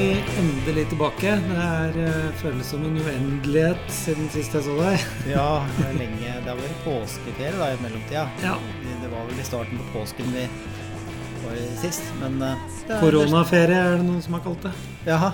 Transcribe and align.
vi 0.00 0.22
endelig 0.40 0.84
tilbake. 0.90 1.32
Det 1.44 1.56
er, 1.64 1.96
uh, 2.00 2.28
føles 2.40 2.68
som 2.72 2.84
en 2.88 2.96
uendelighet 3.00 3.90
siden 3.92 4.28
sist 4.32 4.54
jeg 4.56 4.64
så 4.66 4.76
deg. 4.78 5.04
Ja, 5.34 5.48
det 5.76 5.86
er 5.90 5.98
lenge. 6.00 6.30
Det 6.44 6.48
har 6.52 6.60
vært 6.60 6.80
påskeferie 6.86 7.52
da, 7.60 7.68
i 7.74 7.80
mellomtida. 7.84 8.24
Ja. 8.44 8.54
Det 9.02 9.10
var 9.12 9.26
vel 9.28 9.42
i 9.42 9.46
starten 9.48 9.80
på 9.82 9.98
påsken 9.98 10.32
vi 10.34 10.46
var 11.44 11.60
sist, 11.80 12.04
men 12.20 12.40
eh, 12.44 12.66
er- 12.88 13.00
Koronaferie 13.00 13.76
er 13.80 13.98
det 13.98 14.06
noen 14.08 14.20
som 14.24 14.36
har 14.38 14.42
kalt 14.44 14.66
det. 14.68 14.72
Jaha. 15.08 15.30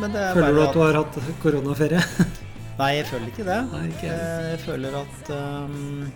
Men 0.00 0.12
det 0.14 0.22
er 0.26 0.34
Føler 0.34 0.56
du 0.56 0.62
at 0.64 0.74
du 0.74 0.80
har 0.82 0.96
hatt 1.00 1.18
koronaferie? 1.42 2.00
Nei, 2.80 2.90
jeg 2.96 3.06
føler 3.10 3.28
ikke 3.32 3.44
det. 3.48 3.58
Nei, 3.74 3.82
ikke 3.92 4.08
jeg. 4.08 4.18
Eh, 4.18 4.50
Jeg 4.54 4.60
føler 4.66 4.96
at 5.02 5.32
um, 5.36 6.06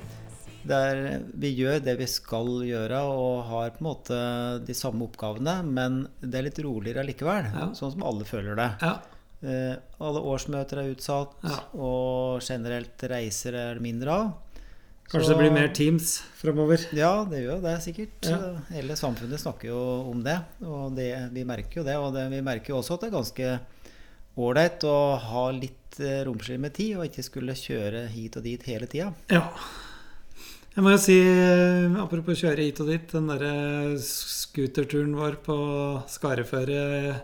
det 0.67 0.77
er, 0.91 1.23
vi 1.37 1.51
gjør 1.59 1.83
det 1.85 1.97
vi 1.99 2.07
skal 2.09 2.47
gjøre, 2.65 3.01
og 3.05 3.43
har 3.51 3.71
på 3.75 3.83
en 3.83 3.89
måte 3.91 4.19
de 4.67 4.75
samme 4.77 5.05
oppgavene, 5.09 5.59
men 5.67 6.07
det 6.21 6.39
er 6.41 6.47
litt 6.49 6.61
roligere 6.65 7.05
likevel. 7.07 7.51
Ja. 7.53 7.67
Sånn 7.77 7.93
som 7.93 8.03
alle 8.07 8.25
føler 8.29 8.57
det. 8.57 8.71
Ja. 8.83 8.95
Eh, 9.45 9.75
alle 10.01 10.23
årsmøter 10.25 10.81
er 10.81 10.95
utsatt, 10.95 11.35
Ja. 11.45 11.59
og 11.77 12.41
generelt 12.41 12.97
reiser 13.13 13.53
er 13.55 13.75
det 13.75 13.83
mindre 13.85 14.09
av. 14.11 14.33
Kanskje 15.05 15.27
Så- 15.27 15.33
det 15.35 15.39
blir 15.43 15.53
mer 15.53 15.69
Teams 15.69 16.23
framover. 16.41 16.81
Ja, 16.97 17.25
det 17.29 17.43
gjør 17.45 17.61
det 17.61 17.75
sikkert. 17.85 18.25
Hele 18.73 18.97
samfunnet 18.97 19.39
snakker 19.39 19.69
jo 19.69 20.11
om 20.11 20.23
det, 20.25 20.39
og 20.65 20.95
det, 20.97 21.31
vi 21.31 21.45
merker 21.45 21.83
jo 21.83 21.85
det. 21.85 21.97
Og 21.97 22.15
det, 22.15 22.31
vi 22.31 22.41
merker 22.41 22.69
jo 22.73 22.79
også 22.81 22.95
at 22.95 23.01
det 23.03 23.13
er 23.13 23.19
ganske 23.19 23.61
ålreit 24.39 24.81
å 24.89 25.19
ha 25.21 25.51
litt 25.53 26.01
eh, 26.01 26.25
romslig 26.25 26.59
med 26.59 26.73
tid, 26.75 26.97
og 26.97 27.05
ikke 27.05 27.23
skulle 27.23 27.53
kjøre 27.55 28.09
hit 28.09 28.37
og 28.37 28.43
dit 28.43 28.63
hele 28.67 28.87
tida. 28.91 29.13
Ja. 29.31 29.45
Jeg 30.75 30.83
må 30.83 30.91
jo 30.91 30.99
si, 30.99 31.15
eh, 31.23 31.95
apropos 32.03 32.41
kjøre 32.41 32.65
hit 32.67 32.81
og 32.83 32.89
dit, 32.91 33.05
den 33.15 33.29
derre 33.31 33.95
scooterturen 34.03 35.13
vår 35.15 35.37
på 35.47 35.57
Skareføre 36.11 37.21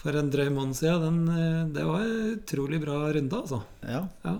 for 0.00 0.16
en 0.16 0.30
drøy 0.32 0.48
måned 0.54 0.78
siden, 0.78 1.02
den, 1.04 1.18
eh, 1.28 1.66
det 1.76 1.84
var 1.84 2.00
en 2.06 2.38
utrolig 2.38 2.80
bra 2.80 2.96
runde, 3.12 3.36
altså. 3.36 3.60
Ja, 3.84 4.06
Ja, 4.24 4.38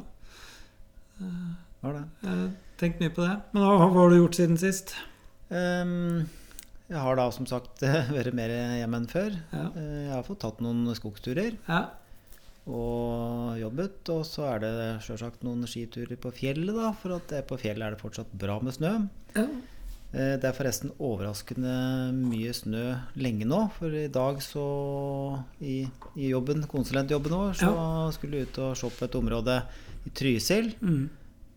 var 1.83 1.92
det. 1.98 2.05
jeg 2.22 2.30
har 2.30 2.50
tenkt 2.80 3.00
mye 3.02 3.12
på 3.12 3.27
det. 3.27 3.34
Men 3.52 3.62
hva, 3.62 3.74
hva 3.77 4.00
har 4.06 4.11
du 4.11 4.16
gjort 4.22 4.38
siden 4.41 4.56
sist? 4.61 4.94
Um, 5.50 6.24
jeg 6.88 6.96
har 7.05 7.16
da 7.20 7.27
som 7.30 7.44
sagt 7.46 7.80
vært 8.16 8.33
mer 8.33 8.48
hjemme 8.80 9.02
enn 9.02 9.08
før. 9.11 9.36
Ja. 9.52 9.66
Eh, 9.77 10.06
Jeg 10.06 10.14
har 10.14 10.24
fått 10.24 10.41
tatt 10.46 10.61
noen 10.64 10.88
skogsturer 10.96 11.58
Ja. 11.68 11.83
Og 12.69 13.56
jobbet. 13.61 14.08
Og 14.12 14.25
så 14.28 14.47
er 14.55 14.62
det 14.64 14.72
sjølsagt 15.06 15.44
noen 15.47 15.64
skiturer 15.69 16.19
på 16.20 16.33
fjellet, 16.36 16.75
da, 16.77 16.92
for 16.97 17.17
at 17.17 17.28
det, 17.33 17.44
på 17.48 17.58
fjellet 17.61 17.86
er 17.86 17.97
det 17.97 18.02
fortsatt 18.02 18.33
bra 18.33 18.58
med 18.62 18.77
snø. 18.77 18.94
ja. 19.36 19.47
Eh, 20.12 20.34
Det 20.42 20.44
er 20.48 20.56
forresten 20.56 20.91
overraskende 20.98 22.11
mye 22.17 22.50
snø 22.52 22.97
lenge 23.14 23.47
nå. 23.47 23.61
For 23.77 23.94
i 23.94 24.08
dag 24.11 24.41
så 24.42 24.64
I, 25.62 25.84
i 26.19 26.33
jobben, 26.33 26.64
konsulentjobben 26.67 27.30
vår 27.36 27.55
så 27.61 27.70
skulle 28.17 28.41
vi 28.41 28.48
ut 28.48 28.58
og 28.58 28.77
se 28.77 28.91
på 28.91 29.05
et 29.06 29.14
område 29.14 29.61
i 30.06 30.11
Trysil. 30.11 30.72
Mm. 30.83 31.05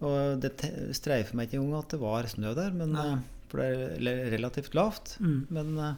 Og 0.03 0.39
det 0.43 0.51
streifer 0.93 1.33
meg 1.35 1.47
ikke 1.49 1.61
engang 1.63 1.79
at 1.81 1.95
det 1.95 1.99
var 2.03 2.27
snø 2.29 2.53
der, 2.53 2.71
men, 2.77 2.93
Nei. 2.93 3.07
eh, 3.15 3.45
for 3.49 3.57
det 3.63 4.13
er 4.13 4.31
relativt 4.35 4.75
lavt. 4.77 5.15
Mm. 5.19 5.47
Men 5.49 5.73
eh, 5.79 5.93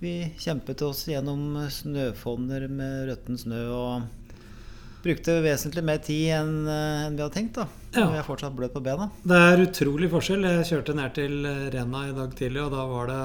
vi 0.00 0.14
kjempet 0.40 0.80
oss 0.88 1.04
gjennom 1.10 1.68
snøfonner 1.68 2.64
med 2.72 3.08
røtten 3.10 3.36
snø 3.40 3.60
og 3.76 4.02
brukte 5.04 5.36
vesentlig 5.44 5.84
mer 5.84 6.00
tid 6.04 6.32
enn 6.38 6.54
eh, 6.64 7.10
vi 7.12 7.20
hadde 7.20 7.34
tenkt. 7.34 7.58
da. 7.58 7.68
Ja. 7.94 8.08
Jeg 8.08 8.22
er 8.22 8.26
fortsatt 8.26 8.56
bløt 8.56 8.74
på 8.74 8.82
bena. 8.84 9.10
Det 9.22 9.38
er 9.50 9.62
utrolig 9.66 10.08
forskjell. 10.12 10.46
Jeg 10.48 10.68
kjørte 10.70 10.96
ned 10.96 11.14
til 11.18 11.46
Rena 11.74 12.08
i 12.08 12.16
dag 12.16 12.34
tidlig, 12.38 12.64
og 12.64 12.74
da 12.74 12.88
var 12.90 13.12
det 13.12 13.22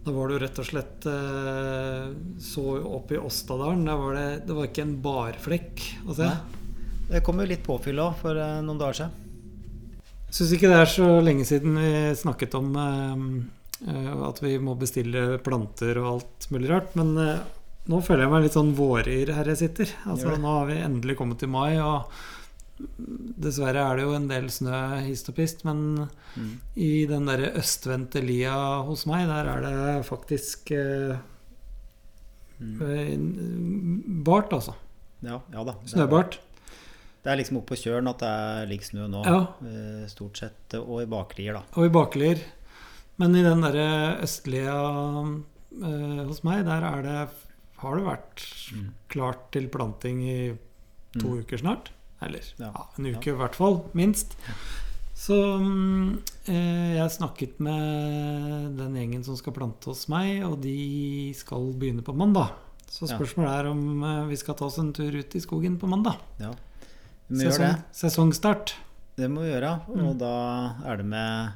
da 0.00 0.14
var 0.16 0.30
det 0.30 0.36
jo 0.38 0.40
rett 0.40 0.58
og 0.62 0.64
slett 0.64 1.06
eh, 1.12 2.04
så 2.40 2.62
opp 2.88 3.10
i 3.12 3.18
Åstadalen. 3.20 3.84
Der 3.84 3.98
var 4.00 4.16
det, 4.16 4.28
det 4.48 4.56
var 4.56 4.70
ikke 4.70 4.84
en 4.86 4.94
barflekk 5.04 5.82
å 6.08 6.16
se. 6.16 6.28
Nei. 6.30 6.58
Det 7.10 7.20
kom 7.26 7.42
jo 7.42 7.48
litt 7.50 7.64
påfyll 7.66 8.00
òg 8.00 8.16
for 8.22 8.40
eh, 8.40 8.60
noen 8.64 8.80
dager 8.80 9.02
siden. 9.02 10.08
Syns 10.30 10.54
ikke 10.56 10.70
det 10.70 10.78
er 10.78 10.88
så 10.88 11.08
lenge 11.26 11.44
siden 11.44 11.74
vi 11.74 11.90
snakket 12.16 12.52
om 12.54 12.76
at 12.78 14.38
vi 14.44 14.52
må 14.62 14.76
bestille 14.78 15.40
planter 15.42 15.98
og 15.98 16.10
alt 16.12 16.46
mulig 16.54 16.68
rart. 16.70 16.92
Men 16.94 17.16
nå 17.88 18.02
føler 18.04 18.22
jeg 18.26 18.30
meg 18.30 18.42
litt 18.44 18.52
sånn 18.58 18.74
våryr 18.76 19.32
her 19.34 19.44
jeg 19.44 19.56
sitter. 19.56 19.94
Altså, 20.06 20.36
nå 20.38 20.58
har 20.58 20.66
vi 20.66 20.74
endelig 20.84 21.16
kommet 21.16 21.38
til 21.38 21.48
mai, 21.48 21.78
og 21.80 22.10
dessverre 23.40 23.82
er 23.90 23.96
det 23.96 24.04
jo 24.06 24.14
en 24.16 24.28
del 24.28 24.46
snø 24.52 25.00
hist 25.06 25.28
og 25.28 25.34
pist. 25.36 25.64
Men 25.64 26.08
Mm. 26.36 26.60
i 26.76 27.06
den 27.06 27.26
derre 27.26 27.52
østvendte 27.58 28.22
lia 28.22 28.82
hos 28.86 29.06
meg, 29.06 29.26
der 29.26 29.48
er 29.48 29.60
det 29.60 30.06
faktisk 30.06 30.70
eh, 30.72 31.16
Mm. 32.60 32.82
eh, 32.82 34.22
bart, 34.22 34.50
altså. 34.52 34.74
Ja, 35.22 35.40
ja 35.52 35.64
da. 35.64 35.74
Snøbart. 35.86 36.38
Det 37.22 37.32
er 37.32 37.36
liksom 37.36 37.56
oppe 37.58 37.74
på 37.74 37.80
kjølen 37.82 38.08
at 38.08 38.18
det 38.18 38.68
ligger 38.68 38.84
snø 38.84 39.06
nå. 39.08 39.24
Ja. 39.24 39.40
eh, 39.66 40.06
Stort 40.08 40.36
sett. 40.38 40.74
Og 40.74 41.02
i 41.02 41.06
baklier, 41.06 41.54
da. 41.54 41.62
Og 41.76 41.86
i 41.86 41.92
baklier. 41.92 42.38
Men 43.18 43.34
i 43.36 43.42
den 43.42 43.60
derre 43.60 44.20
østlige 44.22 44.72
eh, 45.82 46.24
hos 46.26 46.42
meg, 46.44 46.64
der 46.64 46.82
er 46.84 47.02
det 47.02 47.28
har 47.82 47.96
det 47.96 48.04
vært 48.06 48.44
Mm. 48.72 48.90
klart 49.08 49.50
til 49.52 49.68
planting 49.68 50.22
i 50.22 50.58
to 51.18 51.26
Mm. 51.28 51.40
uker 51.44 51.58
snart. 51.58 51.90
Eller 52.22 52.40
Ja. 52.58 52.70
ja, 52.74 52.84
en 52.98 53.06
uke 53.14 53.28
i 53.32 53.36
hvert 53.36 53.54
fall, 53.54 53.82
minst. 53.94 54.36
Så 55.16 55.36
mm, 55.60 56.22
eh, 56.48 56.94
jeg 56.96 57.10
snakket 57.10 57.58
med 57.60 58.76
den 58.78 58.94
gjengen 58.94 59.24
som 59.24 59.36
skal 59.36 59.52
plante 59.52 59.84
hos 59.90 60.06
meg, 60.08 60.42
og 60.44 60.60
de 60.62 61.32
skal 61.34 61.72
begynne 61.74 62.02
på 62.02 62.14
mandag. 62.16 62.52
Så 62.88 63.06
spørsmålet 63.06 63.60
er 63.60 63.66
om 63.70 64.02
eh, 64.04 64.24
vi 64.28 64.36
skal 64.36 64.54
ta 64.54 64.64
oss 64.66 64.78
en 64.78 64.92
tur 64.92 65.12
ut 65.14 65.34
i 65.36 65.40
skogen 65.40 65.78
på 65.78 65.86
mandag. 65.88 66.16
Ja. 66.40 66.52
Sesong, 67.30 67.82
sesongstart. 67.92 68.72
Det 69.16 69.28
må 69.30 69.42
vi 69.44 69.52
gjøre. 69.52 69.74
Mm. 69.88 70.06
Og 70.08 70.18
da 70.18 70.74
er 70.84 70.96
det 70.96 71.06
med 71.06 71.52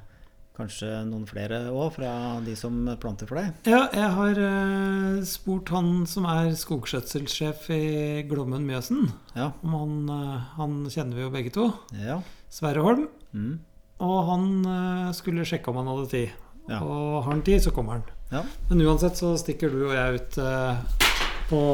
kanskje 0.55 0.89
noen 1.09 1.25
flere 1.27 1.65
òg, 1.73 1.89
fra 1.97 2.13
de 2.45 2.55
som 2.59 2.77
planter 3.03 3.29
for 3.31 3.41
deg. 3.41 3.51
Ja, 3.67 3.83
jeg 3.91 4.11
har 4.19 4.39
uh, 4.39 5.19
spurt 5.27 5.73
han 5.75 6.05
som 6.11 6.29
er 6.31 6.53
skogskjøtselsjef 6.59 7.67
i 7.75 7.85
Glommen 8.31 8.67
Mjøsen. 8.69 9.09
Ja. 9.35 9.51
Om 9.67 9.77
han, 9.81 9.97
uh, 10.13 10.49
han 10.61 10.81
kjenner 10.87 11.19
vi 11.19 11.27
jo 11.27 11.35
begge 11.35 11.55
to. 11.55 11.69
Ja. 11.99 12.21
Sverre 12.55 12.87
Holm. 12.87 13.09
Mm. 13.35 13.59
Og 14.05 14.17
han 14.31 14.49
uh, 14.69 15.13
skulle 15.17 15.47
sjekke 15.49 15.73
om 15.73 15.83
han 15.83 15.91
hadde 15.91 16.11
tid. 16.15 16.41
Ja. 16.71 16.81
Og 16.81 17.25
har 17.25 17.33
han 17.33 17.45
tid, 17.45 17.61
så 17.65 17.75
kommer 17.75 17.99
han. 17.99 18.07
ja. 18.31 18.45
Men 18.71 18.87
uansett 18.87 19.19
så 19.21 19.35
stikker 19.41 19.75
du 19.75 19.89
og 19.91 19.97
jeg 19.99 20.23
ut 20.23 20.39
på 21.51 21.65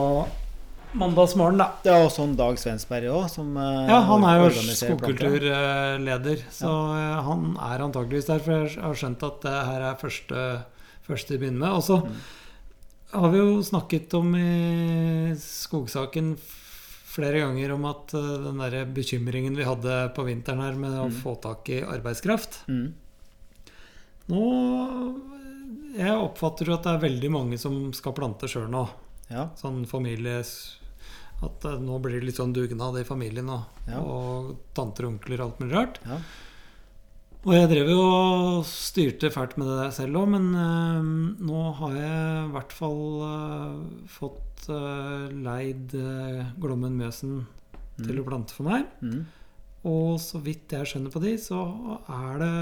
mandagsmorgen, 0.99 1.59
da. 1.61 1.67
Det 1.85 1.93
er 1.93 2.03
også 2.07 2.25
en 2.27 2.37
Dag 2.39 2.59
Svensberg 2.59 3.07
òg, 3.13 3.29
som 3.31 3.57
eh, 3.57 3.89
Ja, 3.91 4.01
han 4.09 4.25
er 4.27 4.41
jo 4.43 4.51
skogkulturleder, 4.75 6.43
så 6.51 6.71
ja. 6.99 7.21
han 7.27 7.57
er 7.57 7.85
antageligvis 7.87 8.27
der. 8.31 8.39
For 8.45 8.67
jeg 8.67 8.81
har 8.83 8.95
skjønt 8.95 9.23
at 9.29 9.41
det 9.47 9.57
her 9.71 9.81
er 9.91 9.99
første, 10.01 10.45
første 11.07 11.35
de 11.35 11.39
begynner 11.45 11.65
med. 11.67 11.73
Og 11.79 11.83
så 11.87 12.01
Mm. 12.05 12.17
har 13.21 13.31
vi 13.31 13.39
jo 13.39 13.61
snakket 13.63 14.15
om 14.15 14.35
i 14.39 15.35
skogsaken 15.39 16.37
flere 17.11 17.41
ganger 17.43 17.73
om 17.75 17.85
at 17.91 18.15
eh, 18.15 18.39
den 18.45 18.59
der 18.59 18.85
bekymringen 18.87 19.57
vi 19.57 19.65
hadde 19.67 20.13
på 20.15 20.25
vinteren 20.25 20.61
her 20.63 20.75
med 20.79 20.91
å 20.93 21.09
Mm. 21.11 21.17
få 21.23 21.41
tak 21.43 21.69
i 21.69 21.81
arbeidskraft 21.83 22.67
Mm. 22.69 22.93
Nå 24.29 25.17
Jeg 25.99 26.15
oppfatter 26.15 26.67
jo 26.67 26.75
at 26.75 26.85
det 26.87 26.93
er 26.95 27.03
veldig 27.09 27.31
mange 27.35 27.59
som 27.59 27.93
skal 27.93 28.13
plante 28.15 28.47
sjøl 28.47 28.69
nå. 28.71 28.89
Ja. 29.29 29.49
Sånn 29.59 29.83
families 29.91 30.77
At 31.43 31.65
eh, 31.65 31.79
nå 31.81 31.97
blir 32.05 32.19
det 32.21 32.27
litt 32.29 32.37
sånn 32.41 32.53
dugnad 32.57 32.99
i 33.01 33.05
familien 33.09 33.49
og, 33.49 33.63
Ja. 33.89 34.01
og 34.03 34.57
tanter 34.77 35.07
og 35.09 35.15
onkler 35.15 35.41
og 35.41 35.47
alt 35.51 35.61
mulig 35.65 35.77
rart. 35.79 36.01
ja. 36.07 36.21
Og 37.41 37.55
jeg 37.57 37.69
drev 37.71 37.89
jo 37.89 38.01
og 38.05 38.65
styrte 38.69 39.31
fælt 39.33 39.55
med 39.57 39.65
det 39.71 39.77
der 39.79 39.93
selv 39.97 40.19
òg, 40.21 40.27
men 40.29 40.51
eh, 40.53 41.47
nå 41.49 41.63
har 41.79 41.95
jeg 41.97 42.43
i 42.45 42.51
hvert 42.53 42.75
fall 42.77 43.01
eh, 43.25 43.79
fått 44.13 44.67
eh, 44.69 45.31
leid 45.41 45.95
eh, 45.97 46.51
Glommen 46.61 46.99
Mjøsen 47.01 47.47
til 47.97 48.21
å 48.21 48.27
plante 48.29 48.53
for 48.53 48.69
meg. 48.69 48.85
Mm. 49.01 49.23
Og 49.89 50.19
så 50.21 50.37
vidt 50.45 50.69
jeg 50.77 50.85
skjønner 50.91 51.15
på 51.15 51.23
de, 51.25 51.33
så 51.41 51.63
er 52.13 52.45
det 52.45 52.53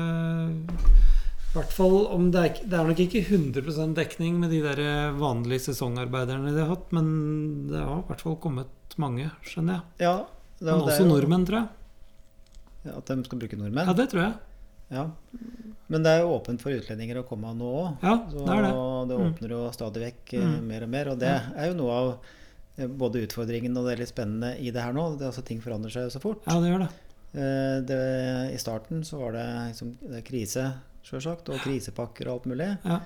hvert 1.54 1.72
fall 1.72 2.06
om 2.12 2.30
det 2.30 2.40
er, 2.44 2.58
det 2.68 2.78
er 2.78 2.88
nok 2.90 3.00
ikke 3.04 3.22
100% 3.24 3.94
dekning 3.96 4.38
med 4.40 4.50
de 4.50 4.60
der 4.62 5.12
vanlige 5.18 5.64
sesongarbeiderne 5.70 6.52
de 6.54 6.60
har 6.60 6.68
hatt, 6.74 6.90
men 6.92 7.68
det 7.70 7.80
har 7.80 8.02
i 8.02 8.06
hvert 8.10 8.20
fall 8.26 8.36
kommet 8.42 8.96
mange, 8.98 9.30
skjønner 9.46 9.78
jeg. 9.80 9.82
ja. 10.08 10.16
Det, 10.58 10.66
Men 10.66 10.80
det 10.82 10.90
også 10.90 11.04
jo- 11.04 11.10
nordmenn, 11.12 11.44
tror 11.46 11.58
jeg. 11.60 11.68
Ja, 12.84 12.96
At 12.98 13.06
de 13.06 13.24
skal 13.24 13.38
bruke 13.38 13.56
nordmenn? 13.56 13.86
Ja, 13.86 13.92
det 13.94 14.08
tror 14.10 14.22
jeg. 14.24 14.34
Ja. 14.90 15.04
Men 15.88 16.02
det 16.02 16.10
er 16.10 16.22
jo 16.24 16.32
åpent 16.34 16.60
for 16.60 16.70
utlendinger 16.74 17.20
å 17.20 17.26
komme 17.28 17.52
nå 17.54 17.68
òg. 17.84 18.02
Ja, 18.02 18.16
det 18.26 18.42
er 18.42 18.62
det. 18.66 18.72
det 19.08 19.18
Mm. 19.18 19.22
åpner 19.28 19.48
jo 19.54 19.60
stadig 19.70 20.02
vekk 20.02 20.34
eh, 20.34 20.40
Mm. 20.42 20.66
mer 20.66 20.82
og 20.82 20.88
mer. 20.88 21.08
Og 21.12 21.18
det 21.20 21.28
er 21.56 21.66
jo 21.68 21.74
noe 21.74 21.90
av 21.92 22.18
eh, 22.76 22.86
både 22.88 23.22
utfordringen 23.26 23.76
og 23.78 23.86
det 23.86 23.98
litt 24.00 24.08
spennende 24.08 24.58
i 24.58 24.70
det 24.72 24.82
her 24.82 24.92
nå. 24.92 25.16
Det 25.16 25.22
er 25.22 25.30
altså 25.30 25.44
Ting 25.44 25.60
forandrer 25.60 25.90
seg 25.92 26.02
jo 26.10 26.18
så 26.18 26.20
fort. 26.20 26.42
Ja, 26.48 26.58
det 26.58 26.72
gjør 26.72 26.78
det. 26.80 26.90
Eh, 27.34 27.78
det, 27.84 27.98
I 28.54 28.58
starten 28.60 29.04
så 29.04 29.18
var 29.20 29.32
det, 29.36 29.46
liksom, 29.72 29.94
det 30.14 30.24
krise, 30.26 30.64
sjølsagt, 31.04 31.48
og 31.52 31.60
krisepakker 31.64 32.28
og 32.28 32.38
alt 32.38 32.46
mulig. 32.52 32.70
Ja. 32.84 33.00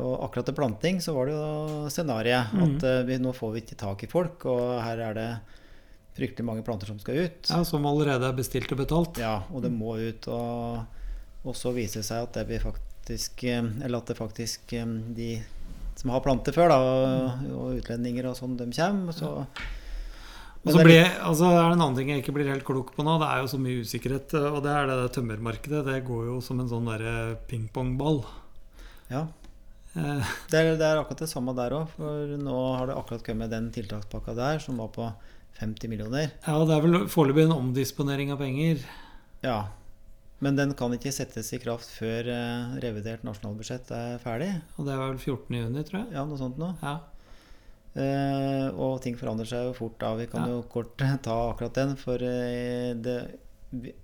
Og 0.00 0.20
akkurat 0.26 0.46
til 0.46 0.54
planting 0.54 1.00
så 1.02 1.14
var 1.16 1.26
det 1.26 1.34
jo 1.34 1.88
scenarioet 1.90 2.52
Mm. 2.54 2.62
at 2.76 2.84
eh, 2.86 3.00
vi, 3.08 3.18
nå 3.18 3.32
får 3.34 3.52
vi 3.56 3.62
ikke 3.64 3.78
tak 3.80 4.04
i 4.06 4.10
folk, 4.10 4.44
og 4.46 4.76
her 4.84 4.98
er 5.08 5.14
det 5.18 5.28
fryktelig 6.18 6.44
mange 6.46 6.62
planter 6.66 6.86
som 6.90 6.98
skal 7.02 7.24
ut. 7.26 7.50
Ja, 7.50 7.62
Som 7.64 7.86
allerede 7.86 8.26
er 8.28 8.36
bestilt 8.36 8.70
og 8.74 8.78
betalt. 8.82 9.18
Ja, 9.22 9.42
og 9.50 9.62
det 9.62 9.70
må 9.72 9.96
ut. 9.98 10.26
Og, 10.28 10.84
og 11.46 11.56
så 11.56 11.72
viser 11.74 12.02
det 12.02 12.08
seg 12.10 12.26
at 12.26 12.34
det 12.50 12.60
faktisk 12.62 13.44
eh, 13.48 13.62
Eller 13.82 13.98
at 13.98 14.06
det 14.10 14.18
faktisk 14.18 14.74
de 15.16 15.30
som 16.00 16.10
har 16.14 16.22
planter 16.24 16.54
før, 16.56 16.70
da, 16.72 16.76
og, 16.80 17.48
og 17.52 17.78
utlendinger 17.80 18.30
og 18.30 18.36
sånn, 18.38 18.54
de 18.56 18.70
kommer. 18.72 19.12
Så, 19.12 19.30
Og 20.60 20.74
så 20.74 20.80
er 20.84 21.06
altså, 21.24 21.46
er 21.48 21.70
det 21.70 21.76
en 21.78 21.82
annen 21.86 21.96
ting 21.96 22.10
jeg 22.12 22.20
ikke 22.20 22.34
blir 22.36 22.50
helt 22.52 22.66
klok 22.68 22.90
på 22.92 23.04
nå. 23.06 23.14
Det 23.22 23.28
er 23.32 23.38
jo 23.40 23.48
så 23.48 23.60
mye 23.62 23.80
usikkerhet. 23.80 24.34
Og 24.50 24.58
det 24.64 24.72
er 24.76 24.88
det 24.90 24.96
der 25.00 25.12
tømmermarkedet. 25.16 25.82
Det 25.86 25.98
går 26.04 26.26
jo 26.28 26.38
som 26.44 26.60
en 26.60 26.68
sånn 26.68 26.88
derre 26.90 27.14
pingpongball. 27.48 28.22
ja. 29.08 29.26
Eh, 29.96 30.22
Det 30.52 30.54
er, 30.60 30.76
det 30.78 30.86
er 30.86 31.00
akkurat 31.00 31.18
det 31.24 31.30
samme 31.32 31.54
der 31.56 31.72
òg. 31.74 31.88
For 31.96 32.36
nå 32.38 32.58
har 32.78 32.86
det 32.92 32.94
akkurat 33.00 33.24
kommet 33.26 33.50
den 33.50 33.70
tiltakspakka 33.74 34.36
der, 34.36 34.60
som 34.62 34.76
var 34.78 34.88
på 34.94 35.08
50 35.58 35.88
millioner. 35.90 36.30
ja, 36.46 36.58
det 36.64 36.76
er 36.76 36.84
vel 36.84 37.08
foreløpig 37.10 37.48
en 37.48 37.56
omdisponering 37.56 38.30
av 38.32 38.38
penger. 38.38 38.84
Ja. 39.42 39.56
Men 40.40 40.56
den 40.56 40.72
kan 40.78 40.92
ikke 40.94 41.10
settes 41.12 41.50
i 41.52 41.58
kraft 41.60 41.88
før 41.98 42.28
eh, 42.32 42.76
revidert 42.84 43.24
nasjonalbudsjett 43.24 43.90
er 43.92 44.20
ferdig. 44.22 44.52
Og 44.78 44.86
det 44.86 44.94
er 44.94 45.00
vel 45.02 45.18
14. 45.18 45.56
juni, 45.58 45.82
tror 45.88 45.98
jeg. 46.04 46.12
Ja, 46.14 46.24
noe 46.24 46.38
sånt 46.40 46.56
noe. 46.60 46.76
Ja. 46.84 46.94
Eh, 47.98 48.68
og 48.78 49.00
ting 49.02 49.16
forandrer 49.18 49.48
seg 49.50 49.64
jo 49.66 49.72
fort 49.74 49.96
da. 49.98 50.12
Vi 50.14 50.26
kan 50.30 50.44
Ja. 50.46 50.56
jo 50.56 50.62
kort 50.70 50.96
ta 51.26 51.36
akkurat 51.50 51.74
den. 51.74 51.96
For 51.98 52.14
uh, 52.22 52.94
det, 52.94 53.16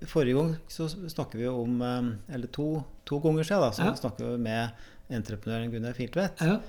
forrige 0.07 0.35
gang 0.35 0.55
så 0.71 0.87
snakker 0.89 1.37
vi 1.39 1.43
jo 1.47 1.53
om 1.63 1.81
eh, 1.81 2.33
Eller 2.35 2.47
to, 2.47 2.83
to 3.07 3.19
ganger 3.23 3.43
siden 3.47 3.61
da, 3.63 3.71
så 3.71 3.85
Ja. 3.87 3.93
snakker 3.95 4.31
vi 4.33 4.37
med 4.43 4.69
entreprenøren 5.09 5.71
Gunnar 5.71 5.93
Filtvedt. 5.95 6.41
Ja. 6.43 6.59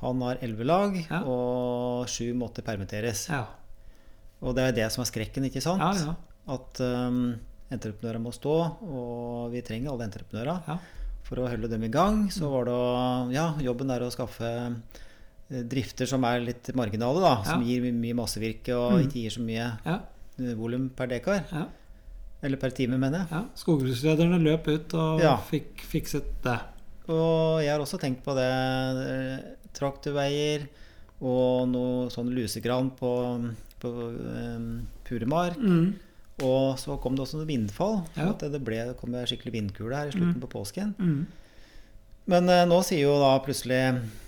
Han 0.00 0.20
har 0.22 0.36
elleve 0.42 0.64
lag, 0.66 0.96
og 1.24 2.08
sju 2.08 2.34
måtte 2.36 2.60
permitteres. 2.64 3.28
Ja. 3.30 3.44
Og 4.42 4.54
det 4.56 4.64
er 4.68 4.72
det 4.76 4.88
som 4.92 5.00
er 5.04 5.08
skrekken, 5.08 5.44
ikke 5.48 5.62
sant? 5.64 5.80
ja, 5.80 5.92
ja. 6.12 6.14
At 6.52 6.80
um, 6.84 7.38
entreprenører 7.72 8.20
må 8.20 8.32
stå, 8.34 8.52
og 8.84 9.52
vi 9.54 9.62
trenger 9.64 9.92
alle 9.94 10.04
entreprenører. 10.10 10.78
For 11.24 11.40
å 11.40 11.46
holde 11.48 11.70
dem 11.72 11.84
i 11.86 11.88
gang, 11.92 12.26
så 12.32 12.50
var 12.52 12.66
det 12.68 12.74
å 12.76 13.32
Ja, 13.32 13.46
jobben 13.64 13.88
er 13.94 14.04
å 14.04 14.10
skaffe 14.12 14.50
drifter 15.50 16.06
som 16.06 16.24
er 16.24 16.40
litt 16.40 16.70
marginale, 16.74 17.20
da. 17.20 17.42
Som 17.44 17.62
Ja. 17.62 17.66
gir 17.68 17.82
my- 17.82 17.90
mye 17.92 18.14
massevirke 18.14 18.74
og 18.74 18.92
Mm. 18.92 19.02
ikke 19.06 19.22
gir 19.22 19.30
så 19.30 19.40
mye 19.44 19.78
ja. 19.84 20.00
eh, 20.40 20.54
volum 20.54 20.88
per 20.90 21.06
dekar. 21.06 21.44
ja. 21.52 21.66
Eller 22.42 22.56
per 22.58 22.70
time, 22.70 22.98
mener 22.98 23.20
jeg. 23.20 23.28
ja. 23.30 23.44
Skogbrukslederne 23.56 24.38
løp 24.42 24.66
ut 24.68 24.94
og 24.94 25.20
fikk 25.50 25.80
fikset 25.80 26.24
det. 26.42 26.60
Og 27.08 27.60
jeg 27.62 27.70
har 27.70 27.78
også 27.80 27.98
tenkt 27.98 28.22
på 28.22 28.34
det. 28.34 28.44
eh, 28.44 29.38
Traktorveier 29.74 30.68
og 31.20 31.68
noe 31.68 32.08
sånn 32.10 32.28
lusegran 32.34 32.90
på, 32.96 33.54
på 33.80 33.88
um, 34.56 34.86
Puremark. 35.04 35.56
Mm. 35.58 35.94
Og 36.42 36.76
så 36.78 37.00
kom 37.00 37.14
det 37.16 37.22
også 37.24 37.38
noe 37.38 37.46
vindfall. 37.46 38.04
Ja. 38.16 38.30
At 38.30 38.40
det 38.40 38.62
ble, 38.64 38.76
det 38.88 38.96
kom 38.98 39.10
skikkelig 39.12 39.52
vindkule 39.52 39.94
her 39.96 40.08
i 40.08 40.10
slutten 40.10 40.34
Mm. 40.34 40.40
på 40.40 40.48
påsken. 40.50 40.94
Mm. 40.98 41.26
Men 42.26 42.48
eh, 42.48 42.64
nå 42.64 42.78
sier 42.86 43.02
jo 43.04 43.18
da 43.20 43.34
plutselig 43.44 43.80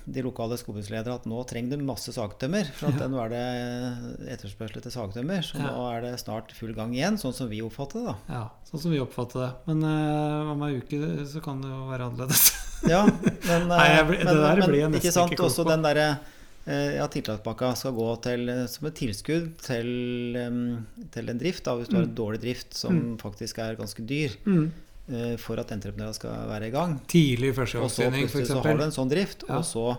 de 0.06 0.22
lokale 0.22 0.54
skogbruksledere 0.60 1.14
at 1.16 1.24
nå 1.26 1.40
trenger 1.48 1.74
de 1.78 1.86
masse 1.88 2.12
sagtømmer. 2.14 2.68
For 2.76 2.92
at 2.92 3.00
Ja. 3.00 3.08
nå 3.10 3.18
er 3.24 3.30
det 3.32 4.36
etterspørsel 4.36 4.78
etter 4.82 4.92
sagtømmer. 4.94 5.40
Så 5.42 5.56
Ja. 5.58 5.70
nå 5.72 5.86
er 5.96 6.00
det 6.04 6.12
snart 6.20 6.52
full 6.52 6.74
gang 6.76 6.92
igjen, 6.94 7.16
sånn 7.18 7.34
som 7.34 7.48
vi 7.48 7.62
oppfatter 7.62 8.04
det. 8.04 8.06
da. 8.06 8.16
Ja, 8.28 8.44
sånn 8.70 8.80
som 8.84 8.90
vi 8.92 9.00
oppfatter 9.00 9.40
det. 9.46 9.52
Men 9.66 9.82
eh, 9.82 10.52
om 10.52 10.62
ei 10.62 10.76
uke 10.78 11.26
så 11.26 11.42
kan 11.42 11.60
det 11.62 11.68
jo 11.72 11.88
være 11.90 12.10
annerledes. 12.10 12.52
Ja, 12.86 13.06
men, 13.06 13.68
Nei, 13.68 13.88
jeg 13.96 14.06
blir- 14.06 14.20
eh, 14.20 14.24
det 14.26 14.34
der 14.36 14.56
men, 14.60 14.68
blir 14.68 14.80
jeg 14.82 14.90
nesten 14.92 15.00
ikke 15.00 15.12
sant, 15.16 15.32
ikke 15.32 15.46
også 15.48 15.64
på. 15.64 15.70
den 15.70 15.82
derre 15.82 16.18
eh, 16.68 16.96
ja, 16.98 17.06
tiltakspakka 17.08 17.74
skal 17.74 17.92
gå 17.96 18.08
til, 18.22 18.48
eh, 18.52 18.66
som 18.66 18.86
et 18.86 18.94
tilskudd 18.94 19.56
til, 19.64 19.88
til 21.10 21.30
en 21.30 21.38
drift, 21.40 21.64
da, 21.64 21.74
hvis 21.78 21.88
du 21.88 21.96
har 21.96 22.04
en 22.04 22.14
dårlig 22.14 22.40
drift 22.42 22.74
som 22.74 23.16
faktisk 23.18 23.58
er 23.64 23.76
ganske 23.80 24.04
dyr, 24.06 24.36
Mm. 24.44 24.70
Eh, 25.08 25.34
for 25.40 25.60
at 25.62 25.72
entreprenører 25.74 26.14
skal 26.16 26.46
være 26.50 26.68
i 26.68 26.74
gang. 26.74 26.98
Tidlig 27.10 27.52
Og 27.56 27.64
f.eks. 27.66 28.48
så 28.50 28.60
har 28.62 28.78
du 28.78 28.84
en 28.86 28.94
sånn 28.94 29.10
drift, 29.12 29.44
Ja. 29.48 29.58
og 29.58 29.64
så 29.68 29.96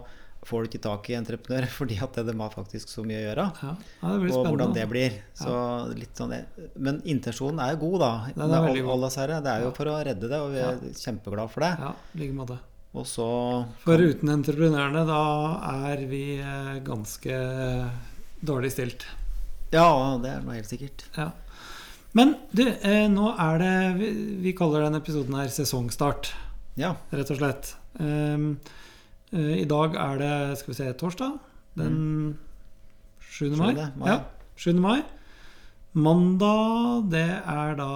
får 0.48 0.64
du 0.64 0.70
ikke 0.70 0.84
tak 0.86 1.10
i 1.12 1.16
entreprenører 1.18 1.68
fordi 1.80 1.98
at 2.04 2.20
de 2.28 2.36
har 2.40 2.54
faktisk 2.54 2.92
så 2.92 3.04
mye 3.08 3.20
å 3.20 3.26
gjøre. 3.26 3.46
Ja. 3.64 3.74
ja, 4.04 4.14
det 4.14 4.22
blir 4.24 4.38
Og 4.38 4.48
hvordan 4.48 4.74
det 4.78 4.88
blir. 4.92 5.20
Så 5.36 5.58
litt 5.98 6.16
sånn, 6.16 6.34
men 6.76 7.02
intensjonen 7.04 7.60
er 7.66 7.76
jo 7.76 7.82
god, 7.88 8.00
da. 8.06 8.14
Den 8.38 8.48
er 8.48 8.68
veldig 8.70 8.86
god. 8.88 9.08
Det 9.44 9.54
er 9.54 9.68
jo 9.68 9.76
for 9.76 9.92
å 9.92 10.00
redde 10.08 10.32
det, 10.32 10.40
og 10.40 10.56
vi 10.56 10.64
er 10.64 10.82
kjempeglade 10.96 11.54
for 11.54 11.68
det. 11.68 11.74
Ja, 11.84 11.94
like 12.22 12.38
måte. 12.38 12.60
Og 12.98 13.06
så 13.06 13.28
For 13.84 14.00
uten 14.02 14.32
entreprenørene, 14.34 15.04
da 15.06 15.22
er 15.86 16.06
vi 16.10 16.24
eh, 16.40 16.78
ganske 16.86 17.36
dårlig 18.42 18.72
stilt. 18.74 19.06
Ja, 19.74 20.16
det 20.24 20.32
er 20.32 20.46
noe 20.46 20.56
helt 20.56 20.70
sikkert. 20.70 21.04
Ja. 21.18 21.32
Men 22.18 22.34
du, 22.56 22.64
eh, 22.66 23.06
nå 23.12 23.30
er 23.38 23.60
det 23.62 23.74
vi, 24.00 24.08
vi 24.48 24.54
kaller 24.58 24.88
denne 24.88 25.02
episoden 25.04 25.36
her 25.38 25.52
sesongstart, 25.54 26.32
Ja. 26.80 26.96
rett 27.14 27.30
og 27.34 27.38
slett. 27.42 27.76
Um, 28.00 28.58
uh, 29.34 29.54
I 29.58 29.66
dag 29.70 29.96
er 30.02 30.18
det, 30.22 30.34
skal 30.62 30.74
vi 30.74 30.78
se, 30.80 30.88
torsdag. 30.98 31.36
Den 31.78 32.38
7. 33.22 33.54
mai. 33.60 33.76
7. 33.76 34.00
mai. 34.02 34.10
Ja, 34.10 34.18
7. 34.58 34.74
mai. 34.82 34.98
Mandag, 35.98 37.08
det 37.12 37.28
er 37.42 37.78
da 37.78 37.92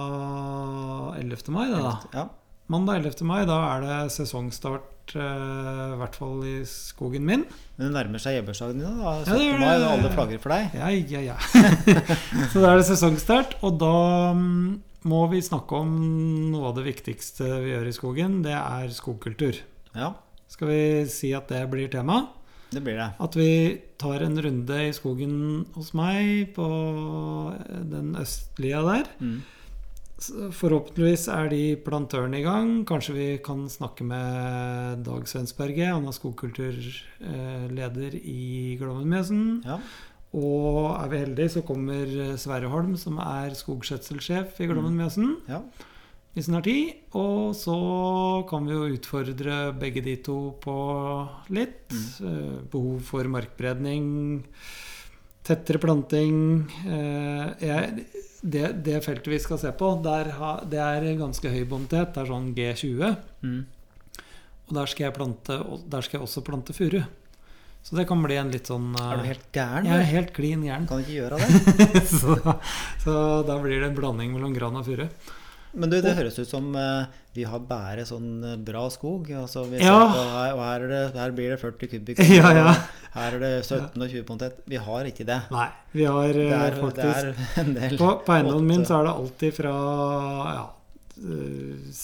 11. 1.18 1.50
mai, 1.54 1.66
det 1.70 1.82
da. 1.82 1.96
Ja. 2.14 2.24
Mandag 2.72 3.02
11. 3.02 3.26
mai, 3.28 3.42
da 3.44 3.58
er 3.74 3.82
det 3.84 3.96
sesongstart, 4.14 5.12
eh, 5.18 5.92
i 5.92 5.98
hvert 6.00 6.14
fall 6.16 6.38
i 6.48 6.54
skogen 6.68 7.26
min. 7.28 7.42
Men 7.76 7.90
det 7.90 7.92
nærmer 7.98 8.22
seg 8.22 8.38
jebbursdagen 8.38 8.80
din, 8.80 8.94
da. 8.96 9.02
Ja, 9.02 9.12
det 9.26 9.34
17. 9.34 9.42
gjør 9.44 9.60
mai, 9.60 9.74
og 9.74 9.88
alle 9.90 10.12
flagger 10.14 10.40
for 10.40 10.54
deg. 10.54 10.78
Ja, 10.78 10.88
ja, 11.12 11.20
ja. 11.26 11.36
Så 12.54 12.62
da 12.62 12.70
er 12.70 12.80
det 12.80 12.88
sesongstart, 12.88 13.58
og 13.60 13.76
da 13.82 13.92
mm, 14.38 14.68
må 15.12 15.20
vi 15.34 15.42
snakke 15.44 15.82
om 15.84 15.92
noe 16.54 16.70
av 16.70 16.78
det 16.78 16.86
viktigste 16.88 17.50
vi 17.64 17.74
gjør 17.74 17.90
i 17.90 17.96
skogen. 17.98 18.40
Det 18.46 18.56
er 18.56 18.94
skogkultur. 18.96 19.60
Ja, 19.92 20.14
Skal 20.52 20.68
vi 20.68 20.82
si 21.12 21.34
at 21.36 21.52
det 21.52 21.66
blir 21.72 21.92
tema? 21.92 22.22
det 22.72 22.80
blir 22.80 22.96
det. 22.96 23.10
At 23.20 23.36
vi 23.36 23.80
tar 24.00 24.22
en 24.24 24.38
runde 24.40 24.76
i 24.80 24.92
skogen 24.96 25.66
hos 25.74 25.92
meg 25.92 26.54
på 26.56 26.68
den 27.92 28.14
østlige 28.16 28.80
der. 28.86 29.10
Mm. 29.20 29.42
Forhåpentligvis 30.30 31.24
er 31.32 31.48
de 31.50 31.62
plantørene 31.82 32.38
i 32.38 32.44
gang. 32.44 32.70
Kanskje 32.86 33.14
vi 33.16 33.26
kan 33.42 33.64
snakke 33.70 34.04
med 34.06 35.02
Dag 35.06 35.26
Svensberget. 35.26 35.90
Han 35.90 36.06
er 36.06 36.14
skogkulturleder 36.14 38.14
i 38.20 38.76
Glommenmesen. 38.78 39.62
Ja. 39.66 39.80
Og 40.32 40.92
er 40.94 41.10
vi 41.12 41.22
heldige, 41.24 41.54
så 41.56 41.64
kommer 41.66 42.36
Sverre 42.40 42.70
Holm, 42.72 42.94
som 42.96 43.18
er 43.20 43.56
skogskjøtselsjef 43.58 44.62
i 44.62 44.68
Glommenmjøsen, 44.70 45.34
ja. 45.50 45.58
hvis 46.32 46.48
han 46.48 46.56
har 46.56 46.64
tid. 46.64 47.02
Og 47.18 47.52
så 47.58 47.76
kan 48.48 48.68
vi 48.68 48.78
jo 48.78 48.88
utfordre 48.94 49.58
begge 49.76 50.04
de 50.06 50.16
to 50.24 50.38
på 50.62 50.78
litt. 51.52 51.82
Mm. 51.92 52.68
behov 52.72 53.02
for 53.04 53.28
markbredning, 53.28 54.06
tettere 55.44 55.82
planting. 55.82 56.38
Eh, 56.86 57.66
jeg, 57.66 58.06
det, 58.42 58.66
det 58.82 59.00
feltet 59.04 59.30
vi 59.30 59.38
skal 59.42 59.60
se 59.62 59.70
på, 59.78 59.94
der 60.02 60.32
ha, 60.38 60.52
det 60.66 60.80
er 60.82 61.06
ganske 61.18 61.50
høy 61.50 61.62
bonitet. 61.70 62.12
Det 62.14 62.22
er 62.24 62.30
sånn 62.30 62.52
G20. 62.56 63.16
Mm. 63.46 63.60
Og 64.68 64.78
der 64.78 64.90
skal 64.90 65.06
jeg, 65.06 65.14
plante, 65.16 65.58
der 65.92 66.06
skal 66.06 66.18
jeg 66.18 66.26
også 66.26 66.44
plante 66.46 66.74
furu. 66.74 67.00
Så 67.82 67.96
det 67.98 68.06
kan 68.06 68.20
bli 68.22 68.36
en 68.38 68.50
litt 68.54 68.68
sånn 68.70 68.92
eh, 68.94 69.06
Er 69.10 69.18
du 69.18 69.26
helt 69.26 69.46
gæren? 69.54 69.86
Jeg 69.90 69.98
er 69.98 70.10
helt 70.12 70.34
klin 70.36 70.62
gæren. 70.66 70.88
Kan 70.90 71.02
ikke 71.02 71.16
gjøre 71.16 71.38
det. 71.42 72.02
så, 72.10 72.36
så 73.02 73.14
da 73.46 73.56
blir 73.62 73.82
det 73.82 73.90
en 73.90 73.96
blanding 73.96 74.34
mellom 74.34 74.54
gran 74.54 74.78
og 74.78 74.86
furu. 74.86 75.08
Men 75.74 75.88
du, 75.92 75.96
det 76.04 76.12
høres 76.18 76.36
ut 76.38 76.48
som 76.50 76.66
eh, 76.76 77.06
vi 77.32 77.44
har 77.48 77.62
bare 77.64 78.02
sånn 78.04 78.26
eh, 78.44 78.56
bra 78.60 78.82
skog. 78.92 79.30
Altså, 79.40 79.62
vi 79.70 79.78
Ja. 79.80 79.94
her, 80.12 80.52
og 80.56 80.60
her, 80.66 80.84
er 80.84 80.90
det, 80.92 81.02
her 81.20 81.30
blir 81.36 81.54
det 81.54 81.60
40 81.62 81.88
kubikk. 81.94 82.20
Ja, 82.40 82.50
ja. 82.56 82.74
Her 83.14 83.36
er 83.38 83.40
det 83.44 83.52
17 83.64 83.96
og 83.96 84.08
20 84.08 84.26
potet. 84.28 84.58
Vi 84.68 84.76
har 84.80 85.08
ikke 85.08 85.24
det. 85.28 85.38
Nei, 85.52 85.68
vi 85.96 86.04
har 86.08 86.32
Det 86.32 86.44
eh, 86.48 86.58
er, 86.58 86.76
det 86.76 86.82
faktisk 86.84 87.24
er 87.56 87.64
en 87.64 87.72
del. 87.78 87.96
På, 88.00 88.10
på 88.26 88.34
eiendommen 88.36 88.68
min 88.74 88.84
så 88.88 89.00
er 89.00 89.08
det 89.08 89.14
alltid 89.22 89.56
fra 89.62 89.72
ja, 90.58 90.66
eh, 91.24 91.94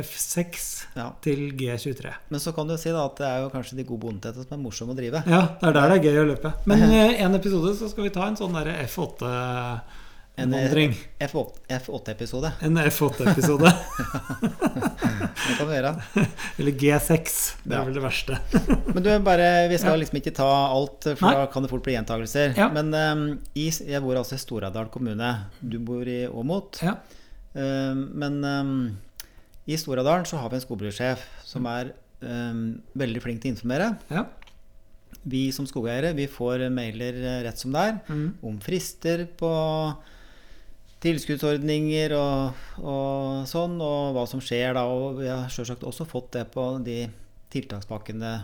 F6 0.00 0.66
Ja. 0.94 1.08
til 1.24 1.48
G23. 1.58 2.12
Men 2.30 2.40
så 2.40 2.52
kan 2.54 2.68
du 2.68 2.76
si 2.78 2.92
da 2.94 3.06
at 3.08 3.16
det 3.18 3.26
er 3.26 3.40
jo 3.42 3.48
kanskje 3.50 3.76
de 3.80 3.84
gode 3.88 4.04
bondetetene 4.04 4.44
som 4.46 4.54
er 4.58 4.62
morsomme 4.62 4.94
å 4.94 4.98
drive. 5.00 5.24
Ja, 5.26 5.40
det 5.58 5.66
er 5.72 5.74
der 5.74 5.88
det 5.90 5.96
er 5.98 6.04
gøy 6.06 6.20
å 6.22 6.28
løpe. 6.34 6.52
Men 6.70 6.84
i 6.92 7.00
en 7.24 7.34
episode 7.40 7.72
så 7.80 7.88
skal 7.90 8.06
vi 8.06 8.12
ta 8.14 8.28
en 8.28 8.38
sånn 8.38 8.54
derre 8.54 8.76
F8-vandring. 10.38 10.94
F8-episode. 11.20 12.52
En 12.62 12.78
F8-episode. 12.78 13.70
Det 14.40 15.56
kan 15.58 15.68
vi 15.68 15.74
gjøre. 15.76 15.90
Eller 16.58 16.72
G6. 16.80 17.34
Det 17.64 17.74
Ja. 17.74 17.80
er 17.82 17.84
vel 17.88 17.94
det 17.98 18.02
verste. 18.04 18.38
Men 18.94 19.02
du, 19.04 19.10
bare, 19.26 19.68
vi 19.68 19.76
skal 19.78 19.92
Ja. 19.96 20.00
liksom 20.00 20.16
ikke 20.20 20.34
ta 20.36 20.48
alt, 20.70 21.04
for 21.18 21.26
Nei. 21.26 21.34
da 21.34 21.46
kan 21.52 21.62
det 21.66 21.70
fort 21.72 21.82
bli 21.84 21.94
gjentagelser. 21.96 22.54
Ja. 22.56 22.68
Men 22.72 22.92
um, 22.94 23.38
jeg 23.54 24.00
bor 24.02 24.16
altså 24.16 24.34
i 24.38 24.42
Stor-Aurdal 24.42 24.88
kommune. 24.94 25.30
Du 25.60 25.78
bor 25.78 26.06
i 26.08 26.22
Åmot. 26.26 26.80
Ja. 26.82 26.96
Um, 27.52 28.06
men 28.14 28.44
um, 28.44 28.98
i 29.66 29.76
Stor-Aurdal 29.76 30.24
så 30.26 30.38
har 30.40 30.48
vi 30.50 30.56
en 30.60 30.64
skogbrukssjef 30.64 31.20
som 31.44 31.66
er 31.70 31.92
eh, 32.22 32.54
veldig 32.98 33.20
flink 33.22 33.42
til 33.42 33.50
å 33.52 33.54
informere. 33.54 33.90
Ja. 34.10 34.24
Vi 35.30 35.50
som 35.52 35.66
skogeiere 35.68 36.14
vi 36.16 36.26
får 36.30 36.64
mailer 36.72 37.18
eh, 37.20 37.42
rett 37.44 37.58
som 37.60 37.72
det 37.74 37.82
er 37.90 37.98
Mm. 38.08 38.24
om 38.42 38.56
frister 38.64 39.26
på 39.38 39.50
tilskuddsordninger 41.00 42.12
og, 42.16 42.62
og 42.84 43.48
sånn, 43.48 43.78
og 43.80 44.14
hva 44.16 44.26
som 44.28 44.42
skjer 44.44 44.74
da. 44.76 44.86
Og 44.90 45.20
vi 45.22 45.28
har 45.30 45.48
selvsagt 45.52 45.86
også 45.88 46.06
fått 46.08 46.32
det 46.36 46.46
på 46.54 46.70
de 46.86 47.02
tiltakspakkene 47.52 48.38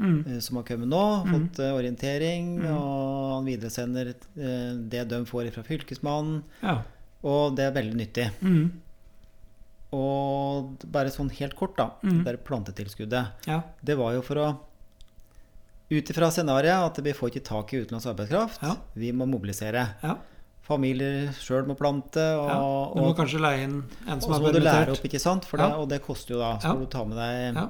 Mm. 0.00 0.24
eh, 0.26 0.38
som 0.40 0.56
har 0.56 0.64
kommet 0.64 0.88
nå. 0.88 1.02
Fått 1.28 1.58
mm. 1.60 1.74
orientering, 1.76 2.46
og 2.72 3.34
han 3.34 3.44
videresender 3.44 4.14
eh, 4.14 4.70
det 4.88 5.04
de 5.10 5.18
får 5.28 5.50
fra 5.52 5.64
Fylkesmannen. 5.66 6.38
Ja. 6.64 6.78
Og 7.20 7.56
det 7.58 7.66
er 7.66 7.74
veldig 7.76 7.98
nyttig. 7.98 8.30
Mm. 8.40 8.70
Og 9.92 10.86
bare 10.88 11.12
sånn 11.12 11.28
helt 11.36 11.56
kort, 11.58 11.76
da. 11.76 11.90
Mm. 12.00 12.22
Det 12.22 12.30
der 12.30 12.40
plantetilskuddet. 12.46 13.46
Ja. 13.50 13.60
Det 13.84 13.98
var 14.00 14.16
jo 14.16 14.24
for 14.26 14.40
å 14.40 14.48
Ut 15.90 16.06
ifra 16.06 16.28
scenarioet 16.30 16.84
at 16.86 16.98
vi 17.02 17.10
får 17.18 17.32
ikke 17.32 17.40
tak 17.48 17.72
i 17.74 17.80
utenlandsk 17.82 18.12
arbeidskraft. 18.12 18.60
Ja. 18.62 18.76
Vi 18.94 19.08
må 19.10 19.26
mobilisere. 19.26 19.88
ja. 20.04 20.12
Familier 20.70 21.28
sjøl 21.36 21.66
må 21.68 21.74
plante. 21.78 22.22
Og, 22.38 22.48
ja. 22.48 22.56
Du 22.94 23.02
må 23.02 23.10
og, 23.10 23.16
kanskje 23.18 23.42
leie 23.42 23.66
inn 23.66 23.76
en 24.06 24.16
og 24.16 24.24
så 24.24 24.34
er 24.38 24.44
må 24.46 24.52
du 24.54 24.60
lære 24.62 24.94
opp, 24.94 25.04
ikke 25.10 25.20
sant? 25.22 25.44
For 25.50 25.58
det, 25.60 25.68
Ja. 25.72 25.78
og 25.82 25.88
det 25.90 26.00
koster 26.06 26.36
jo 26.36 26.42
da. 26.42 26.52
Så 26.62 26.74
må 26.78 26.86
du 26.86 26.90
ta 26.94 27.04
med 27.04 27.18
deg 27.18 27.58
Ja. 27.60 27.68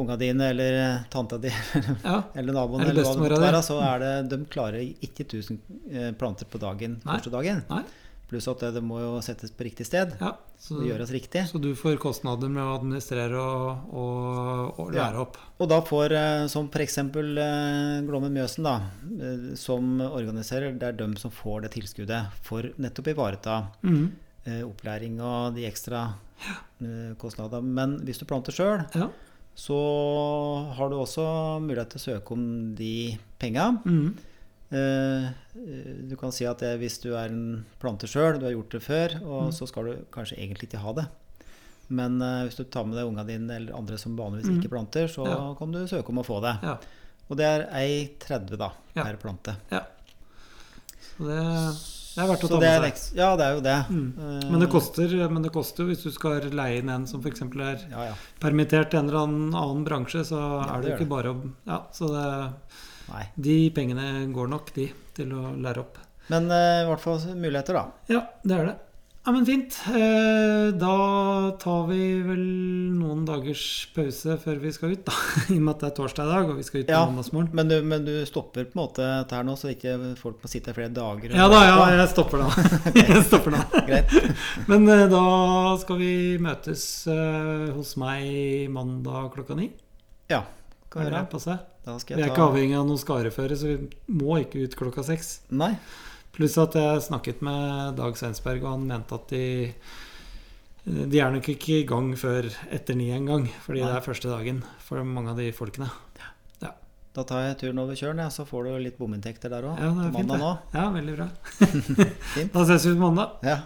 unga 0.00 0.16
dine 0.16 0.50
eller 0.54 1.04
tanta 1.10 1.36
di 1.42 1.50
eller 2.38 2.52
naboen 2.54 2.80
Eller 2.80 2.90
eller, 2.94 3.02
hva 3.04 3.14
det 3.14 3.24
måtte 3.24 3.40
være. 3.42 3.62
Så 3.66 3.78
er 3.84 3.98
det, 4.04 4.12
de 4.30 4.38
klarer 4.46 4.80
ikke 5.02 5.26
1000 5.26 5.58
eh, 5.92 6.12
planter 6.12 6.46
på 6.50 6.58
dagen 6.62 7.00
Nei. 7.04 7.16
første 7.18 7.30
dagen. 7.34 7.64
Nei. 7.68 7.82
Pluss 8.30 8.46
at 8.46 8.60
det, 8.62 8.68
det 8.76 8.82
må 8.86 9.00
jo 9.02 9.16
settes 9.26 9.50
på 9.50 9.64
riktig 9.66 9.84
sted 9.88 10.12
Ja. 10.20 10.36
Så, 10.60 10.76
og 10.78 10.84
gjøres 10.86 11.10
riktig. 11.10 11.40
så 11.50 11.58
du 11.58 11.72
får 11.74 11.96
kostnader 11.98 12.48
med 12.52 12.62
å 12.62 12.76
administrere 12.78 13.34
og, 13.40 13.88
og, 13.92 14.78
og 14.78 14.94
Ja. 14.94 15.08
lære 15.10 15.22
opp. 15.24 15.36
Og 15.58 15.68
da 15.72 15.80
får, 15.82 16.12
eh, 16.14 16.46
som 16.52 16.68
f.eks. 16.70 16.96
Glommen 18.06 18.32
Mjøsen, 18.34 18.62
da, 18.68 18.74
eh, 19.18 19.54
som 19.58 19.98
organiserer, 20.04 20.76
det 20.78 20.82
er 20.92 20.98
dem 21.00 21.16
som 21.18 21.32
får 21.34 21.62
det 21.66 21.72
tilskuddet 21.78 22.30
for 22.46 22.62
nettopp 22.78 23.08
å 23.10 23.14
ivareta 23.16 23.56
Mm. 23.82 24.12
eh, 24.46 24.62
opplæring 24.64 25.18
og 25.20 25.54
de 25.56 25.66
ekstra 25.68 26.14
ja. 26.46 26.54
kostnadene. 27.18 27.64
Men 27.74 27.98
hvis 28.06 28.18
du 28.18 28.24
planter 28.26 28.52
sjøl, 28.52 28.86
Ja. 28.94 29.08
så 29.56 30.72
har 30.76 30.88
du 30.88 30.96
også 30.96 31.60
mulighet 31.60 31.90
til 31.90 32.00
å 32.00 32.06
søke 32.20 32.32
om 32.32 32.74
de 32.74 33.18
penga. 33.38 33.82
Mm. 33.84 34.14
Eh, 34.72 35.24
eh, 35.26 35.94
du 36.06 36.14
kan 36.16 36.30
si 36.32 36.44
at 36.46 36.58
det, 36.62 36.76
hvis 36.78 37.00
du 37.02 37.08
er 37.16 37.28
en 37.32 37.64
plante 37.80 38.06
sjøl, 38.06 38.38
du 38.38 38.46
har 38.46 38.52
gjort 38.54 38.70
det 38.76 38.82
før, 38.84 39.16
og 39.22 39.42
Mm. 39.48 39.52
så 39.52 39.66
skal 39.68 39.84
du 39.84 39.96
kanskje 40.12 40.38
egentlig 40.38 40.68
ikke 40.70 40.78
ha 40.84 40.92
det. 40.92 41.06
Men 41.90 42.20
eh, 42.22 42.44
hvis 42.46 42.56
du 42.56 42.64
tar 42.64 42.84
med 42.86 42.94
deg 42.96 43.06
unga 43.08 43.24
dine 43.26 43.50
eller 43.56 43.74
andre 43.74 43.98
som 43.98 44.16
vanligvis 44.16 44.46
Mm. 44.46 44.60
ikke 44.62 44.70
planter, 44.70 45.08
så 45.08 45.26
Ja. 45.26 45.54
kan 45.58 45.72
du 45.72 45.78
søke 45.88 46.08
om 46.10 46.18
å 46.18 46.24
få 46.24 46.40
det. 46.40 46.58
Ja. 46.62 46.76
Og 47.30 47.36
det 47.36 47.44
er 47.46 47.68
ei 47.74 48.10
30 48.18 48.56
da, 48.56 48.70
Ja. 48.94 49.02
per 49.04 49.16
plante. 49.16 49.56
ja. 49.72 49.80
Så 51.18 51.26
det, 51.26 51.36
det 52.14 52.22
er 52.24 52.28
verdt 52.28 52.44
å 52.44 52.48
Så 52.48 52.48
ta 52.48 52.60
med 52.60 52.94
seg. 52.94 53.16
ja, 53.16 53.36
det 53.36 53.44
er 53.44 53.54
jo 53.54 53.60
det. 53.60 53.86
Mm. 53.90 54.50
Men 54.52 54.60
det 54.60 54.68
koster, 54.70 55.28
men 55.30 55.42
det 55.42 55.52
koster 55.52 55.82
jo 55.84 55.88
hvis 55.90 56.02
du 56.04 56.10
skal 56.12 56.40
leie 56.50 56.78
inn 56.78 56.88
en 56.88 57.06
som 57.06 57.20
f.eks. 57.20 57.42
er 57.42 57.90
Ja, 57.90 58.04
ja. 58.04 58.14
permittert 58.40 58.94
i 58.94 58.98
en 58.98 59.08
eller 59.10 59.26
annen, 59.26 59.84
bransje, 59.84 60.24
så 60.24 60.62
er 60.62 60.80
det 60.80 60.90
det 60.90 60.98
jo 60.98 61.04
ikke 61.04 61.08
bare 61.08 61.34
å 61.34 61.50
Ja, 61.66 61.82
så 61.92 62.08
det, 62.08 62.52
Nei. 63.10 63.24
de 63.36 63.56
pengene 63.74 64.10
går 64.34 64.48
nok, 64.52 64.74
de, 64.76 64.90
til 65.16 65.32
å 65.34 65.50
lære 65.56 65.82
opp. 65.86 65.98
Men 66.30 66.46
eh, 66.54 66.84
i 66.84 66.86
hvert 66.90 67.02
fall 67.02 67.18
muligheter, 67.34 67.74
da. 67.74 67.88
Ja, 68.12 68.20
det 68.46 68.56
er 68.60 68.70
det. 68.70 68.76
Ja, 69.20 69.32
men 69.36 69.44
fint. 69.44 69.74
Eh, 69.92 70.70
da 70.80 70.92
tar 71.60 71.82
vi 71.90 71.98
vel 72.24 72.40
noen 72.96 73.26
dagers 73.28 73.64
pause 73.92 74.38
før 74.40 74.60
vi 74.62 74.70
skal 74.72 74.94
ut, 74.94 75.02
da. 75.04 75.12
I 75.52 75.58
og 75.58 75.66
med 75.66 75.74
at 75.74 75.82
det 75.82 75.88
er 75.90 75.96
torsdag 75.98 76.24
i 76.24 76.30
dag, 76.32 76.48
og 76.48 76.56
vi 76.56 76.64
skal 76.64 76.80
ut 76.80 76.86
på 76.88 76.94
Ja. 76.94 77.02
mandagsmorgen. 77.10 77.50
Men 77.58 77.68
du, 77.68 77.74
men 77.84 78.06
du 78.06 78.12
stopper 78.30 78.64
på 78.70 78.78
en 78.78 78.80
måte 78.80 79.08
her 79.28 79.44
nå, 79.44 79.58
så 79.60 79.74
ikke 79.74 79.98
folk 80.22 80.40
må 80.40 80.48
sitte 80.48 80.72
flere 80.76 80.88
dager? 80.96 81.34
Ja 81.36 81.50
da, 81.52 81.60
ja, 81.68 81.76
jeg 81.98 82.08
stopper 82.14 82.46
da. 82.46 82.48
Jeg 83.10 83.26
stopper 83.28 83.58
da. 83.58 83.82
Greit. 83.90 84.16
Men 84.72 84.88
eh, 84.88 85.04
da 85.12 85.24
skal 85.82 86.00
vi 86.00 86.14
møtes 86.40 86.86
hos 87.76 87.92
meg 88.00 88.70
mandag 88.72 89.34
klokka 89.36 89.58
ni. 89.58 89.68
Ja. 90.32 90.46
Kan 90.90 91.06
det 91.06 91.24
passe? 91.30 91.56
Da 91.86 91.96
skal 92.02 92.18
Vi 92.18 92.24
er 92.24 92.30
ta 92.30 92.34
ikke 92.34 92.46
avhengig 92.50 92.76
av 92.80 92.86
noe 92.88 93.00
skareføre, 93.00 93.56
så 93.56 93.70
vi 93.70 94.14
må 94.20 94.40
ikke 94.42 94.64
ut 94.66 94.76
klokka 94.78 95.04
seks. 95.06 95.40
Nei. 95.54 95.72
Pluss 96.34 96.58
at 96.60 96.76
jeg 96.78 97.02
snakket 97.06 97.42
med 97.46 97.96
Dag 97.98 98.18
Svensberg, 98.18 98.64
og 98.64 98.74
han 98.74 98.88
mente 98.90 99.18
at 99.18 99.34
de 99.34 99.44
de 100.90 101.18
er 101.20 101.28
nok 101.30 101.44
ikke 101.52 101.74
i 101.82 101.86
gang 101.86 102.14
før 102.16 102.46
etter 102.72 102.96
ni 102.96 103.10
en 103.12 103.26
gang, 103.28 103.42
fordi 103.66 103.82
Nei. 103.82 103.90
det 103.90 103.98
er 103.98 104.06
første 104.06 104.30
dagen 104.32 104.62
for 104.80 105.04
mange 105.04 105.34
av 105.34 105.42
de 105.42 105.50
folkene. 105.54 105.90
Da 107.10 107.24
tar 107.26 107.40
jeg 107.42 107.56
turen 107.58 107.80
over 107.82 107.98
Kjølen, 107.98 108.22
ja, 108.22 108.30
så 108.30 108.44
får 108.46 108.68
du 108.68 108.76
litt 108.84 108.98
bominntekter 109.00 109.50
der 109.50 109.66
òg. 109.66 109.80
Ja, 109.82 109.90
det 109.96 110.04
er 110.06 110.12
fint, 110.14 110.30
det. 110.30 110.38
Ja, 110.78 110.84
veldig 110.94 111.14
bra. 111.18 111.26
Da 112.54 112.66
ses 112.70 112.86
vi 112.86 112.94
på 112.94 113.02
mandag. 113.02 113.28
Ja. 113.42 113.58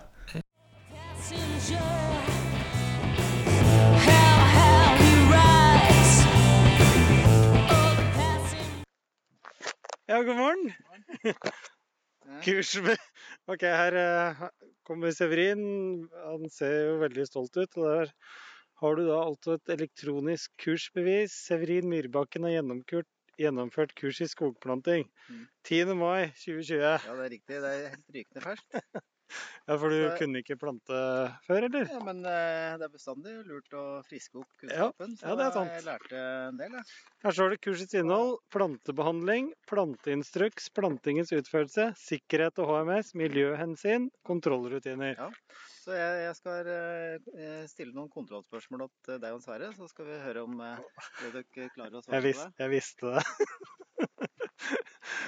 Ja, 10.04 10.18
god 10.20 10.36
morgen. 10.36 10.72
Kurs 12.44 12.74
med 12.84 13.00
Ok, 13.48 13.62
her 13.64 13.94
eh, 13.96 14.42
kommer 14.84 15.14
Severin. 15.16 15.62
Han 16.12 16.44
ser 16.52 16.74
jo 16.90 16.98
veldig 17.00 17.24
stolt 17.24 17.56
ut. 17.56 17.78
Og 17.80 17.86
der 17.88 18.12
har 18.82 18.98
du 18.98 19.06
da 19.06 19.22
altså 19.22 19.56
et 19.56 19.72
elektronisk 19.72 20.52
kursbevis. 20.60 21.38
Severin 21.46 21.88
Myrbakken 21.88 22.44
har 22.44 22.58
gjennomført, 22.58 23.08
gjennomført 23.40 23.96
kurs 23.96 24.20
i 24.20 24.28
skogplanting. 24.28 25.08
Mm. 25.30 25.46
10. 25.70 25.96
mai 25.96 26.28
2020. 26.36 26.84
Ja, 26.84 26.98
ja, 27.00 27.16
det 27.16 27.24
er 27.30 27.34
riktig. 27.38 27.62
Det 27.64 27.72
er 27.72 27.92
helt 27.96 28.16
rykende 28.18 28.44
ferskt. 28.44 29.04
For 29.64 29.88
du 29.88 29.96
Så- 30.10 30.18
kunne 30.20 30.40
ikke 30.42 30.58
plante 30.60 30.96
før, 31.46 31.64
eller? 31.64 31.86
Ja, 31.88 32.00
men 32.04 32.18
eh, 32.28 32.74
det 32.76 32.84
er 32.84 32.92
bestandig 32.92 33.32
lurt 33.48 33.72
å 33.72 33.84
friske 34.04 34.36
opp 34.42 34.50
kunnskapen. 34.60 35.14
ja, 35.22 35.34
det 35.40 35.46
er 35.46 35.54
sant. 35.56 35.70
jeg 35.72 35.84
lærte 35.86 36.20
en 36.50 36.58
del, 36.60 36.76
jeg. 36.76 36.84
Her 37.24 37.36
står 37.38 37.54
det 37.54 37.60
kursets 37.64 37.96
innhold. 37.96 38.34
Plantebehandling, 38.52 39.52
planteinstruks, 39.70 40.68
plantingens 40.76 41.32
utførelse, 41.32 41.94
sikkerhet 41.96 42.60
og 42.60 42.68
HMS, 42.74 43.14
miljøhensyn, 43.16 44.10
kontrollrutiner. 44.28 45.16
Så 45.84 45.96
jeg, 45.96 46.20
jeg 46.28 46.36
skal 46.36 46.68
eh, 46.68 47.64
stille 47.72 47.96
noen 47.96 48.12
kontrollspørsmål 48.12 48.86
til 49.04 49.18
deg 49.24 49.32
og 49.36 49.42
Sverre, 49.44 49.72
så 49.76 49.88
skal 49.88 50.06
vi 50.12 50.20
høre 50.28 50.44
om 50.44 50.60
eh, 50.60 50.78
det 51.22 51.32
dere 51.40 51.72
klarer 51.72 51.98
å 51.98 52.04
svare 52.04 52.20
på 52.20 52.36
det. 52.36 52.52
jeg 52.60 52.74
visste 52.76 53.16
det. 53.16 53.24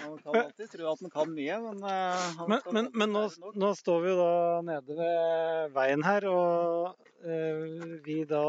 Man 0.06 0.18
kan 0.22 0.36
alltid 0.40 0.70
tro 0.72 0.90
at 0.92 1.02
man 1.04 1.12
kan 1.12 1.32
mye, 1.34 1.56
men 1.64 1.82
eh, 1.84 2.26
han 2.38 2.50
Men, 2.52 2.68
men, 2.76 2.90
men 2.94 3.12
nå, 3.12 3.24
nå 3.58 3.72
står 3.76 4.04
vi 4.04 4.12
jo 4.12 4.18
da 4.20 4.34
nede 4.66 4.96
ved 5.00 5.72
veien 5.76 6.04
her, 6.06 6.28
og 6.30 7.26
eh, 7.26 7.98
vi 8.06 8.20
da, 8.30 8.44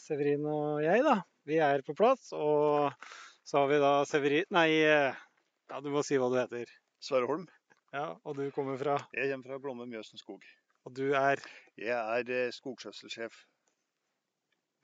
Severin 0.00 0.44
og 0.50 0.82
jeg, 0.84 1.04
da, 1.06 1.20
vi 1.48 1.60
er 1.62 1.84
på 1.86 1.96
plass. 1.96 2.32
Og 2.36 2.92
så 3.46 3.62
har 3.62 3.70
vi 3.70 3.80
da 3.82 3.92
Severin 4.08 4.50
Nei, 4.54 4.68
ja, 4.82 5.80
du 5.82 5.88
må 5.94 6.02
si 6.06 6.18
hva 6.20 6.30
du 6.32 6.38
heter. 6.40 6.70
Sverre 7.02 7.28
Holm. 7.30 7.46
Ja, 7.94 8.16
Og 8.26 8.36
du 8.36 8.48
kommer 8.52 8.76
fra 8.80 8.96
Jeg 9.14 9.30
kommer 9.30 9.52
fra 9.52 9.58
Blomme 9.62 9.86
Mjøsen 9.88 10.20
skog. 10.20 10.42
Og 10.86 10.94
du 10.96 11.14
er 11.14 11.40
Jeg 11.78 11.94
er 11.96 12.30
eh, 12.32 12.52
skogskjøtselsjef. 12.54 13.36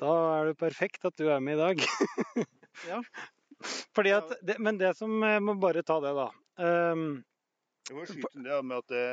Da 0.03 0.13
er 0.39 0.51
det 0.51 0.59
perfekt 0.59 1.05
at 1.07 1.19
du 1.19 1.29
er 1.31 1.43
med 1.43 1.59
i 1.59 1.63
dag. 1.63 1.87
Ja. 2.89 3.03
Fordi 3.97 4.13
at 4.17 4.33
det, 4.43 4.59
Men 4.61 4.79
det 4.79 4.95
som 4.99 5.15
jeg 5.23 5.43
må 5.43 5.55
bare 5.61 5.83
ta 5.87 5.99
det, 6.05 6.13
da. 6.17 6.29
Um, 6.63 7.25
Jeg 7.89 7.97
må 7.99 8.05
skyte 8.07 8.29
inn 8.39 8.45
det 8.47 8.59
med 8.65 8.77
at 8.79 8.89
det, 8.93 9.05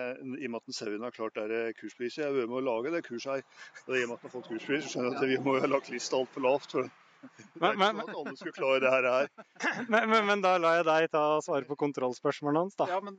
I 0.43 0.45
og 0.45 0.51
med 0.53 0.59
at 0.61 0.75
Sauen 0.77 1.01
har 1.07 1.11
klart 1.15 1.39
det 1.49 1.61
kurspriset. 1.79 2.21
Jeg 2.21 2.27
har 2.29 2.35
vært 2.37 2.51
med 2.51 2.59
å 2.61 2.65
lage 2.67 2.91
det 2.93 3.03
kurset 3.07 3.31
her. 3.39 3.43
Og 3.87 3.95
i 3.97 4.03
og 4.03 4.09
med 4.11 4.15
at 4.17 4.21
den 4.21 4.29
har 4.29 4.33
fått 4.35 4.49
kurspris, 4.51 4.83
så 4.85 4.91
skjønner 4.93 5.15
jeg 5.15 5.19
at 5.23 5.29
vi 5.31 5.39
må 5.47 5.55
ha 5.59 5.69
lagt 5.71 5.89
lista 5.89 6.19
altfor 6.19 6.45
lavt. 6.45 6.71
For 6.75 6.83
det 6.85 6.91
er 6.91 7.59
Men- 7.59 7.71
ikke 7.73 7.79
men- 7.79 7.95
sånn 7.97 8.09
at 8.09 8.19
alle 8.21 8.35
skulle 8.37 8.57
klare 8.59 8.79
det 8.85 8.91
her. 8.93 9.07
her. 9.09 9.27
men, 9.89 10.09
men, 10.09 10.25
men 10.29 10.41
da 10.45 10.57
lar 10.61 10.77
jeg 10.79 10.85
deg 10.85 11.09
ta 11.11 11.23
svare 11.43 11.65
på 11.67 11.75
kontrollspørsmålene 11.81 12.61
hans, 12.67 12.75
da. 12.79 12.85
Ja, 12.93 12.99
men 13.01 13.17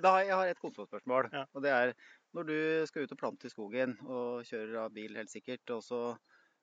da, 0.00 0.10
har- 0.16 0.24
jeg 0.26 0.34
har 0.34 0.50
et 0.50 0.60
kontrollspørsmål. 0.60 1.30
Ja. 1.32 1.44
Og 1.54 1.62
det 1.62 1.70
er 1.70 1.94
når 2.34 2.44
du 2.50 2.58
skal 2.90 3.06
ut 3.06 3.12
og 3.14 3.18
plante 3.22 3.46
i 3.46 3.50
skogen 3.54 3.94
og 4.06 4.42
kjører 4.46 4.76
av 4.84 4.92
bil 4.94 5.14
helt 5.16 5.30
sikkert, 5.32 5.70
og 5.70 5.82
så 5.86 6.02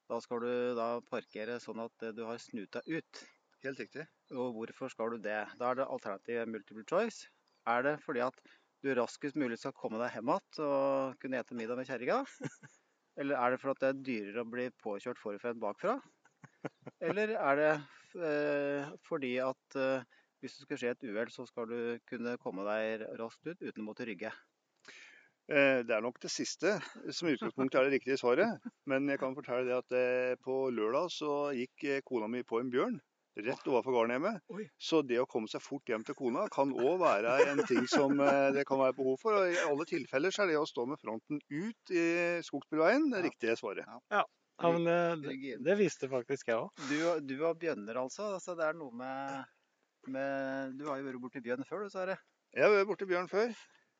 da 0.08 0.20
skal 0.24 0.40
du 0.40 0.52
da 0.78 1.00
parkere 1.04 1.58
sånn 1.60 1.80
at 1.84 2.04
eh, 2.04 2.12
du 2.16 2.22
har 2.28 2.38
snuta 2.40 2.80
ut. 2.88 3.24
Helt 3.66 3.80
riktig. 3.82 4.06
Og 4.38 4.54
hvorfor 4.54 4.92
skal 4.94 5.16
du 5.16 5.18
det? 5.24 5.40
Da 5.60 5.72
er 5.72 5.80
det 5.80 5.88
alternativ 5.90 6.44
multiple 6.52 6.86
choice. 6.90 7.28
Er 7.68 7.84
det 7.84 7.96
fordi 8.04 8.22
at 8.26 8.38
du 8.86 8.92
raskest 8.96 9.36
mulig 9.40 9.58
skal 9.60 9.74
komme 9.76 10.00
deg 10.02 10.14
hjem 10.14 10.30
igjen 10.36 10.66
og 10.68 11.18
kunne 11.22 11.40
ete 11.42 11.58
middag 11.58 11.80
med 11.80 11.90
kjerringa? 11.90 12.20
Eller 13.20 13.40
er 13.42 13.54
det 13.54 13.62
fordi 13.64 13.82
det 13.82 13.90
er 13.90 14.04
dyrere 14.10 14.44
å 14.46 14.52
bli 14.52 14.68
påkjørt 14.84 15.22
forfra 15.22 15.54
enn 15.54 15.64
bakfra? 15.64 15.98
Eller 17.02 17.34
er 17.34 17.58
det 17.60 17.72
eh, 18.28 18.92
fordi 19.08 19.34
at 19.42 19.78
eh, 19.82 20.06
hvis 20.44 20.60
det 20.60 20.68
skal 20.68 20.80
skje 20.82 20.94
et 20.94 21.08
uhell, 21.10 21.32
så 21.34 21.48
skal 21.50 21.72
du 21.72 21.80
kunne 22.10 22.38
komme 22.44 22.66
deg 22.68 23.08
raskt 23.18 23.50
ut 23.50 23.58
uten 23.66 23.82
å 23.82 23.88
måtte 23.90 24.06
rygge? 24.06 24.30
Eh, 25.50 25.82
Det 25.88 25.96
er 25.98 26.06
nok 26.06 26.22
det 26.22 26.30
siste 26.30 26.76
som 27.10 27.30
i 27.30 27.34
utgangspunktet 27.34 27.80
er 27.80 27.88
det 27.88 27.98
riktige 27.98 28.22
svaret. 28.22 28.62
Men 28.86 29.10
jeg 29.10 29.22
kan 29.24 29.36
fortelle 29.38 29.66
det 29.66 29.78
at 29.82 29.98
eh, 29.98 30.38
på 30.46 30.68
lørdag 30.70 31.10
så 31.18 31.34
gikk 31.58 31.90
eh, 31.90 32.04
kona 32.06 32.30
mi 32.30 32.46
på 32.46 32.62
en 32.62 32.70
bjørn 32.74 33.02
rett 33.46 33.68
overfor. 33.68 34.12
Oi. 34.56 34.66
Så 34.78 35.02
det 35.06 35.20
å 35.22 35.28
komme 35.30 35.50
seg 35.52 35.62
fort 35.64 35.90
hjem 35.90 36.06
til 36.08 36.18
kona 36.18 36.48
kan 36.54 36.72
òg 36.74 37.00
være 37.02 37.36
en 37.52 37.62
ting 37.68 37.86
som 37.92 38.18
eh, 38.24 38.50
det 38.56 38.66
kan 38.70 38.80
være 38.82 38.98
behov 38.98 39.20
for. 39.22 39.38
Og 39.40 39.54
I 39.54 39.60
alle 39.68 39.88
tilfeller 39.90 40.34
så 40.34 40.46
er 40.46 40.54
det 40.54 40.60
å 40.62 40.68
stå 40.70 40.88
med 40.90 41.02
fronten 41.02 41.42
ut 41.50 41.94
i 41.94 42.08
Skogsbilveien 42.48 43.10
det 43.12 43.22
Ja. 43.22 43.26
riktige 43.28 43.58
svaret. 43.60 43.86
Ja, 44.14 44.24
men 44.64 44.88
eh, 44.90 45.16
det, 45.22 45.58
det 45.66 45.78
visste 45.80 46.10
faktisk 46.10 46.50
jeg 46.50 46.62
òg. 46.64 46.88
Du, 46.90 46.98
du 47.22 47.36
og 47.46 47.60
bjønner, 47.62 48.02
altså. 48.04 48.34
altså. 48.38 48.58
Det 48.58 48.66
er 48.66 48.78
noe 48.80 48.94
med, 48.96 49.46
med 50.10 50.78
Du 50.80 50.88
har 50.90 51.02
jo 51.02 51.10
vært 51.10 51.24
borti 51.28 51.44
bjørn 51.46 51.68
før, 51.68 51.86
du, 51.86 51.94
Sverre. 51.94 52.18
Jeg 52.56 52.66
har 52.66 52.74
vært 52.74 52.90
borti 52.90 53.10
bjørn 53.10 53.30
før. 53.30 53.54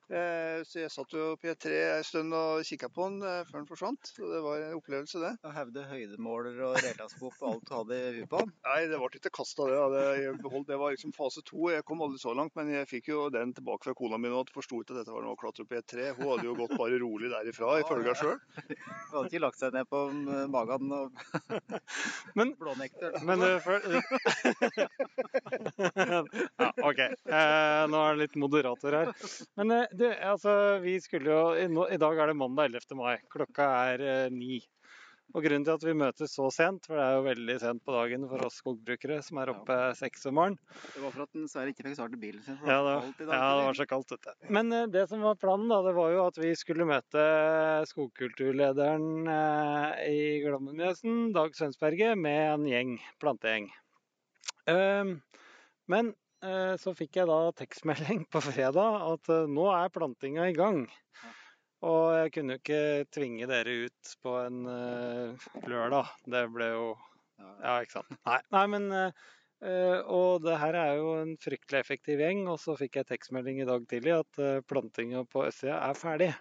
Eh, 0.08 0.64
Så 0.64 0.80
jeg 0.80 0.88
satt 0.94 1.12
jo 1.12 1.34
på 1.36 1.50
et 1.52 1.60
tre 1.60 1.78
en 1.98 2.04
stund 2.08 2.32
og 2.36 2.62
kikka 2.68 2.88
på 2.94 3.08
den 3.10 3.18
eh, 3.28 3.42
før 3.50 3.58
den 3.60 3.68
forsvant. 3.68 4.12
Og 4.24 4.28
det 4.32 4.40
var 4.46 4.56
en 4.64 4.76
opplevelse, 4.78 5.20
det. 5.20 5.34
Og 5.44 5.52
hevde 5.56 5.84
høydemåler 5.90 6.56
og 6.70 6.78
relaskop 6.80 7.36
og 7.42 7.48
alt 7.52 7.66
du 7.68 7.74
hadde 7.76 7.96
i 7.98 8.00
huet 8.22 8.30
på 8.32 8.38
den. 8.44 8.52
Nei, 8.68 8.82
det 8.92 8.98
ble 9.02 9.10
ikke 9.20 9.34
kasta, 9.36 9.62
det. 9.68 9.76
Det, 9.98 10.32
beholdt, 10.46 10.68
det 10.72 10.78
var 10.80 10.90
liksom 10.96 11.12
fase 11.18 11.42
to. 11.48 11.62
Jeg 11.74 11.84
kom 11.88 12.00
aldri 12.06 12.20
så 12.22 12.32
langt, 12.38 12.54
men 12.56 12.66
jeg 12.72 12.88
fikk 12.90 13.06
jo 13.12 13.20
den 13.34 13.52
tilbake 13.58 13.84
fra 13.90 13.96
kona 14.00 14.18
mi 14.22 14.30
nå. 14.32 14.38
at 14.46 14.54
Forsto 14.56 14.76
ikke 14.84 14.94
at 14.96 15.00
dette 15.04 15.14
var 15.16 15.24
noe 15.28 15.36
å 15.36 15.42
klatre 15.42 15.62
opp 15.68 15.74
i 15.76 15.80
et 15.82 15.90
tre. 15.92 16.06
Hun 16.18 16.28
hadde 16.32 16.48
jo 16.48 16.56
gått 16.62 16.76
bare 16.80 16.98
rolig 17.04 17.30
derifra, 17.34 17.68
ifølge 17.84 18.08
henne 18.08 18.22
sjøl. 18.22 18.40
Hun 18.68 19.16
hadde 19.18 19.28
ikke 19.32 19.44
lagt 19.44 19.60
seg 19.60 19.70
ned 19.76 19.86
på 19.92 20.00
mm, 20.14 20.32
magen 20.56 20.86
og 20.96 21.06
Men- 22.40 22.56
blånekter? 22.60 23.12
Men 23.28 23.38
du 23.44 23.50
før 23.66 23.80
Ja, 26.58 26.72
OK. 26.84 27.00
Eh, 27.00 27.84
nå 27.92 28.00
er 28.02 28.16
det 28.16 28.22
litt 28.24 28.36
moderator 28.40 28.92
her. 29.02 29.08
Men 29.60 29.68
eh, 29.76 29.86
du, 29.98 30.08
altså, 30.08 30.54
vi 30.84 30.98
skulle 31.04 31.34
jo 31.34 31.44
i, 31.58 32.00
dag 32.00 32.20
er 32.22 32.32
det 32.32 32.40
mandag 32.40 32.72
11. 32.72 32.98
mai. 33.00 33.16
Klokka 33.34 33.68
er 33.92 34.04
eh, 34.06 34.34
ni. 34.34 34.60
Og 35.36 35.44
grunnen 35.44 35.66
til 35.68 35.74
at 35.74 35.84
vi 35.84 35.94
møtes 35.98 36.34
så 36.38 36.48
sent, 36.56 36.86
for 36.88 36.96
det 36.96 37.04
er 37.04 37.18
jo 37.18 37.24
veldig 37.26 37.56
sent 37.60 37.82
på 37.84 37.92
dagen 37.92 38.24
for 38.32 38.46
oss 38.48 38.62
skogbrukere 38.62 39.18
som 39.26 39.42
er 39.42 39.52
oppe 39.52 39.76
seks 40.00 40.24
om 40.30 40.38
morgenen. 40.40 40.78
Det 40.94 41.02
var 41.04 41.16
for 41.18 41.26
at 41.26 41.34
den 41.36 41.50
Sverre 41.52 41.74
ikke 41.74 41.84
fikk 41.84 41.98
starte 41.98 42.20
bilen 42.22 42.46
sin. 42.46 42.60
Ja, 42.64 42.78
det 42.86 43.28
dag 43.28 43.34
ja, 43.36 43.50
det 43.58 43.66
var 43.66 43.80
så 43.82 43.88
kaldt 43.90 44.14
ute. 44.16 44.36
Men 44.56 44.72
eh, 44.72 44.86
det 44.94 45.04
som 45.12 45.26
var 45.28 45.40
planen, 45.42 45.68
da, 45.72 45.82
det 45.84 45.94
var 45.98 46.14
jo 46.14 46.22
at 46.30 46.40
vi 46.40 46.54
skulle 46.60 46.88
møte 46.88 47.26
skogkulturlederen 47.92 49.28
eh, 49.34 50.06
i 50.14 50.22
Glommenmjøsen, 50.46 51.34
Dag 51.36 51.60
Sønsberget, 51.60 52.16
med 52.24 52.40
en 52.54 52.70
gjeng, 52.72 52.96
plantegjeng. 53.20 53.68
Ehm, 54.72 55.18
men 55.92 56.16
så 56.78 56.94
fikk 56.98 57.20
jeg 57.20 57.30
da 57.30 57.38
tekstmelding 57.58 58.26
på 58.34 58.42
fredag 58.46 59.06
at 59.08 59.32
eh, 59.34 59.48
nå 59.50 59.68
er 59.74 59.94
plantinga 59.94 60.50
i 60.52 60.56
gang. 60.58 60.84
Og 61.88 62.04
jeg 62.18 62.34
kunne 62.34 62.56
jo 62.56 62.62
ikke 62.64 63.08
tvinge 63.14 63.48
dere 63.50 63.74
ut 63.86 64.14
på 64.26 64.36
en 64.42 64.62
eh, 64.74 65.48
lørdag. 65.70 66.14
Det 66.26 66.46
ble 66.54 66.72
jo 66.74 66.86
Ja, 67.38 67.80
ikke 67.84 68.00
sant. 68.00 68.16
Nei, 68.26 68.40
nei 68.54 68.66
men 68.74 68.88
eh, 68.90 69.26
eh, 69.62 70.00
Og 70.10 70.42
det 70.46 70.58
her 70.58 70.78
er 70.78 70.96
jo 70.98 71.16
en 71.22 71.36
fryktelig 71.42 71.84
effektiv 71.84 72.22
gjeng. 72.26 72.48
Og 72.50 72.58
så 72.62 72.78
fikk 72.80 72.98
jeg 73.02 73.12
tekstmelding 73.14 73.62
i 73.62 73.70
dag 73.70 73.86
tidlig 73.90 74.18
at 74.18 74.44
plantinga 74.70 75.26
på 75.30 75.46
østsida 75.50 75.82
er 75.86 76.00
ferdig. 76.02 76.32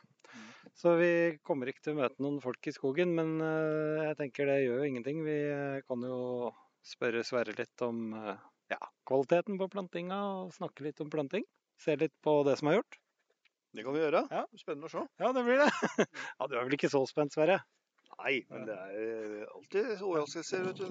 Så 0.76 0.93
vi 1.00 1.11
kommer 1.47 1.71
ikke 1.71 1.87
til 1.87 1.95
å 1.95 2.03
møte 2.03 2.21
noen 2.21 2.37
folk 2.45 2.67
i 2.69 2.75
skogen, 2.75 3.15
men 3.17 3.38
eh, 3.41 4.03
jeg 4.11 4.19
tenker 4.19 4.50
det 4.50 4.59
gjør 4.61 4.83
jo 4.83 4.88
ingenting. 4.91 5.23
Vi 5.25 5.37
eh, 5.49 5.79
kan 5.88 6.03
jo 6.05 6.50
spørre 6.85 7.23
Sverre 7.25 7.55
litt 7.57 7.85
om 7.87 8.11
eh, 8.12 8.43
ja, 8.73 8.80
kvaliteten 9.08 9.58
på 9.61 9.68
plantinga 9.73 10.18
og 10.40 10.54
snakke 10.56 10.87
litt 10.87 11.00
om 11.04 11.11
planting. 11.12 11.46
Se 11.82 11.96
litt 12.00 12.14
på 12.25 12.40
det 12.46 12.56
som 12.61 12.70
er 12.70 12.80
gjort. 12.80 12.99
Det 13.76 13.85
kan 13.85 13.92
vi 13.92 14.00
gjøre. 14.00 14.23
Ja. 14.32 14.44
Spennende 14.56 14.88
å 14.88 14.92
se. 14.92 15.02
Ja, 15.20 15.32
det 15.37 15.42
blir 15.44 15.61
det. 15.61 15.70
ja, 16.38 16.46
Du 16.49 16.54
er 16.56 16.62
vel 16.64 16.76
ikke 16.78 16.92
så 16.92 17.02
spent, 17.08 17.37
Sverre? 17.37 17.61
Nei, 18.16 18.38
men 18.49 18.62
det 18.64 18.73
er 18.73 18.92
eh, 18.96 19.42
alltid 19.52 19.88
overraskelser, 20.00 20.62
vet 20.64 20.78
du. 20.80 20.87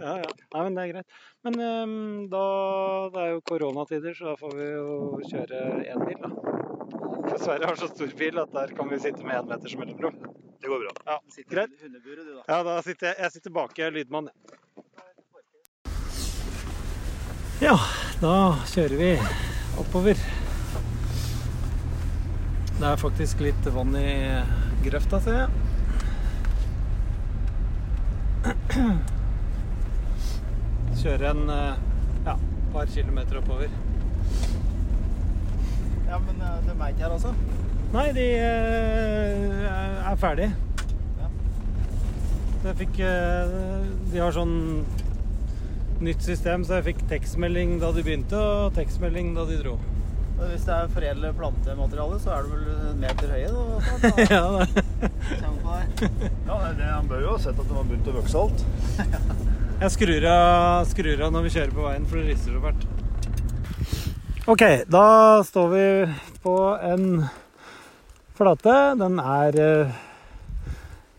Ja, 0.00 0.16
ja. 0.18 0.32
Nei, 0.56 0.62
men 0.66 0.74
det 0.74 0.82
er 0.82 0.90
greit. 0.90 1.18
Men 1.46 1.60
um, 1.62 2.24
da 2.32 2.42
Det 3.14 3.22
er 3.22 3.30
jo 3.36 3.44
koronatider, 3.52 4.16
så 4.18 4.32
da 4.32 4.34
får 4.40 4.56
vi 4.58 4.66
jo 4.72 5.20
kjøre 5.30 5.60
én 5.86 6.02
bil, 6.02 6.18
da. 6.24 6.32
For 7.28 7.38
Sverre 7.44 7.70
har 7.70 7.78
så 7.78 7.90
stor 7.92 8.10
bil 8.18 8.42
at 8.42 8.52
der 8.56 8.74
kan 8.74 8.90
vi 8.90 8.98
sitte 9.04 9.22
med 9.22 9.38
én 9.38 9.48
meters 9.52 9.78
mellomrom. 9.78 10.18
Det 10.58 10.72
går 10.72 10.82
bra. 10.82 10.92
Ja, 11.06 11.20
greit. 11.54 11.82
Ja, 12.48 12.62
da 12.66 12.80
sitter 12.82 13.12
jeg, 13.12 13.18
jeg 13.22 13.36
sitter 13.36 13.54
bak, 13.54 13.78
jeg 13.78 13.92
er 13.92 13.98
lydmann. 14.00 14.32
Ja, 17.56 17.72
da 18.20 18.52
kjører 18.68 18.98
vi 19.00 19.06
oppover. 19.80 20.18
Det 22.76 22.84
er 22.84 22.98
faktisk 23.00 23.40
litt 23.40 23.68
vann 23.72 23.94
i 23.96 24.10
grøfta, 24.84 25.16
ser 25.24 25.38
jeg. 25.38 25.48
Kjøre 31.00 31.30
en 31.30 31.48
eh, 31.54 31.80
ja, 32.26 32.34
par 32.74 32.92
kilometer 32.92 33.40
oppover. 33.40 33.72
Ja, 36.10 36.20
men 36.26 36.36
de 36.36 36.76
er 36.76 36.92
ikke 36.92 37.06
her, 37.06 37.16
altså? 37.16 37.32
Nei, 37.96 38.06
de 38.20 38.28
eh, 38.36 39.64
er 40.12 40.20
ferdig. 40.20 40.50
Ja. 41.22 41.32
Jeg 42.68 42.78
fikk 42.84 43.00
eh, 43.00 43.56
De 44.12 44.20
har 44.20 44.36
sånn 44.36 44.56
nytt 46.04 46.24
system, 46.24 46.64
så 46.64 46.78
jeg 46.78 46.90
fikk 46.90 47.04
tekstmelding 47.10 47.78
da 47.82 47.92
de 47.94 48.04
begynte, 48.04 48.36
og 48.40 48.74
tekstmelding 48.76 49.34
da 49.36 49.46
de 49.48 49.60
dro. 49.62 49.76
Og 50.36 50.50
Hvis 50.50 50.66
det 50.66 50.74
er 50.74 50.90
foredlet 50.92 51.36
plantemateriale, 51.38 52.18
så 52.20 52.34
er 52.34 52.44
det 52.44 52.50
vel 52.52 52.90
en 52.90 52.98
meter 53.00 53.30
høye? 53.32 53.48
Da, 53.54 53.62
ja, 54.36 54.42
det. 54.60 54.84
Ja, 56.44 56.58
det, 56.76 56.90
Han 56.90 57.08
bør 57.08 57.24
jo 57.24 57.30
ha 57.32 57.38
sett 57.40 57.56
at 57.56 57.64
det 57.64 57.78
har 57.78 57.88
begynt 57.88 58.10
å 58.12 58.16
vokse 58.18 58.42
alt. 58.42 58.66
Jeg 59.80 59.92
skrur 59.92 60.28
av, 60.32 60.84
skrur 60.88 61.24
av 61.24 61.32
når 61.32 61.48
vi 61.48 61.54
kjører 61.56 61.74
på 61.76 61.88
veien, 61.88 62.06
for 62.08 62.20
det 62.20 62.30
rister 62.30 62.56
så 62.56 62.62
fælt. 62.64 62.86
OK, 64.46 64.62
da 64.92 65.06
står 65.44 65.72
vi 65.72 65.86
på 66.44 66.54
en 66.86 67.08
flate. 68.38 68.76
Den 69.00 69.18
er 69.20 69.60
eh, 69.64 69.98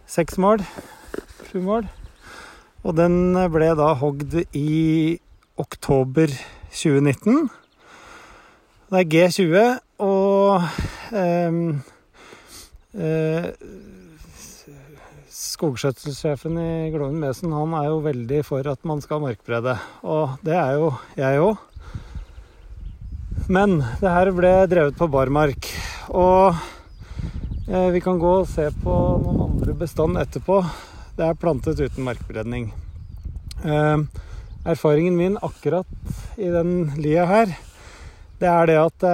seks 0.09 0.37
mål. 0.41 0.63
Sju 1.49 1.59
mål. 1.65 1.89
Og 2.85 2.93
den 2.97 3.33
ble 3.53 3.71
da 3.77 3.93
hogd 3.97 4.35
i 4.53 5.17
oktober 5.57 6.29
2019. 6.69 7.47
Det 8.87 9.01
er 9.01 9.09
G20, 9.11 9.63
og 10.05 10.61
ehm, 11.17 11.63
eh, 12.93 13.47
skogskjøtselsjefen 15.57 16.59
i 16.61 16.71
Gloven 16.93 17.17
Mesen 17.19 17.55
han 17.55 17.73
er 17.79 17.89
jo 17.89 17.97
veldig 18.05 18.43
for 18.45 18.69
at 18.69 18.83
man 18.87 19.01
skal 19.01 19.23
markbrede. 19.25 19.73
Og 20.05 20.37
det 20.45 20.55
er 20.55 20.77
jo 20.77 20.91
jeg 21.17 21.41
òg. 21.41 21.63
Men 23.49 23.79
det 24.01 24.11
her 24.11 24.31
ble 24.35 24.53
drevet 24.69 24.97
på 24.99 25.09
barmark. 25.11 25.69
Og 26.13 26.53
eh, 27.67 27.89
vi 27.95 28.03
kan 28.03 28.21
gå 28.21 28.33
og 28.43 28.51
se 28.51 28.69
på 28.83 28.99
noen 29.23 29.47
andre 29.49 29.75
bestand 29.81 30.21
etterpå. 30.21 30.61
Det 31.17 31.25
er 31.25 31.37
plantet 31.41 31.79
uten 31.81 32.05
markbredning. 32.05 32.67
Eh, 33.65 34.01
erfaringen 34.69 35.15
min 35.17 35.37
akkurat 35.41 35.87
i 36.37 36.51
den 36.53 36.91
lia 37.01 37.23
her, 37.25 37.55
det 38.37 38.49
er 38.51 38.69
det 38.69 38.75
at 38.77 38.97
det 39.01 39.13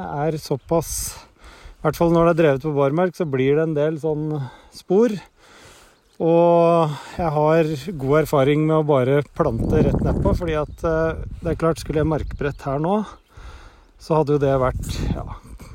er 0.00 0.38
såpass 0.40 0.92
I 1.12 1.82
hvert 1.84 1.98
fall 1.98 2.14
når 2.14 2.30
det 2.30 2.32
er 2.32 2.38
drevet 2.38 2.64
på 2.64 2.72
barmark, 2.78 3.12
så 3.18 3.26
blir 3.28 3.58
det 3.58 3.66
en 3.66 3.74
del 3.76 3.98
sånn 4.00 4.24
spor. 4.72 5.12
Og 6.22 6.94
jeg 7.18 7.32
har 7.34 7.72
god 8.04 8.18
erfaring 8.22 8.64
med 8.68 8.76
å 8.78 8.86
bare 8.86 9.18
plante 9.36 9.82
rett 9.82 10.04
nedpå, 10.06 10.32
fordi 10.38 10.54
at 10.62 10.86
eh, 10.86 11.20
det 11.42 11.52
er 11.52 11.58
klart, 11.60 11.82
skulle 11.82 12.00
jeg 12.00 12.08
markbrett 12.08 12.64
her 12.70 12.80
nå, 12.80 13.02
så 14.00 14.20
hadde 14.20 14.38
jo 14.38 14.44
det 14.46 14.54
vært 14.62 14.96
ja, 15.10 15.26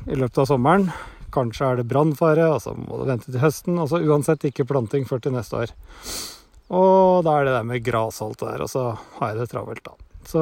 i 0.07 0.17
løpet 0.17 0.41
av 0.41 0.49
sommeren. 0.49 0.89
Kanskje 1.37 1.69
er 1.69 1.79
det 1.79 1.89
brannfare, 1.91 2.49
og 2.55 2.63
så 2.63 2.73
må 2.73 3.01
du 3.01 3.05
vente 3.09 3.29
til 3.29 3.41
høsten. 3.43 3.77
Altså 3.83 4.01
uansett 4.01 4.47
ikke 4.49 4.65
planting 4.69 5.05
før 5.09 5.21
til 5.21 5.35
neste 5.37 5.61
år. 5.65 5.75
Og 6.73 7.23
da 7.23 7.37
er 7.37 7.47
det 7.47 7.53
der 7.55 7.67
med 7.67 7.83
gras 7.85 8.17
og 8.21 8.31
alt 8.31 8.41
det 8.41 8.49
der, 8.49 8.63
og 8.65 8.71
så 8.71 8.87
har 9.19 9.29
jeg 9.31 9.43
det 9.43 9.51
travelt, 9.53 9.85
da. 9.85 9.93
Så 10.27 10.41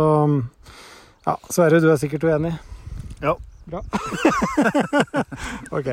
ja, 1.26 1.36
Sverre, 1.50 1.82
du 1.84 1.92
er 1.92 2.00
sikkert 2.02 2.26
uenig? 2.26 2.56
Ja. 3.22 3.36
Bra. 3.66 3.82
ok. 5.78 5.88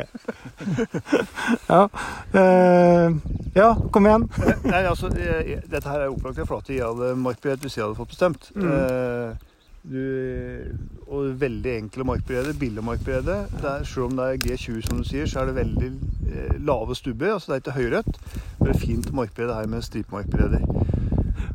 ja. 1.67 1.89
Eh, 2.33 3.13
ja, 3.55 3.69
kom 3.93 4.07
igjen. 4.07 4.27
Nei, 4.67 4.83
altså, 4.85 5.09
eh, 5.17 5.55
Dette 5.65 5.89
her 5.89 6.05
er 6.05 6.13
opplagt 6.13 6.43
en 6.43 6.49
flate 6.51 6.77
jeg 6.77 6.85
hadde 6.85 7.15
markberedt 7.17 7.65
hvis 7.65 7.79
jeg 7.79 7.87
hadde 7.87 7.97
fått 7.97 8.13
bestemt. 8.13 8.51
Mm. 8.53 8.69
Eh, 8.69 9.52
du, 9.83 10.79
og 11.07 11.41
veldig 11.41 11.77
enkle 11.77 12.05
markberede, 12.07 12.55
billig 12.59 12.85
markbredde. 12.85 13.39
Selv 13.85 14.05
om 14.05 14.17
det 14.17 14.29
er 14.29 14.43
G20, 14.45 14.81
som 14.87 15.03
du 15.03 15.05
sier, 15.05 15.27
så 15.27 15.43
er 15.43 15.51
det 15.51 15.59
veldig 15.59 15.91
eh, 16.31 16.57
lave 16.63 16.95
stubber. 16.95 17.33
altså 17.35 17.53
Det 17.53 17.57
er 17.57 17.65
ikke 17.65 17.79
høyrødt. 17.81 18.21
Det 18.63 18.69
er 18.69 18.79
fint 18.79 19.13
markbredde 19.13 19.55
her 19.55 19.67
med 19.67 19.83
stripemarkbredder. 19.83 20.61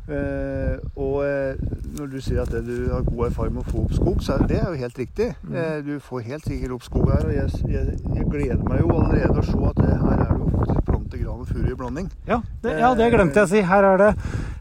Eh, 0.08 0.78
og 0.96 1.24
eh, 1.26 1.54
når 1.98 2.06
du 2.06 2.20
sier 2.20 2.40
at 2.42 2.52
det, 2.52 2.62
du 2.66 2.92
har 2.92 3.02
god 3.04 3.26
erfaring 3.26 3.54
med 3.54 3.66
å 3.66 3.70
få 3.70 3.82
opp 3.84 3.92
skog, 3.96 4.22
så 4.24 4.38
er 4.38 4.46
det 4.48 4.60
er 4.60 4.68
jo 4.72 4.82
helt 4.82 4.98
riktig. 4.98 5.28
Eh, 5.52 5.78
du 5.84 5.98
får 6.00 6.24
helt 6.28 6.48
sikkert 6.48 6.76
opp 6.78 6.86
skog 6.86 7.10
her. 7.12 7.26
Og 7.28 7.34
jeg, 7.34 7.48
jeg, 7.68 7.98
jeg 8.14 8.28
gleder 8.30 8.64
meg 8.64 8.84
jo 8.84 8.92
allerede 8.96 9.40
å 9.42 9.44
se 9.48 9.58
at 9.68 9.82
det, 9.82 9.96
her 10.04 10.22
er 10.24 10.32
det 10.32 10.38
jo 10.38 10.52
faktisk 10.54 10.77
plante 11.08 11.24
gran 11.24 11.40
og 11.40 11.48
furu 11.48 11.70
i 11.70 11.76
blanding. 11.76 12.08
Ja, 12.26 12.40
det, 12.62 12.74
ja, 12.80 12.94
det 12.94 13.08
glemte 13.12 13.40
jeg 13.40 13.48
å 13.48 13.50
si. 13.50 13.60
Her 13.64 13.84
er 13.84 13.98
det, 13.98 14.08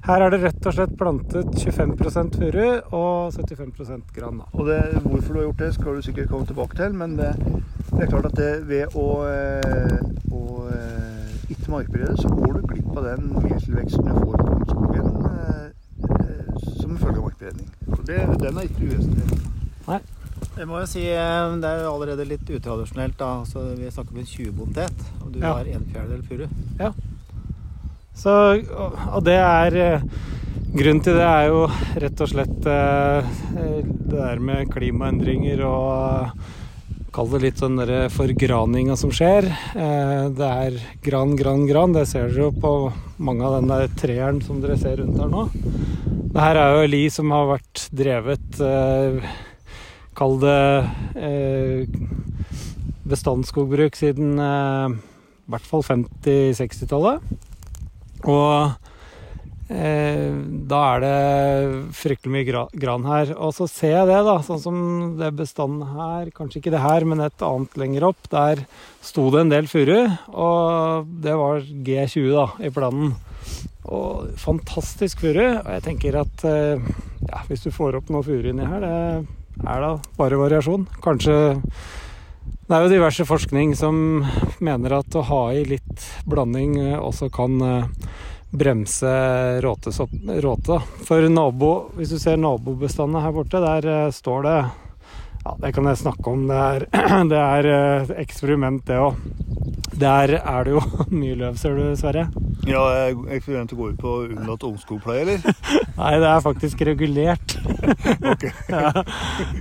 her 0.08 0.24
er 0.24 0.32
det 0.32 0.40
rett 0.44 0.68
og 0.70 0.76
slett 0.76 0.94
plantet 0.98 1.58
25% 1.60 2.38
furu 2.40 2.68
og 2.96 3.34
75 3.36 4.14
gran. 4.16 4.40
Da. 4.40 4.48
Og 4.54 4.68
det, 4.68 4.80
hvorfor 5.04 5.34
du 5.34 5.40
har 5.40 5.48
gjort 5.50 5.64
det, 5.64 5.72
skal 5.76 5.96
du 5.96 6.06
sikkert 6.06 6.30
komme 6.32 6.48
tilbake 6.48 6.78
til. 6.80 6.96
Men 6.96 7.18
det, 7.20 7.34
det 7.92 8.06
er 8.06 8.12
klart 8.12 8.30
at 8.32 8.38
det, 8.40 8.52
ved 8.70 8.96
å, 8.96 9.08
eh, 9.28 9.98
å 10.32 10.44
eh, 10.72 11.36
ikke 11.52 11.74
markberede, 11.74 12.16
så 12.22 12.32
går 12.32 12.60
du 12.62 12.70
glipp 12.72 12.94
av 12.96 13.10
den 13.12 13.32
mertilveksten 13.36 14.08
du 14.08 14.14
får 14.22 14.46
på 14.46 14.60
skogen 14.72 15.10
eh, 15.32 15.66
som 16.78 16.94
en 16.94 17.02
følge 17.02 17.18
av 17.18 17.26
markberedning. 17.28 17.74
Det, 18.08 18.24
den 18.40 18.62
er 18.62 18.70
ikke 18.70 18.94
uvesentlig. 18.94 19.44
Jeg 20.58 20.66
må 20.70 20.80
jo 20.82 20.88
si 20.90 21.04
det 21.06 21.70
er 21.70 21.84
jo 21.84 21.92
allerede 21.92 22.26
litt 22.26 22.50
utradisjonelt. 22.50 23.18
da, 23.20 23.28
altså 23.44 23.62
Vi 23.78 23.90
snakker 23.94 24.16
om 24.16 24.22
en 24.22 24.30
20-bondet, 24.32 25.04
og 25.17 25.17
du 25.40 25.46
Ja. 25.46 25.54
har 25.60 25.66
en 25.72 25.86
fjerdedel 25.94 26.24
furu. 26.28 26.94
Så, 28.18 28.34
og, 29.14 29.24
det 29.24 29.38
er 29.38 29.76
eh, 29.78 30.02
Grunnen 30.78 31.00
til 31.06 31.16
det 31.16 31.24
er 31.26 31.48
jo 31.52 31.60
rett 32.02 32.22
og 32.26 32.30
slett 32.32 32.66
eh, 32.70 33.28
det 33.56 34.18
der 34.18 34.40
med 34.42 34.72
klimaendringer 34.74 35.62
og 35.66 35.92
eh, 36.26 36.56
Kall 37.18 37.30
det 37.32 37.40
litt 37.42 37.62
sånn 37.62 37.78
derre 37.80 38.10
forgraninga 38.14 38.94
som 39.00 39.10
skjer. 39.16 39.48
Eh, 39.74 40.26
Det 40.38 40.50
er 40.68 40.76
gran, 41.02 41.32
gran, 41.40 41.64
gran. 41.66 41.94
Det 41.96 42.04
ser 42.10 42.28
dere 42.30 42.44
jo 42.44 42.52
på 42.62 42.74
mange 43.18 43.46
av 43.48 43.56
den 43.62 43.72
der 43.72 43.88
treeren 43.98 44.42
som 44.46 44.60
dere 44.62 44.76
ser 44.78 44.98
rundt 45.00 45.18
her 45.18 45.32
nå. 45.32 45.48
Det 46.34 46.44
her 46.44 46.60
er 46.62 46.76
jo 46.82 46.92
li 46.92 47.04
som 47.10 47.32
har 47.34 47.48
vært 47.56 47.88
drevet 47.98 48.60
eh, 48.62 49.26
Kall 50.18 50.38
det 50.42 50.60
eh, 51.16 51.88
bestandsskogbruk 53.08 53.96
siden 53.98 54.38
eh, 54.42 54.98
i 55.48 55.54
hvert 55.54 55.68
fall 55.68 55.84
50-60-tallet. 55.88 57.24
Og 58.28 58.74
eh, 59.72 60.34
da 60.68 60.80
er 60.92 61.04
det 61.06 61.94
fryktelig 61.96 62.34
mye 62.34 62.48
gra 62.48 62.64
gran 62.76 63.06
her. 63.08 63.32
Og 63.38 63.54
så 63.56 63.70
ser 63.72 63.94
jeg 63.94 64.10
det, 64.10 64.20
da, 64.28 64.36
sånn 64.44 64.60
som 64.64 64.80
det 65.20 65.32
bestanden 65.40 65.88
her, 65.96 66.32
kanskje 66.36 66.60
ikke 66.60 66.74
det 66.76 66.84
her, 66.84 67.08
men 67.08 67.24
et 67.24 67.48
annet 67.48 67.80
lenger 67.80 68.10
opp. 68.10 68.28
Der 68.34 68.66
sto 69.06 69.30
det 69.32 69.46
en 69.46 69.54
del 69.54 69.72
furu, 69.72 70.02
og 70.36 71.08
det 71.24 71.38
var 71.40 71.64
G20 71.64 72.28
da, 72.36 72.48
i 72.60 72.74
planen. 72.76 73.16
Og 73.88 74.34
fantastisk 74.42 75.24
furu. 75.24 75.46
Og 75.62 75.70
jeg 75.78 75.86
tenker 75.86 76.20
at 76.26 76.44
eh, 76.50 76.90
ja, 77.30 77.46
hvis 77.48 77.64
du 77.64 77.72
får 77.72 78.02
opp 78.02 78.12
noe 78.12 78.26
furu 78.26 78.52
inni 78.52 78.68
her, 78.68 78.84
det 78.84 79.64
er 79.64 79.80
da 79.86 79.96
bare 80.20 80.44
variasjon. 80.44 80.84
Kanskje 81.02 81.38
det 82.68 82.76
er 82.76 82.84
jo 82.84 82.92
diverse 82.92 83.24
forskning 83.24 83.70
som 83.80 84.26
mener 84.60 84.98
at 84.98 85.16
å 85.16 85.22
ha 85.30 85.44
i 85.56 85.62
litt 85.64 86.04
blanding 86.28 86.74
eh, 86.82 86.98
også 87.00 87.30
kan 87.32 87.62
eh, 87.64 88.10
bremse 88.52 89.12
råte. 89.64 89.94
For 91.08 91.30
nabo, 91.32 91.72
hvis 91.96 92.12
du 92.12 92.20
ser 92.20 92.36
nabobestandene 92.44 93.24
her 93.24 93.36
borte, 93.38 93.64
der 93.64 93.88
eh, 93.88 94.12
står 94.12 94.44
det 94.44 94.58
Ja, 95.48 95.54
det 95.62 95.70
kan 95.78 95.86
jeg 95.88 96.00
snakke 96.02 96.28
om. 96.28 96.42
Det 96.50 96.56
er, 96.60 96.84
det 97.32 97.38
er 97.40 97.68
eh, 97.72 98.10
eksperiment, 98.20 98.82
det 98.88 98.98
òg. 99.00 99.16
Der 99.96 100.34
er 100.42 100.68
det 100.68 100.74
jo 100.74 100.82
mye 101.22 101.38
løv, 101.40 101.56
ser 101.62 101.78
du, 101.78 101.86
Sverre. 101.96 102.26
Ja, 102.68 102.82
eksperimentet 103.32 103.80
går 103.80 103.94
ut 103.94 104.02
på 104.02 104.12
å 104.12 104.26
unnlate 104.26 104.68
ungskogpleie, 104.68 105.24
eller? 105.24 105.46
Nei, 106.02 106.12
det 106.20 106.28
er 106.34 106.44
faktisk 106.44 106.84
regulert. 106.90 107.56
Ok. 108.28 108.44
ja. 108.68 108.92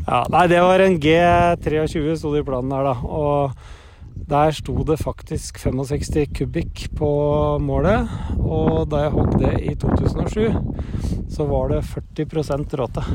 ja, 0.08 0.18
nei, 0.32 0.42
det 0.50 0.58
var 0.64 0.82
en 0.82 0.96
G23 1.02 2.16
sto 2.18 2.32
det 2.34 2.42
i 2.42 2.46
planen 2.48 2.72
her, 2.74 2.88
da. 2.88 2.94
Og 3.06 4.24
der 4.26 4.56
sto 4.56 4.74
det 4.88 4.96
faktisk 4.98 5.60
65 5.62 6.32
kubikk 6.34 6.86
på 6.98 7.10
målet. 7.62 8.10
Og 8.40 8.88
da 8.90 9.04
jeg 9.04 9.14
hogg 9.14 9.38
det 9.38 9.54
i 9.62 9.76
2007, 9.78 11.30
så 11.30 11.46
var 11.46 11.70
det 11.76 11.84
40% 11.92 12.74
råte. 12.80 13.06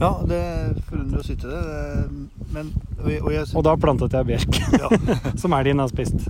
Ja, 0.00 0.14
det 0.24 0.42
forundrer 0.88 1.20
å 1.20 1.24
ikke, 1.34 1.50
det. 1.50 2.04
Men, 2.54 2.70
og 3.02 3.10
jeg, 3.12 3.20
og 3.22 3.34
jeg, 3.34 3.48
Og 3.52 3.64
da 3.66 3.74
plantet 3.76 4.16
jeg 4.16 4.28
bjerk, 4.30 4.60
ja. 4.80 4.88
som 5.42 5.52
elgen 5.58 5.82
har 5.82 5.92
spist. 5.92 6.24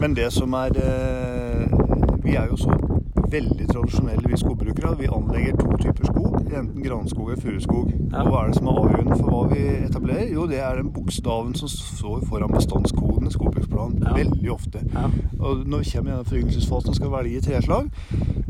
Men 0.00 0.16
det 0.16 0.30
som 0.32 0.56
er 0.56 0.78
eh, 0.80 1.76
Vi 2.24 2.34
er 2.36 2.48
jo 2.48 2.56
så 2.60 2.99
veldig 3.30 3.66
tradisjonelle, 3.70 4.28
vi 4.30 4.38
skogbrukere. 4.40 4.94
Vi 5.00 5.08
anlegger 5.12 5.56
to 5.60 5.76
typer 5.80 6.08
skog. 6.10 6.36
Enten 6.50 6.82
granskog 6.82 7.30
eller 7.30 7.42
furuskog. 7.42 7.92
Ja. 8.10 8.24
Og 8.24 8.30
hva 8.32 8.40
er 8.44 8.50
det 8.50 8.58
som 8.58 8.68
er 8.70 8.80
avgjørende 8.80 9.18
for 9.20 9.30
hva 9.30 9.42
vi 9.52 9.62
etablerer? 9.86 10.32
Jo, 10.34 10.46
det 10.50 10.58
er 10.64 10.80
den 10.80 10.90
bokstaven 10.94 11.54
som 11.58 11.70
står 11.70 12.24
foran 12.30 12.50
bestandskoden 12.54 13.28
i 13.30 13.34
skogbruksplanen. 13.34 14.02
Ja. 14.04 14.14
Veldig 14.18 14.52
ofte. 14.54 14.82
Ja. 14.94 15.06
Og 15.38 15.64
når 15.70 15.84
vi 15.84 15.92
kommer 15.94 16.10
i 16.10 16.14
denne 16.16 16.30
foryngelsesfasen 16.32 16.92
og 16.94 16.98
skal 16.98 17.14
velge 17.14 17.44
treslag, 17.46 17.90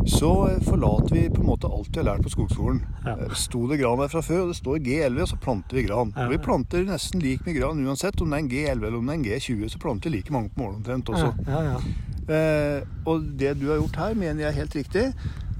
så 0.08 0.30
eh, 0.48 0.60
forlater 0.64 1.12
vi 1.14 1.26
på 1.28 1.42
en 1.44 1.50
måte 1.50 1.68
alt 1.68 1.90
vi 1.92 2.00
har 2.00 2.08
lært 2.08 2.24
på 2.24 2.32
skogskolen. 2.32 2.80
Ja. 3.04 3.18
Eh, 3.26 3.34
Sto 3.36 3.66
det 3.70 3.80
gran 3.82 4.00
der 4.00 4.08
fra 4.12 4.22
før, 4.24 4.46
og 4.46 4.54
det 4.54 4.58
står 4.62 4.80
G11, 4.86 5.20
og 5.26 5.32
så 5.34 5.40
planter 5.44 5.76
vi 5.80 5.84
gran. 5.88 6.14
Og 6.16 6.32
vi 6.32 6.40
planter 6.42 6.86
nesten 6.88 7.20
lik 7.22 7.44
med 7.46 7.58
gran 7.60 7.84
uansett 7.84 8.20
om 8.24 8.32
det 8.32 8.38
er 8.40 8.46
en 8.46 8.52
G11 8.54 8.86
eller 8.88 8.98
om 9.02 9.10
det 9.10 9.16
er 9.16 9.20
en 9.20 9.28
G20, 9.28 9.68
så 9.74 9.82
planter 9.82 10.08
vi 10.10 10.16
like 10.18 10.32
mange 10.34 10.54
på 10.54 10.64
mål 10.64 10.78
omtrent 10.80 11.12
også. 11.12 11.34
Ja, 11.46 11.60
ja, 11.68 11.74
ja. 11.76 12.06
Eh, 12.28 12.82
og 13.08 13.30
det 13.40 13.54
du 13.60 13.68
har 13.70 13.80
gjort 13.80 14.02
her, 14.02 14.18
mener 14.18 14.44
jeg 14.44 14.50
er 14.50 14.58
helt 14.60 14.76
riktig. 14.76 15.06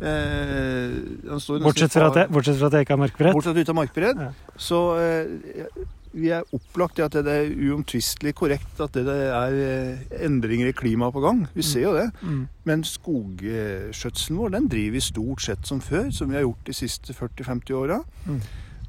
Eh, 0.01 1.39
står 1.41 1.65
Bortsett, 1.65 1.93
fra 1.93 2.09
at 2.09 2.21
jeg, 2.23 2.33
bortsett 2.33 2.61
fra 2.61 2.71
at 2.71 2.77
jeg 2.79 2.87
ikke 2.87 2.97
har 2.97 3.03
markbrett. 3.05 3.35
Bortsett 3.37 3.51
fra 3.51 3.57
at 3.57 3.57
du 3.57 3.65
ikke 3.65 3.75
har 3.75 3.81
markbredd 3.83 4.23
Ja. 4.25 4.31
Så 4.61 4.79
eh, 5.01 5.83
vi 6.11 6.31
er 6.35 6.47
opplagt 6.57 6.99
i 6.99 7.05
at 7.05 7.15
det 7.15 7.33
er 7.33 7.53
uomtvistelig 7.71 8.33
korrekt 8.39 8.81
at 8.83 8.97
det 8.97 9.13
er 9.15 9.59
eh, 9.63 10.25
endringer 10.27 10.73
i 10.73 10.75
klimaet 10.77 11.15
på 11.15 11.23
gang. 11.23 11.45
Vi 11.55 11.63
ser 11.67 11.85
jo 11.85 11.93
det. 11.95 12.09
Mm. 12.23 12.41
Men 12.67 12.83
skogskjøtselen 12.87 14.41
vår 14.41 14.57
den 14.57 14.67
driver 14.73 14.97
vi 14.97 15.05
stort 15.05 15.45
sett 15.45 15.69
som 15.69 15.83
før, 15.85 16.11
som 16.15 16.33
vi 16.33 16.41
har 16.41 16.49
gjort 16.49 16.67
de 16.67 16.75
siste 16.75 17.15
40-50 17.15 17.79
åra. 17.79 18.01
Mm. 18.27 18.41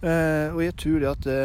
Eh, 0.02 0.48
og 0.56 0.64
jeg 0.66 0.78
tror 0.82 0.98
det 0.98 1.10
at 1.12 1.28
det, 1.28 1.42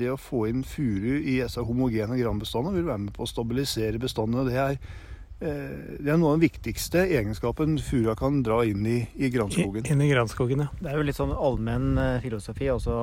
det 0.00 0.08
å 0.08 0.20
få 0.20 0.46
inn 0.48 0.62
furu 0.64 1.18
i 1.18 1.42
disse 1.42 1.60
homogene 1.60 2.16
granbestandene 2.16 2.78
vil 2.78 2.88
være 2.88 3.02
med 3.02 3.12
på 3.16 3.26
å 3.26 3.28
stabilisere 3.28 4.00
bestandene. 4.00 4.48
Det 4.48 4.56
er, 4.56 4.78
eh, 4.78 5.06
det 5.38 6.10
er 6.10 6.18
noe 6.18 6.32
av 6.32 6.38
den 6.38 6.48
viktigste 6.48 7.04
egenskapen 7.06 7.76
furua 7.78 8.16
kan 8.18 8.40
dra 8.42 8.64
inn 8.66 8.86
i, 8.86 8.98
i 9.14 9.30
granskogen. 9.30 9.86
Inn 9.86 10.02
i 10.02 10.08
granskogen, 10.10 10.64
ja. 10.64 10.70
Det 10.80 10.90
er 10.90 10.98
jo 10.98 11.06
litt 11.06 11.18
sånn 11.18 11.34
allmenn 11.34 11.92
eh, 12.02 12.16
filosofi 12.24 12.70
også 12.74 12.96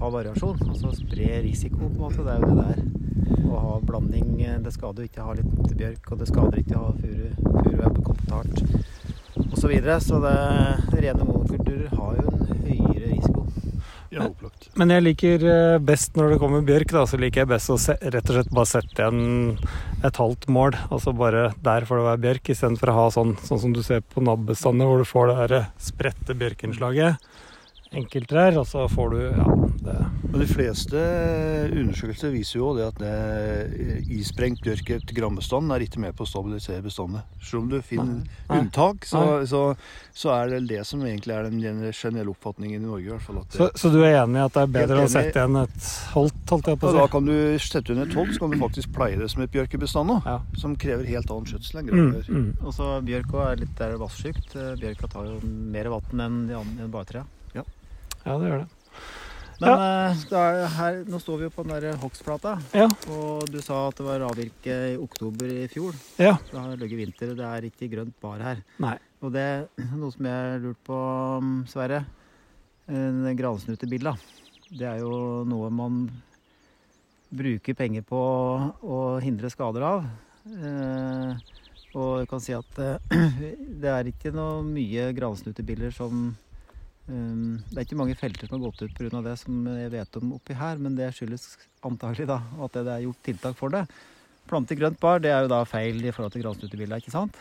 ha 0.00 0.10
variasjon. 0.10 0.60
Altså 0.68 0.92
spre 0.98 1.40
risiko, 1.44 1.78
på 1.78 1.88
en 1.88 2.02
måte. 2.02 2.24
Det 2.26 2.34
er 2.34 2.42
jo 2.42 2.50
det 2.50 2.66
der. 2.66 2.84
Å 3.48 3.60
ha 3.62 3.74
blanding 3.86 4.42
eh, 4.42 4.58
Det 4.64 4.72
skader 4.74 5.04
jo 5.04 5.10
ikke 5.10 5.22
å 5.24 5.30
ha 5.30 5.36
litt 5.38 5.74
bjørk, 5.78 6.12
og 6.12 6.20
det 6.20 6.30
skader 6.30 6.60
ikke 6.60 6.78
å 6.78 6.84
ha 6.84 6.94
furu, 6.98 7.28
furuebb, 7.64 8.00
kompetart 8.10 8.64
osv. 8.64 9.60
Så, 9.60 9.68
videre. 9.70 10.00
så 10.00 10.20
det 10.20 11.00
rene 11.00 11.24
monokulturer 11.24 11.88
har 11.94 12.18
jo 12.20 12.24
en 12.34 12.64
høyere 12.66 13.12
risiko. 13.14 13.46
Ja, 14.12 14.28
opplagt. 14.28 14.63
Men 14.74 14.90
jeg 14.90 15.04
liker 15.04 15.44
eh, 15.46 15.76
best 15.86 16.16
når 16.18 16.32
det 16.32 16.38
kommer 16.42 16.64
bjørk, 16.66 16.90
da, 16.96 17.04
så 17.06 17.18
liker 17.20 17.44
jeg 17.44 17.50
best 17.52 17.70
å 17.70 17.76
se, 17.78 17.94
rett 17.94 18.30
og 18.30 18.38
slett 18.38 18.54
bare 18.54 18.70
sette 18.72 19.04
igjen 19.04 19.60
et 20.02 20.18
halvt 20.18 20.48
mål. 20.50 20.74
Altså 20.88 21.14
bare 21.14 21.44
der 21.62 21.86
får 21.86 22.00
det 22.00 22.06
være 22.08 22.22
bjørk, 22.24 22.50
istedenfor 22.50 22.90
å 22.90 22.96
ha 22.96 23.04
sånn, 23.14 23.36
sånn 23.46 23.62
som 23.62 23.76
du 23.76 23.84
ser 23.86 24.02
på 24.02 24.24
nabbestandet, 24.26 24.88
hvor 24.90 24.98
du 24.98 25.06
får 25.06 25.30
det 25.30 25.36
der 25.44 25.68
spredte 25.78 26.34
bjørkinnslaget. 26.40 27.30
Enkelttrær, 27.94 28.58
og 28.58 28.66
så 28.66 28.88
får 28.90 29.14
du 29.14 29.20
ja, 29.22 29.46
det, 29.84 29.96
Men 30.30 30.40
de 30.40 30.46
fleste 30.48 31.00
undersøkelser 31.68 32.32
viser 32.34 32.58
jo 32.58 32.70
det 32.76 32.86
at 32.88 33.00
det 33.02 34.08
isprengt 34.16 34.62
bjørk 34.64 34.90
i 34.90 34.96
et 34.96 35.12
er 35.14 35.84
ikke 35.84 36.02
med 36.02 36.16
på 36.16 36.24
å 36.24 36.28
stabilisere 36.28 36.82
bestandene. 36.84 37.24
Selv 37.42 37.62
om 37.62 37.68
du 37.72 37.78
finner 37.84 38.22
Nei. 38.22 38.58
unntak, 38.58 39.04
så, 39.08 39.44
så, 39.48 39.62
så 40.16 40.32
er 40.34 40.54
det 40.54 40.62
det 40.72 40.80
som 40.88 41.04
egentlig 41.04 41.36
er 41.36 41.48
den 41.50 41.60
generelle 41.92 42.32
oppfatningen 42.32 42.82
i 42.82 42.86
Norge. 42.86 43.04
i 43.04 43.12
hvert 43.12 43.26
fall. 43.26 43.42
At 43.42 43.52
det, 43.52 43.60
så, 43.60 43.70
så 43.78 43.92
du 43.94 44.00
er 44.02 44.18
enig 44.22 44.40
i 44.40 44.44
at 44.44 44.56
det 44.56 44.64
er 44.64 44.74
bedre 44.78 45.04
å 45.04 45.12
sette 45.12 45.44
igjen 45.44 45.60
et 45.62 45.90
holdt, 46.14 46.40
holdt 46.50 46.72
jeg 46.72 46.80
på 46.80 46.90
og 46.90 46.96
å 46.96 47.04
da 47.04 47.06
kan 47.12 47.28
du 47.28 47.36
sette 47.62 47.94
under 47.94 48.18
holdt, 48.18 48.34
så 48.36 48.44
kan 48.44 48.54
du 48.54 48.60
faktisk 48.62 48.94
pleie 48.96 49.20
det 49.20 49.30
som 49.32 49.44
et 49.44 49.54
bjørkebestand 49.54 50.16
òg. 50.16 50.30
Ja. 50.30 50.38
Som 50.60 50.78
krever 50.80 51.08
helt 51.12 51.30
annen 51.30 51.50
skjøtsel 51.50 51.80
enn 51.80 51.92
Mm, 51.94 52.10
gran 52.24 52.36
mm. 52.40 52.46
Og 52.64 52.72
så 52.74 52.86
bjørk 53.04 53.34
også 53.34 53.50
er 53.52 53.60
litt 53.60 53.82
vassjukt. 54.00 54.56
Eh, 54.56 54.72
Bjørka 54.80 55.10
tar 55.12 55.28
jo 55.28 55.36
mer 55.44 55.90
vann 55.92 56.24
enn 56.24 56.38
de 56.48 56.56
andre 56.58 56.86
enn 56.86 56.92
bartrea. 56.94 57.26
Ja, 58.24 58.38
det 58.40 58.48
gjør 58.48 58.62
det. 58.62 58.73
Men 59.60 59.70
ja. 59.70 60.40
er 60.40 60.66
her, 60.74 61.00
nå 61.06 61.20
står 61.22 61.38
vi 61.40 61.46
jo 61.46 61.52
på 61.54 61.64
den 61.66 61.74
der 61.78 61.98
hogstplata, 62.02 62.56
Ja. 62.74 62.88
og 63.14 63.46
du 63.52 63.60
sa 63.62 63.84
at 63.88 64.00
det 64.00 64.06
var 64.06 64.24
avvirke 64.26 64.76
i 64.92 64.96
oktober 64.98 65.52
i 65.52 65.68
fjor. 65.70 65.94
Ja. 66.18 66.34
Det 66.50 66.58
har 66.58 66.76
ligget 66.80 67.00
vinter, 67.04 67.34
det 67.38 67.46
er 67.46 67.68
ikke 67.70 67.90
grønt 67.92 68.16
bar 68.22 68.42
her. 68.42 68.62
Nei. 68.82 68.96
Og 69.24 69.32
det 69.32 69.44
er 69.44 69.88
noe 69.94 70.12
som 70.12 70.26
jeg 70.28 70.60
lurte 70.60 70.66
lurt 70.66 70.84
på, 70.84 71.00
um, 71.38 71.52
Sverre. 71.70 72.04
En 72.90 73.24
gransnutebilla. 73.38 74.12
Det 74.74 74.84
er 74.84 74.98
jo 75.00 75.44
noe 75.48 75.70
man 75.72 76.04
bruker 77.34 77.74
penger 77.78 78.04
på 78.06 78.20
å 78.82 78.98
hindre 79.24 79.50
skader 79.52 79.84
av. 79.86 80.04
Eh, 80.44 81.36
og 81.94 82.10
jeg 82.20 82.28
kan 82.30 82.42
si 82.42 82.54
at 82.56 82.80
eh, 82.82 83.14
det 83.82 83.90
er 83.90 84.10
ikke 84.10 84.32
noe 84.34 84.62
mye 84.66 85.08
gransnutebiller 85.16 85.94
som 85.94 86.34
det 87.06 87.76
er 87.76 87.84
ikke 87.84 87.98
mange 88.00 88.16
felter 88.16 88.48
som 88.48 88.56
har 88.56 88.70
gått 88.70 88.82
ut 88.86 88.94
pga. 88.96 89.20
det 89.22 89.36
som 89.36 89.66
jeg 89.68 89.90
vet 89.92 90.16
om 90.20 90.34
oppi 90.38 90.56
her, 90.56 90.78
men 90.80 90.94
det 90.96 91.10
skyldes 91.12 91.58
antagelig 91.84 92.28
da 92.30 92.38
at 92.64 92.78
det 92.78 92.92
er 92.94 93.04
gjort 93.04 93.24
tiltak 93.26 93.58
for 93.58 93.74
det. 93.74 93.84
Plante 94.48 94.76
grønt 94.76 95.00
bar 95.00 95.20
det 95.20 95.32
er 95.32 95.44
jo 95.44 95.52
da 95.52 95.64
feil 95.68 96.00
i 96.00 96.12
forhold 96.12 96.32
til 96.32 96.44
granstutebildet, 96.44 97.04
ikke 97.04 97.12
sant? 97.12 97.36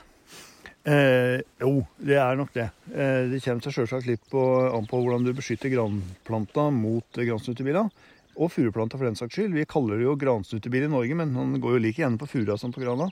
Eh, 0.83 1.39
jo, 1.63 1.85
det 1.95 2.17
er 2.19 2.35
nok 2.35 2.51
det. 2.55 2.67
Eh, 2.91 3.29
det 3.31 3.39
kommer 3.43 3.63
seg 3.63 3.77
selvsagt 3.77 4.07
litt 4.07 4.23
på, 4.31 4.41
an 4.67 4.87
på 4.87 4.99
hvordan 4.99 5.23
du 5.23 5.31
beskytter 5.35 5.71
granplanta 5.71 6.67
mot 6.75 7.19
gransnutebilla. 7.19 7.85
Og 8.33 8.49
furuplanta 8.49 8.97
for 8.97 9.07
den 9.07 9.17
saks 9.19 9.37
skyld. 9.37 9.55
Vi 9.55 9.67
kaller 9.69 9.99
det 9.99 10.07
jo 10.07 10.17
gransnutebil 10.19 10.87
i 10.87 10.91
Norge, 10.91 11.15
men 11.15 11.35
han 11.37 11.55
går 11.61 11.77
jo 11.77 11.83
like 11.83 12.01
gjerne 12.01 12.19
på 12.19 12.27
furua 12.31 12.57
som 12.59 12.73
på 12.73 12.83
grana. 12.83 13.07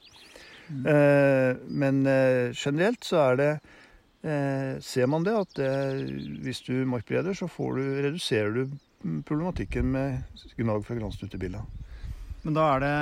Eh, 0.71 1.51
men 1.67 2.01
eh, 2.07 2.51
generelt 2.55 3.03
så 3.05 3.21
er 3.29 3.39
det 3.39 3.51
eh, 4.23 4.79
Ser 4.83 5.09
man 5.11 5.25
det 5.27 5.35
at 5.37 5.59
det, 5.59 5.73
hvis 6.45 6.63
du 6.67 6.73
markbereder, 6.89 7.37
så 7.37 7.49
får 7.51 7.77
du, 7.77 7.83
reduserer 8.07 8.55
du 8.55 9.21
problematikken 9.25 9.91
med 9.91 10.41
gnag 10.57 10.83
fra 10.85 10.97
granstutebilla. 10.97 11.63
Men 12.41 12.57
da 12.57 12.65
er 12.73 12.81
det, 12.81 12.93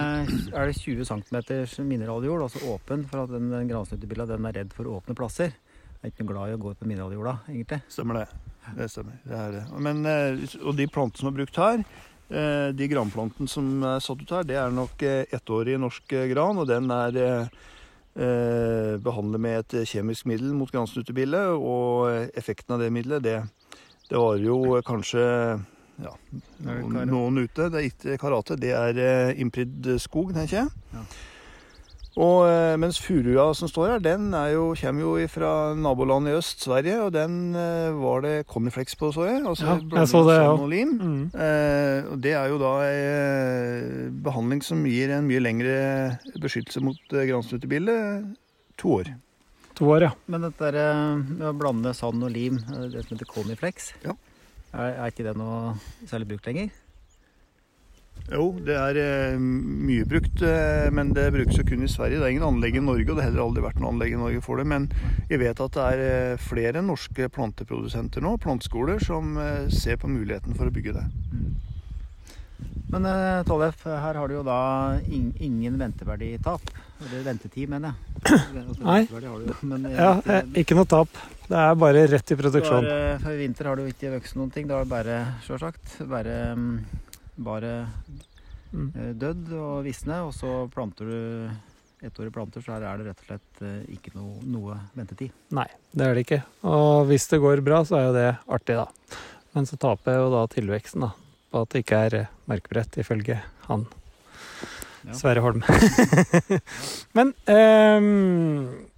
er 0.52 0.68
det 0.68 0.76
20 0.76 1.08
cm 1.08 1.88
mineraljord, 1.88 2.44
altså 2.44 2.60
åpen, 2.74 3.06
for 3.08 3.24
at 3.24 3.32
den, 3.32 3.48
den 3.54 3.72
granstutebilla 3.72 4.28
den 4.28 4.48
er 4.50 4.58
redd 4.60 4.76
for 4.76 4.90
åpne 4.92 5.16
plasser. 5.16 5.56
Jeg 6.00 6.08
er 6.08 6.14
ikke 6.14 6.26
noe 6.26 6.34
glad 6.34 6.52
i 6.52 6.56
å 6.56 6.60
gå 6.60 6.74
ut 6.74 6.80
på 6.80 6.88
mineraljorda, 6.88 7.34
egentlig. 7.52 7.82
Stemmer 7.92 8.22
det. 8.22 8.28
Det 8.76 8.88
stemmer. 8.92 9.18
Det 9.24 9.40
er 9.40 9.56
det. 9.56 9.64
Men, 9.84 10.06
eh, 10.08 10.44
og 10.64 10.76
de 10.78 10.88
plantene 10.92 11.24
som 11.24 11.32
er 11.32 11.38
brukt 11.40 11.60
her, 11.60 11.84
eh, 12.30 12.70
de 12.76 12.88
granplantene 12.92 13.52
som 13.52 13.84
er 13.84 14.04
satt 14.04 14.24
ut 14.24 14.36
her, 14.36 14.48
det 14.48 14.60
er 14.60 14.76
nok 14.76 15.04
eh, 15.08 15.26
ettårig 15.36 15.80
norsk 15.80 16.16
eh, 16.16 16.28
gran, 16.32 16.60
og 16.60 16.68
den 16.70 16.92
er 16.94 17.20
eh, 18.20 18.96
eh, 19.00 19.40
med 19.40 19.60
et 19.60 19.90
kjemisk 19.90 20.28
middel 20.30 20.54
mot 20.54 20.72
gransnutebille, 20.72 21.42
og 21.56 22.36
effekten 22.38 22.76
av 22.76 22.84
det 22.84 22.92
middelet, 22.94 23.24
det, 23.24 23.82
det 24.10 24.18
var 24.20 24.38
jo 24.44 24.82
kanskje 24.86 25.24
ja, 26.04 26.14
noen, 26.66 27.02
noen 27.10 27.42
ute. 27.44 27.70
Det 27.70 27.80
er 27.82 27.90
ikke 27.90 28.20
karate, 28.22 28.60
det 28.60 28.72
er 28.76 29.02
eh, 29.04 29.34
innpridd 29.42 29.96
skog, 30.02 30.34
tenker 30.36 30.64
jeg. 30.64 30.88
Ja. 30.94 31.06
Og 32.18 32.48
eh, 32.50 32.74
mens 32.82 32.98
furua 33.00 33.52
som 33.56 33.70
står 33.70 33.92
her, 33.94 34.00
den 34.04 34.34
er 34.34 34.56
jo, 34.56 34.72
kommer 34.80 35.04
jo 35.06 35.28
fra 35.30 35.52
nabolandet 35.78 36.34
i 36.34 36.38
øst, 36.40 36.64
Sverige, 36.66 36.98
og 37.06 37.12
den 37.14 37.54
eh, 37.56 37.92
var 37.96 38.24
det 38.26 38.34
Comiflex 38.50 38.96
på, 38.98 39.12
så 39.14 39.28
jeg. 39.30 39.44
Altså 39.46 39.68
Ja, 39.70 39.76
jeg 40.02 40.10
så 40.10 40.24
det, 40.28 40.36
ja. 40.42 40.50
og 40.52 40.66
lim. 40.74 40.96
Mm. 40.98 41.22
Eh, 41.38 42.10
og 42.12 42.18
det 42.26 42.34
er 42.34 42.50
jo 42.50 42.58
da 42.60 42.74
ei 42.90 44.10
behandling 44.26 44.64
som 44.66 44.82
gir 44.90 45.14
en 45.16 45.30
mye 45.30 45.40
lengre 45.44 45.78
beskyttelse 46.42 46.82
mot 46.84 47.14
eh, 47.14 47.28
gransnutebille. 47.30 47.96
To 48.82 48.98
år. 49.00 49.14
To 49.80 49.88
år, 49.94 50.10
ja. 50.10 50.12
Men 50.28 50.48
dette 50.50 50.74
der, 50.74 50.82
eh, 50.82 51.24
med 51.30 51.48
å 51.54 51.56
blande 51.62 51.94
sand 51.96 52.26
og 52.26 52.34
lim, 52.36 52.58
eh, 52.74 52.90
det 52.98 53.06
som 53.06 53.16
heter 53.16 53.30
Coniflex, 53.32 53.94
Ja. 54.04 54.18
er, 54.74 54.98
er 55.06 55.14
ikke 55.14 55.30
det 55.30 55.38
noe 55.40 55.76
særlig 56.10 56.34
brukt 56.34 56.50
lenger? 56.50 56.74
Jo, 58.30 58.44
det 58.62 58.76
er 58.78 58.98
eh, 59.02 59.40
mye 59.42 60.06
brukt, 60.10 60.42
eh, 60.46 60.90
men 60.94 61.14
det 61.16 61.30
brukes 61.34 61.58
jo 61.58 61.66
kun 61.66 61.86
i 61.86 61.90
Sverige. 61.90 62.20
Det 62.20 62.28
er 62.28 62.34
ingen 62.36 62.46
anlegg 62.46 62.78
i 62.78 62.84
Norge, 62.84 63.08
og 63.10 63.18
det 63.18 63.24
har 63.24 63.32
heller 63.32 63.46
aldri 63.48 63.64
vært 63.66 63.80
noe 63.82 63.94
anlegg 63.96 64.14
i 64.14 64.20
Norge 64.22 64.44
for 64.46 64.62
det. 64.62 64.68
Men 64.70 64.86
jeg 65.32 65.42
vet 65.42 65.64
at 65.66 65.78
det 65.80 65.88
er 65.96 66.04
eh, 66.06 66.44
flere 66.44 66.84
norske 66.86 67.30
planteprodusenter 67.34 68.22
nå, 68.26 68.36
planteskoler, 68.44 69.02
som 69.02 69.34
ser 69.74 69.98
på 70.02 70.12
muligheten 70.12 70.58
for 70.58 70.70
å 70.70 70.76
bygge 70.76 70.94
det. 71.00 71.08
Men 72.90 73.06
eh, 73.06 73.42
Tollef, 73.50 73.82
her 73.86 74.22
har 74.22 74.30
du 74.30 74.38
jo 74.38 74.46
da 74.46 74.60
ingen 75.10 75.82
venteverditap. 75.82 76.72
Eller 77.00 77.26
ventetid, 77.26 77.70
mener 77.72 77.94
jeg. 77.96 78.40
Nei. 78.86 79.04
du 79.10 79.26
jo, 79.26 79.58
men 79.66 79.90
ja. 79.94 80.16
ikke- 80.54 80.78
noe 80.78 80.90
tap. 80.90 81.22
Det 81.50 81.58
er 81.58 81.78
bare 81.82 82.06
rett 82.12 82.32
i 82.34 82.38
produksjon. 82.38 82.86
For 83.24 83.38
vinter 83.40 83.70
har 83.70 83.80
det 83.80 83.88
jo 83.88 83.94
ikke 83.96 84.12
vokst 84.20 84.36
noen 84.38 84.52
ting. 84.54 84.68
Det 84.70 84.76
har 84.78 84.90
bare, 84.90 85.16
sjølsagt, 85.48 85.96
bare, 86.12 86.36
mm, 86.54 86.76
bare 87.44 87.74
Mm. 88.70 88.92
eh, 88.94 89.14
dødd 89.18 89.48
og 89.58 89.84
visne. 89.88 90.20
Og 90.28 90.34
så 90.38 90.70
planter 90.70 91.08
du 91.10 92.06
ettårige 92.06 92.32
planter, 92.36 92.62
så 92.62 92.76
her 92.78 92.84
er 92.86 92.98
det 93.02 93.08
rett 93.10 93.24
og 93.24 93.26
slett 93.32 93.64
eh, 93.66 93.96
ikke 93.96 94.14
noe, 94.14 94.36
noe 94.46 94.76
ventetid. 94.96 95.32
Nei, 95.58 95.66
det 95.92 96.06
er 96.06 96.14
det 96.14 96.26
ikke. 96.28 96.42
Og 96.70 97.08
hvis 97.10 97.26
det 97.32 97.40
går 97.42 97.64
bra, 97.66 97.82
så 97.84 97.98
er 97.98 98.06
jo 98.06 98.14
det 98.14 98.28
artig, 98.48 98.78
da. 98.78 98.86
Men 99.58 99.66
så 99.66 99.80
taper 99.82 100.14
jeg 100.14 100.22
jo 100.22 100.30
da 100.36 100.44
tilveksten, 100.54 101.02
da. 101.08 101.12
På 101.50 101.64
at 101.66 101.74
det 101.74 101.82
ikke 101.82 101.98
er 102.06 102.16
merkebrett, 102.20 102.46
markbrett, 102.52 103.02
ifølge 103.02 103.40
han 103.66 103.88
Ja. 105.08 105.14
Sverre 105.18 105.42
Holm. 105.42 105.64
Men 107.18 107.34
ehm, 107.50 108.89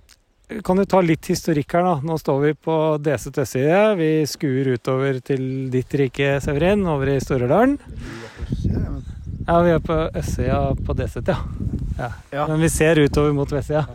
kan 0.65 0.79
du 0.79 0.85
ta 0.85 0.99
litt 1.03 1.27
historikk 1.31 1.77
her, 1.77 1.85
da. 1.87 1.93
Nå 2.03 2.17
står 2.19 2.41
vi 2.43 2.51
på 2.67 2.77
DC 3.03 3.29
Tøsside. 3.35 3.79
Vi 3.99 4.09
skuer 4.29 4.73
utover 4.75 5.21
til 5.23 5.43
ditt 5.73 5.95
rike, 5.99 6.35
Severin, 6.43 6.83
over 6.91 7.13
i 7.13 7.19
Storedalen. 7.23 7.77
Ja, 9.47 9.57
vi 9.65 9.71
er 9.73 9.81
på 9.83 9.95
østsida 10.17 10.59
på 10.85 10.93
DC, 10.97 11.17
ja. 11.27 11.37
ja. 11.97 12.09
Ja. 12.33 12.45
Men 12.47 12.61
vi 12.61 12.69
ser 12.71 12.99
utover 13.01 13.33
mot 13.35 13.49
vestsida. 13.51 13.87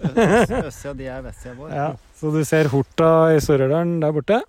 Østsida, 0.66 0.94
de 0.98 1.08
er 1.12 1.22
vestsida 1.24 1.54
vår. 1.58 1.70
Ja, 1.70 1.88
så 2.18 2.32
du 2.34 2.42
ser 2.48 2.70
Horta 2.72 3.10
i 3.36 3.40
Sør-Ørdalen 3.44 4.00
der 4.02 4.14
borte. 4.16 4.40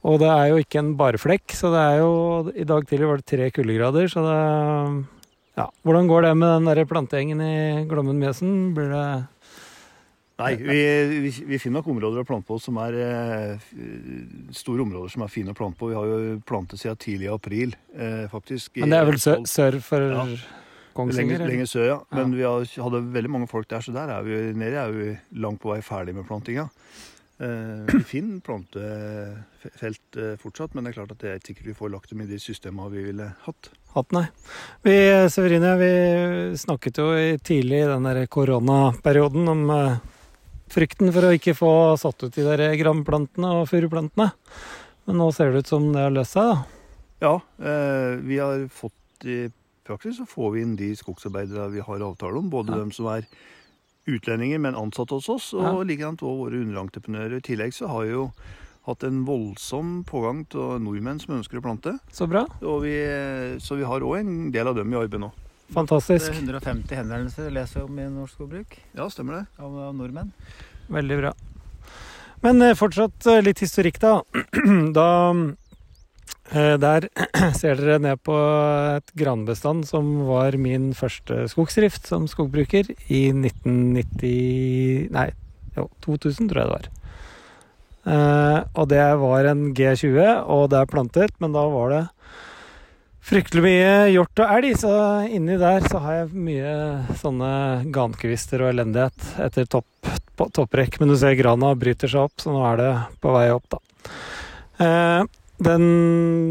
Og 0.00 0.18
det 0.22 0.30
er 0.32 0.50
jo 0.50 0.60
ikke 0.62 0.80
en 0.80 0.94
barflekk, 0.98 1.52
så 1.52 1.70
det 1.74 1.80
er 1.84 1.98
jo 2.00 2.12
I 2.56 2.64
dag 2.64 2.86
tidlig 2.88 3.08
var 3.10 3.20
det 3.20 3.28
tre 3.28 3.50
kuldegrader, 3.54 4.08
så 4.12 4.24
det 4.26 4.38
Ja. 5.58 5.66
Hvordan 5.84 6.06
går 6.08 6.22
det 6.22 6.36
med 6.38 6.48
den 6.48 6.68
der 6.70 6.84
plantegjengen 6.88 7.40
i 7.44 7.84
Glommen 7.90 8.18
Mjøsen? 8.18 8.72
Blir 8.74 8.88
det 8.88 9.08
Nei, 10.40 10.54
vi, 10.56 10.78
vi, 11.26 11.32
vi 11.52 11.58
finner 11.60 11.80
nok 11.80 11.90
områder 11.92 12.22
å 12.22 12.28
plante 12.28 12.48
på 12.48 12.56
som 12.62 12.78
er 12.82 12.96
eh, 13.04 13.66
store 14.56 14.86
områder 14.86 15.12
som 15.12 15.26
er 15.26 15.32
fine 15.32 15.52
å 15.52 15.58
plante 15.58 15.78
på. 15.80 15.90
Vi 15.92 15.98
har 15.98 16.08
jo 16.08 16.38
plantet 16.48 16.80
siden 16.80 16.98
tidlig 17.00 17.28
i 17.28 17.34
april, 17.34 17.76
eh, 17.94 18.24
faktisk. 18.32 18.80
Men 18.80 18.94
det 18.94 19.02
er 19.02 19.10
vel 19.12 19.20
sør, 19.22 19.44
sør 19.50 19.78
for 19.84 20.08
Ja. 20.16 20.24
Kongsvinger? 20.96 21.38
Lenger, 21.38 21.52
lenger 21.52 21.68
sør, 21.70 21.86
ja. 21.86 21.98
Men 22.10 22.32
Ja. 22.32 22.36
vi 22.36 22.42
har, 22.48 22.82
hadde 22.88 23.04
veldig 23.14 23.30
mange 23.30 23.48
folk 23.48 23.68
der, 23.70 23.78
så 23.84 23.92
der 23.94 24.10
er 24.10 24.24
vi 24.26 24.40
nede 24.58 24.74
er 24.80 24.90
vi 24.90 25.18
langt 25.38 25.60
på 25.62 25.70
vei 25.70 25.80
ferdig 25.86 26.16
med 26.16 26.26
plantinga. 26.26 26.66
Eh, 27.40 28.00
finner 28.04 28.42
plantefelt 28.44 30.16
eh, 30.18 30.34
fortsatt, 30.36 30.74
men 30.74 30.84
det 30.84 30.90
er 30.90 30.96
klart 30.98 31.12
at 31.14 31.22
det 31.22 31.30
er 31.30 31.38
ikke 31.38 31.54
sikkert 31.54 31.70
vi 31.70 31.76
får 31.78 31.92
lagt 31.94 32.10
dem 32.10 32.20
i 32.20 32.26
de 32.28 32.36
systemene 32.42 32.90
vi 32.92 33.04
ville 33.06 33.30
hatt. 33.46 33.70
Hatt, 33.94 34.12
nei. 34.12 34.26
Vi, 34.84 34.96
Severine, 35.32 35.72
vi 35.80 35.92
snakket 36.60 37.00
jo 37.00 37.06
tidlig 37.42 37.80
i 37.84 37.88
den 37.88 38.26
koronaperioden 38.28 39.48
om 39.54 39.64
eh, 39.72 39.96
frykten 40.70 41.10
for 41.12 41.26
å 41.28 41.32
ikke 41.36 41.54
få 41.58 41.70
satt 42.00 42.22
ut 42.26 42.34
de 42.36 42.44
der 42.46 42.76
granplantene 42.80 43.50
og 43.60 43.68
furuplantene. 43.70 44.30
Men 45.06 45.18
nå 45.18 45.30
ser 45.34 45.50
det 45.52 45.64
ut 45.64 45.70
som 45.72 45.88
det 45.92 46.04
har 46.06 46.14
løst 46.14 46.36
seg, 46.36 46.50
da. 46.50 46.64
Ja, 47.20 47.34
eh, 47.60 48.16
vi 48.24 48.38
har 48.40 48.66
fått 48.72 49.26
i 49.28 49.50
praksis 49.84 50.16
så 50.20 50.26
får 50.28 50.52
vi 50.54 50.62
inn 50.62 50.76
de 50.78 50.92
skogsarbeidere 50.96 51.70
vi 51.74 51.80
har 51.84 52.00
avtale 52.06 52.38
om. 52.38 52.48
Både 52.50 52.72
Ja. 52.72 52.78
dem 52.78 52.92
som 52.92 53.06
er 53.06 53.26
utlendinger, 54.06 54.58
men 54.60 54.74
ansatt 54.74 55.10
hos 55.10 55.28
oss, 55.28 55.52
og 55.54 55.62
Ja. 55.62 55.82
likedan 55.84 56.16
våre 56.16 56.56
underentreprenører. 56.62 57.36
I 57.36 57.40
tillegg 57.40 57.72
så 57.74 57.88
har 57.88 58.04
jo 58.06 58.32
hatt 58.86 59.04
en 59.04 59.24
voldsom 59.26 60.04
pågang 60.04 60.46
av 60.54 60.80
nordmenn 60.80 61.20
som 61.20 61.36
ønsker 61.42 61.58
å 61.60 61.62
plante. 61.62 61.98
Så 62.10 62.26
bra. 62.28 62.46
Vi, 62.60 63.58
så 63.60 63.76
vi 63.76 63.84
har 63.84 64.00
òg 64.00 64.20
en 64.20 64.50
del 64.50 64.66
av 64.66 64.74
dem 64.76 64.92
i 64.92 64.96
arbeid 64.96 65.20
nå. 65.20 65.30
Fantastisk. 65.74 66.32
er 66.32 66.40
150 66.40 66.98
henvendelser 66.98 67.50
leser 67.54 67.80
vi 67.80 67.86
om 67.86 67.98
i 68.02 68.08
Norsk 68.10 68.34
Skogbruk 68.38 68.76
Ja, 68.98 69.06
stemmer 69.12 69.40
det. 69.40 69.44
av, 69.62 69.76
av 69.90 69.94
nordmenn. 69.94 70.32
Veldig 70.90 71.18
bra. 71.20 71.32
Men 72.42 72.62
eh, 72.64 72.74
fortsatt 72.78 73.26
eh, 73.30 73.42
litt 73.44 73.60
historikk, 73.62 74.00
da. 74.02 74.16
da 74.98 75.08
eh, 76.50 76.74
der 76.80 77.06
ser 77.60 77.78
dere 77.78 78.00
ned 78.02 78.22
på 78.26 78.34
et 78.96 79.12
granbestand 79.20 79.86
som 79.86 80.24
var 80.26 80.56
min 80.58 80.90
første 80.98 81.44
skogsdrift 81.52 82.08
som 82.10 82.26
skogbruker 82.30 82.90
i 83.06 83.26
1990 83.30 85.10
Nei, 85.14 85.28
jo, 85.76 85.86
2000 86.06 86.50
tror 86.50 86.62
jeg 86.64 86.70
det 86.70 86.78
var. 86.78 86.90
Eh, 88.10 88.58
og 88.80 88.88
det 88.90 89.04
var 89.20 89.50
en 89.52 89.68
G20, 89.76 90.18
og 90.48 90.70
det 90.72 90.80
er 90.80 90.90
plantet, 90.90 91.36
men 91.38 91.52
da 91.54 91.66
var 91.70 91.92
det 91.94 92.04
fryktelig 93.30 93.62
mye 93.62 93.90
hjort 94.10 94.40
og 94.42 94.52
elg, 94.56 94.72
så 94.80 94.92
inni 95.30 95.54
der 95.60 95.84
så 95.86 96.00
har 96.02 96.16
jeg 96.16 96.40
mye 96.48 96.72
sånne 97.20 97.50
gankvister 97.94 98.64
og 98.64 98.72
elendighet 98.72 99.26
etter 99.44 99.68
topp, 99.70 100.10
topprekk. 100.56 100.98
Men 100.98 101.12
du 101.12 101.16
ser 101.20 101.36
grana 101.38 101.70
bryter 101.78 102.10
seg 102.10 102.26
opp, 102.26 102.42
så 102.42 102.50
nå 102.50 102.64
er 102.72 102.80
det 102.80 102.88
på 103.22 103.34
vei 103.36 103.44
opp, 103.54 103.68
da. 103.70 103.78
Eh, 104.82 105.22
den, 105.62 105.86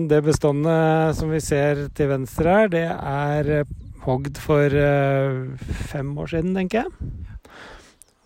det 0.07 0.21
bestandet 0.23 1.19
som 1.19 1.33
vi 1.33 1.41
ser 1.43 1.87
til 1.97 2.13
venstre 2.13 2.55
her, 2.55 2.71
det 2.71 2.85
er 2.87 3.51
hogd 4.05 4.39
for 4.39 4.71
eh, 4.71 5.67
fem 5.91 6.15
år 6.15 6.31
siden, 6.31 6.55
tenker 6.55 6.85
jeg. 6.85 7.11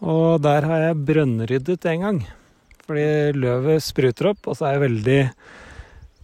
Og 0.04 0.44
der 0.44 0.70
har 0.70 0.90
jeg 0.92 1.04
brønnryddet 1.10 1.90
en 1.90 2.06
gang. 2.06 2.24
Fordi 2.86 3.34
løvet 3.40 3.82
spruter 3.82 4.34
opp, 4.36 4.46
og 4.46 4.60
så 4.60 4.68
er 4.68 4.78
jeg 4.78 4.86
veldig 4.86 5.22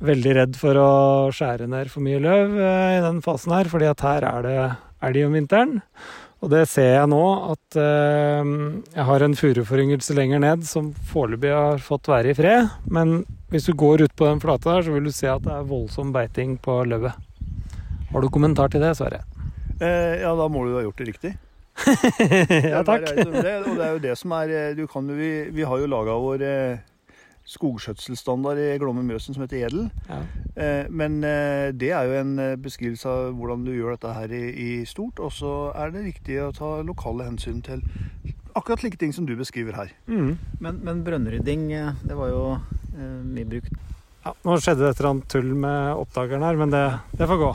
veldig 0.03 0.35
redd 0.37 0.55
for 0.59 0.79
å 0.79 0.91
skjære 1.35 1.67
ned 1.69 1.91
for 1.91 2.03
mye 2.05 2.21
løv 2.23 2.55
eh, 2.55 2.95
i 2.97 3.03
den 3.03 3.19
fasen 3.25 3.53
her, 3.55 3.69
fordi 3.71 3.89
at 3.89 4.03
her 4.05 4.27
er 4.27 4.45
det 4.45 4.57
elg 5.09 5.27
om 5.27 5.37
vinteren. 5.37 5.79
Og 6.39 6.51
det 6.53 6.61
ser 6.71 6.93
jeg 6.93 7.09
nå, 7.11 7.23
at 7.51 7.77
eh, 7.79 8.51
jeg 8.95 9.07
har 9.09 9.25
en 9.25 9.35
furuforyngelse 9.35 10.15
lenger 10.15 10.43
ned 10.43 10.63
som 10.67 10.93
foreløpig 11.11 11.51
har 11.51 11.83
fått 11.83 12.07
være 12.11 12.31
i 12.31 12.37
fred. 12.37 12.69
Men 12.87 13.25
Hvis 13.51 13.65
du 13.67 13.73
går 13.73 14.05
ut 14.05 14.15
på 14.15 14.27
den 14.29 14.39
flata 14.39 14.77
der, 14.77 14.85
så 14.85 14.93
vil 14.93 15.09
du 15.09 15.11
se 15.11 15.27
at 15.27 15.43
det 15.43 15.51
er 15.51 15.67
voldsom 15.67 16.13
beiting 16.15 16.55
på 16.61 16.83
løvet. 16.87 17.17
Har 18.13 18.21
du 18.21 18.29
kommentar 18.29 18.71
til 18.71 18.83
det, 18.85 18.95
Sverre? 18.97 19.23
Eh, 19.81 20.21
ja, 20.21 20.31
da 20.35 20.47
må 20.51 20.63
du 20.65 20.77
ha 20.77 20.83
gjort 20.85 21.01
det 21.01 21.09
riktig. 21.09 21.33
ja, 22.73 22.83
takk. 22.87 23.07
Det 23.15 23.25
og 23.25 23.35
det 23.41 23.85
er 23.85 23.91
jo 23.95 24.01
det 24.03 24.15
som 24.19 24.31
er 24.37 24.51
eh, 24.53 24.71
du 24.77 24.85
kan 24.91 25.07
vi, 25.15 25.49
vi 25.55 25.67
har 25.67 25.81
jo 25.81 25.91
laga 25.91 26.15
vår 26.19 26.45
skogskjøtselstandard 27.49 28.59
i 28.61 28.77
Glommen 28.81 29.07
Mjøsen 29.07 29.35
som 29.35 29.43
heter 29.45 29.65
Edel. 29.67 29.87
Ja. 30.09 30.19
Eh, 30.55 30.89
men 30.89 31.19
eh, 31.25 31.69
det 31.73 31.91
er 31.95 32.09
jo 32.09 32.19
en 32.19 32.33
eh, 32.43 32.57
beskrivelse 32.61 33.09
av 33.09 33.33
hvordan 33.37 33.65
du 33.65 33.73
gjør 33.73 33.95
dette 33.95 34.13
her 34.15 34.35
i, 34.35 34.43
i 34.49 34.69
stort. 34.89 35.21
Og 35.23 35.33
så 35.35 35.53
er 35.73 35.95
det 35.95 36.05
viktig 36.11 36.39
å 36.45 36.51
ta 36.55 36.71
lokale 36.85 37.27
hensyn 37.29 37.63
til 37.65 37.83
akkurat 38.57 38.83
like 38.85 38.99
ting 39.01 39.13
som 39.15 39.27
du 39.29 39.35
beskriver 39.39 39.77
her. 39.77 39.93
Mm. 40.07 40.37
Men, 40.59 40.81
men 40.85 41.03
brønnrydding, 41.05 41.69
det 42.03 42.17
var 42.17 42.33
jo 42.33 42.43
eh, 42.55 43.19
mye 43.25 43.49
brukt. 43.49 43.73
Ja, 44.25 44.35
nå 44.43 44.57
skjedde 44.59 44.83
det 44.83 44.93
et 44.93 45.01
eller 45.01 45.13
annet 45.13 45.29
tull 45.31 45.53
med 45.55 45.93
oppdageren 45.95 46.43
her, 46.43 46.57
men 46.59 46.73
det, 46.73 46.85
det 47.15 47.27
får 47.29 47.39
gå. 47.39 47.51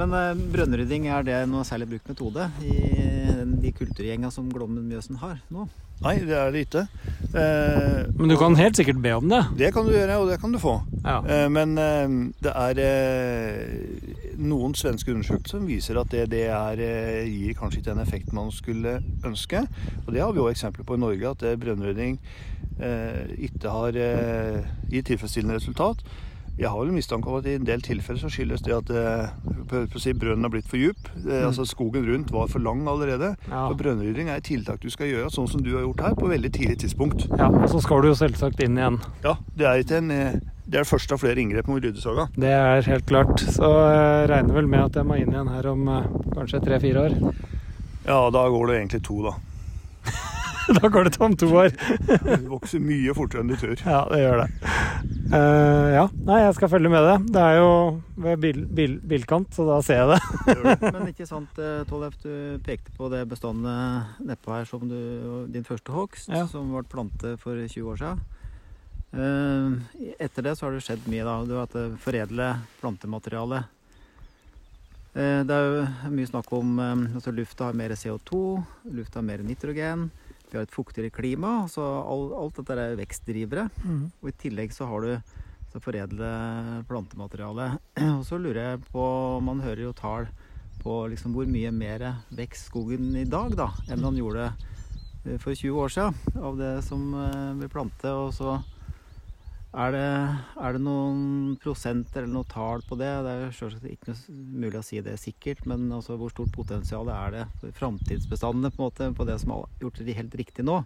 Men 0.00 0.14
eh, 0.16 0.44
brønnrydding, 0.54 1.08
er 1.12 1.26
det 1.26 1.40
noe 1.50 1.66
særlig 1.68 1.90
brukt 1.94 2.10
metode 2.12 2.46
i 2.64 2.76
de 3.62 3.72
kulturgjenga 3.76 4.30
som 4.34 4.48
Glommen 4.52 4.88
Mjøsen 4.90 5.18
har 5.22 5.38
nå? 5.50 5.68
Nei, 6.00 6.14
det 6.24 6.32
er 6.32 6.48
det 6.54 6.62
ikke. 6.64 6.82
Eh, 7.36 8.06
Men 8.16 8.30
du 8.32 8.36
kan 8.40 8.54
helt 8.56 8.78
sikkert 8.78 9.02
be 9.04 9.10
om 9.18 9.26
det. 9.28 9.42
det 9.58 9.68
kan 9.74 9.84
du 9.84 9.92
gjøre, 9.92 10.14
og 10.16 10.30
det 10.30 10.38
kan 10.40 10.52
du 10.54 10.56
få. 10.58 10.78
Ja. 11.04 11.18
Eh, 11.28 11.48
Men 11.52 11.74
eh, 11.76 12.14
det 12.40 12.54
er 12.56 12.80
eh, 12.80 14.38
noen 14.40 14.72
svenske 14.74 15.12
undersøkelser 15.12 15.58
som 15.58 15.66
viser 15.68 16.00
at 16.00 16.08
det, 16.14 16.24
det 16.32 16.46
er, 16.48 16.80
eh, 16.80 17.28
gir 17.28 17.52
kanskje 17.58 17.82
ikke 17.82 17.90
den 17.90 18.00
effekten 18.06 18.38
man 18.40 18.48
skulle 18.50 18.96
ønske. 19.28 19.60
Og 20.06 20.14
det 20.16 20.22
har 20.24 20.32
vi 20.32 20.40
jo 20.40 20.48
eksempler 20.48 20.88
på 20.88 20.96
i 20.96 21.02
Norge, 21.04 21.34
at 21.34 21.44
eh, 21.50 21.58
brønnrydding 21.60 22.16
eh, 22.80 23.36
ikke 23.50 23.76
har 23.76 24.00
eh, 24.00 24.64
gitt 24.88 25.10
tilfredsstillende 25.12 25.60
resultat. 25.60 26.00
Jeg 26.58 26.68
har 26.68 26.80
vel 26.82 26.92
mistanke 26.92 27.30
om 27.30 27.38
at 27.38 27.46
i 27.48 27.54
en 27.56 27.64
del 27.64 27.80
tilfeller 27.84 28.20
så 28.20 28.28
skyldes 28.32 28.60
det 28.66 28.74
at 28.76 28.90
eh, 28.92 29.94
si, 30.02 30.12
brønnen 30.12 30.44
har 30.44 30.52
blitt 30.52 30.68
for 30.68 30.80
djup. 30.80 31.08
Eh, 31.22 31.46
altså 31.46 31.64
Skogen 31.68 32.04
rundt 32.08 32.32
var 32.34 32.50
for 32.52 32.60
lang 32.60 32.82
allerede. 32.90 33.34
Ja. 33.48 33.66
Så 33.70 33.78
brønnrydding 33.80 34.28
er 34.28 34.42
et 34.42 34.48
tiltak 34.50 34.82
du 34.82 34.90
skal 34.92 35.08
gjøre, 35.08 35.30
sånn 35.32 35.48
som 35.48 35.64
du 35.64 35.70
har 35.76 35.86
gjort 35.86 36.04
her, 36.04 36.16
på 36.18 36.28
veldig 36.32 36.52
tidlig 36.52 36.78
tidspunkt. 36.82 37.28
ja, 37.38 37.48
Og 37.48 37.68
så 37.72 37.80
skal 37.84 38.02
du 38.04 38.10
jo 38.10 38.16
selvsagt 38.18 38.60
inn 38.66 38.76
igjen. 38.80 39.00
Ja, 39.24 39.36
det 39.56 39.68
er 39.70 39.84
ikke 39.84 40.02
en 40.02 40.10
eh, 40.16 40.40
det 40.70 40.78
er 40.78 40.84
det 40.84 40.90
første 40.92 41.16
av 41.16 41.18
flere 41.18 41.40
inngrep 41.42 41.66
mot 41.66 41.82
ryddesaga. 41.82 42.28
Det 42.38 42.50
er 42.54 42.84
helt 42.86 43.06
klart. 43.08 43.40
Så 43.42 43.66
jeg 43.66 44.28
regner 44.30 44.54
vel 44.54 44.68
med 44.70 44.84
at 44.84 45.00
jeg 45.00 45.08
må 45.08 45.16
inn 45.18 45.32
igjen 45.32 45.50
her 45.50 45.66
om 45.72 45.88
eh, 45.90 46.10
kanskje 46.36 46.60
tre-fire 46.62 47.08
år. 47.08 47.16
Ja, 48.06 48.20
da 48.30 48.44
går 48.52 48.70
det 48.70 48.76
egentlig 48.78 49.00
to, 49.08 49.16
da. 49.24 49.32
da 50.80 50.88
går 50.88 51.04
det 51.08 51.20
om 51.20 51.34
to 51.36 51.48
år. 51.56 51.70
Det 52.06 52.38
vokser 52.50 52.82
mye 52.82 53.14
fortere 53.16 53.42
enn 53.44 53.50
du 53.52 53.56
tror. 53.60 53.76
Ja, 53.86 54.00
det 54.10 54.20
gjør 54.22 54.42
det. 54.42 54.48
Uh, 55.30 55.86
ja, 55.94 56.04
nei, 56.26 56.40
jeg 56.42 56.56
skal 56.58 56.70
følge 56.72 56.90
med 56.92 57.06
det. 57.06 57.16
Det 57.36 57.42
er 57.46 57.56
jo 57.60 57.70
ved 58.20 58.40
bil, 58.42 58.60
bil, 58.66 58.96
bilkant, 59.12 59.52
så 59.56 59.66
da 59.68 59.78
ser 59.86 60.02
jeg 60.02 60.08
det. 60.16 60.76
Men 60.96 61.08
ikke 61.12 61.26
sant, 61.28 61.58
eh, 61.62 61.80
Tollef, 61.88 62.16
du 62.22 62.58
pekte 62.66 62.92
på 62.96 63.08
det 63.12 63.22
bestandet 63.30 64.20
nedpå 64.26 64.52
her 64.56 64.66
som 64.68 64.82
du, 64.90 64.98
din 65.54 65.64
første 65.66 65.94
hogst, 65.94 66.28
Ja. 66.34 66.44
som 66.50 66.68
ble 66.74 66.82
plantet 66.90 67.40
for 67.42 67.56
20 67.56 67.92
år 67.94 68.00
siden. 68.02 68.22
Uh, 69.10 69.78
Etter 70.22 70.44
det 70.46 70.52
så 70.58 70.68
har 70.68 70.76
det 70.76 70.84
skjedd 70.86 71.06
mye. 71.10 71.24
da. 71.26 71.38
Du 71.46 71.54
har 71.56 71.64
hatt 71.66 71.74
det 71.78 71.86
foredle 72.02 72.52
plantemateriale. 72.82 73.64
Uh, 75.16 75.40
Det 75.46 75.54
er 75.56 75.64
jo 75.66 76.10
mye 76.14 76.30
snakk 76.30 76.52
om 76.54 76.76
um, 76.78 77.06
altså 77.18 77.32
lufta 77.34 77.70
har 77.70 77.78
mer 77.78 77.94
CO2, 77.98 78.42
lufta 78.94 79.18
har 79.22 79.26
mer 79.26 79.42
nitrogen. 79.46 80.10
Vi 80.50 80.58
har 80.58 80.66
et 80.66 80.74
fuktigere 80.74 81.12
klima. 81.14 81.68
så 81.68 81.82
alt, 81.82 82.32
Alt 82.34 82.56
dette 82.60 82.78
er 82.78 82.98
vekstdrivere. 82.98 83.68
Og 84.22 84.28
i 84.28 84.36
tillegg 84.36 84.74
så 84.74 84.88
har 84.90 85.00
du 85.06 85.12
så 85.70 85.80
foredle 85.82 86.30
plantemateriale. 86.88 87.78
Og 88.18 88.24
så 88.26 88.38
lurer 88.38 88.72
jeg 88.72 88.82
på 88.90 89.04
Man 89.46 89.60
hører 89.62 89.84
jo 89.86 89.92
tall 89.94 90.26
på 90.80 91.06
liksom 91.12 91.34
hvor 91.36 91.46
mye 91.46 91.70
mer 91.70 92.02
vekst 92.32 92.70
skogen 92.70 93.12
i 93.20 93.26
dag 93.28 93.52
da, 93.52 93.66
enn 93.92 94.00
man 94.00 94.16
gjorde 94.16 94.46
eh, 95.26 95.36
for 95.36 95.52
20 95.52 95.76
år 95.76 95.92
siden 95.92 96.40
av 96.40 96.56
det 96.56 96.70
som 96.86 97.02
eh, 97.14 97.50
vi 97.60 97.68
planter. 97.68 98.16
Og 98.16 98.32
så 98.34 98.56
er 99.70 99.92
det, 99.94 100.06
er 100.58 100.74
det 100.74 100.80
noen 100.82 101.54
prosenter 101.62 102.24
eller 102.24 102.40
noe 102.40 102.48
tall 102.50 102.82
på 102.88 102.98
det? 102.98 103.10
Det 103.22 103.34
er 103.36 103.54
selvsagt 103.54 103.86
ikke 103.86 104.16
mulig 104.34 104.80
å 104.80 104.82
si 104.82 104.98
det 105.04 105.14
sikkert, 105.22 105.62
men 105.70 105.86
altså 105.94 106.16
hvor 106.18 106.32
stort 106.32 106.50
potensial 106.54 107.10
er 107.14 107.36
det 107.36 107.44
for 107.60 107.76
framtidsbestandene 107.78 108.72
på, 108.74 108.90
på 108.90 109.28
det 109.28 109.38
som 109.42 109.54
har 109.54 109.68
gjort 109.82 110.02
det 110.02 110.18
helt 110.18 110.34
riktig 110.42 110.66
nå? 110.66 110.80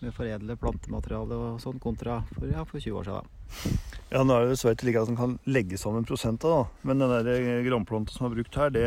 Med 0.00 0.14
foredle 0.16 0.54
plantemateriale 0.56 1.36
og 1.36 1.58
sånn, 1.60 1.80
kontra 1.82 2.22
for, 2.30 2.46
ja, 2.48 2.62
for 2.64 2.80
20 2.80 3.00
år 3.02 3.08
siden. 3.10 3.80
Ja, 4.14 4.22
Nå 4.24 4.36
er 4.36 4.46
det 4.46 4.54
dessverre 4.54 4.78
ikke 4.78 4.86
like 4.88 5.02
at 5.02 5.10
man 5.10 5.18
kan 5.18 5.34
legge 5.50 5.80
sammen 5.80 6.06
prosenter, 6.08 6.54
da. 6.54 6.86
Men 6.88 7.02
den 7.02 7.26
der 7.26 7.66
granplanta 7.66 8.14
som 8.14 8.30
er 8.30 8.38
brukt 8.38 8.56
her, 8.56 8.72
det 8.72 8.86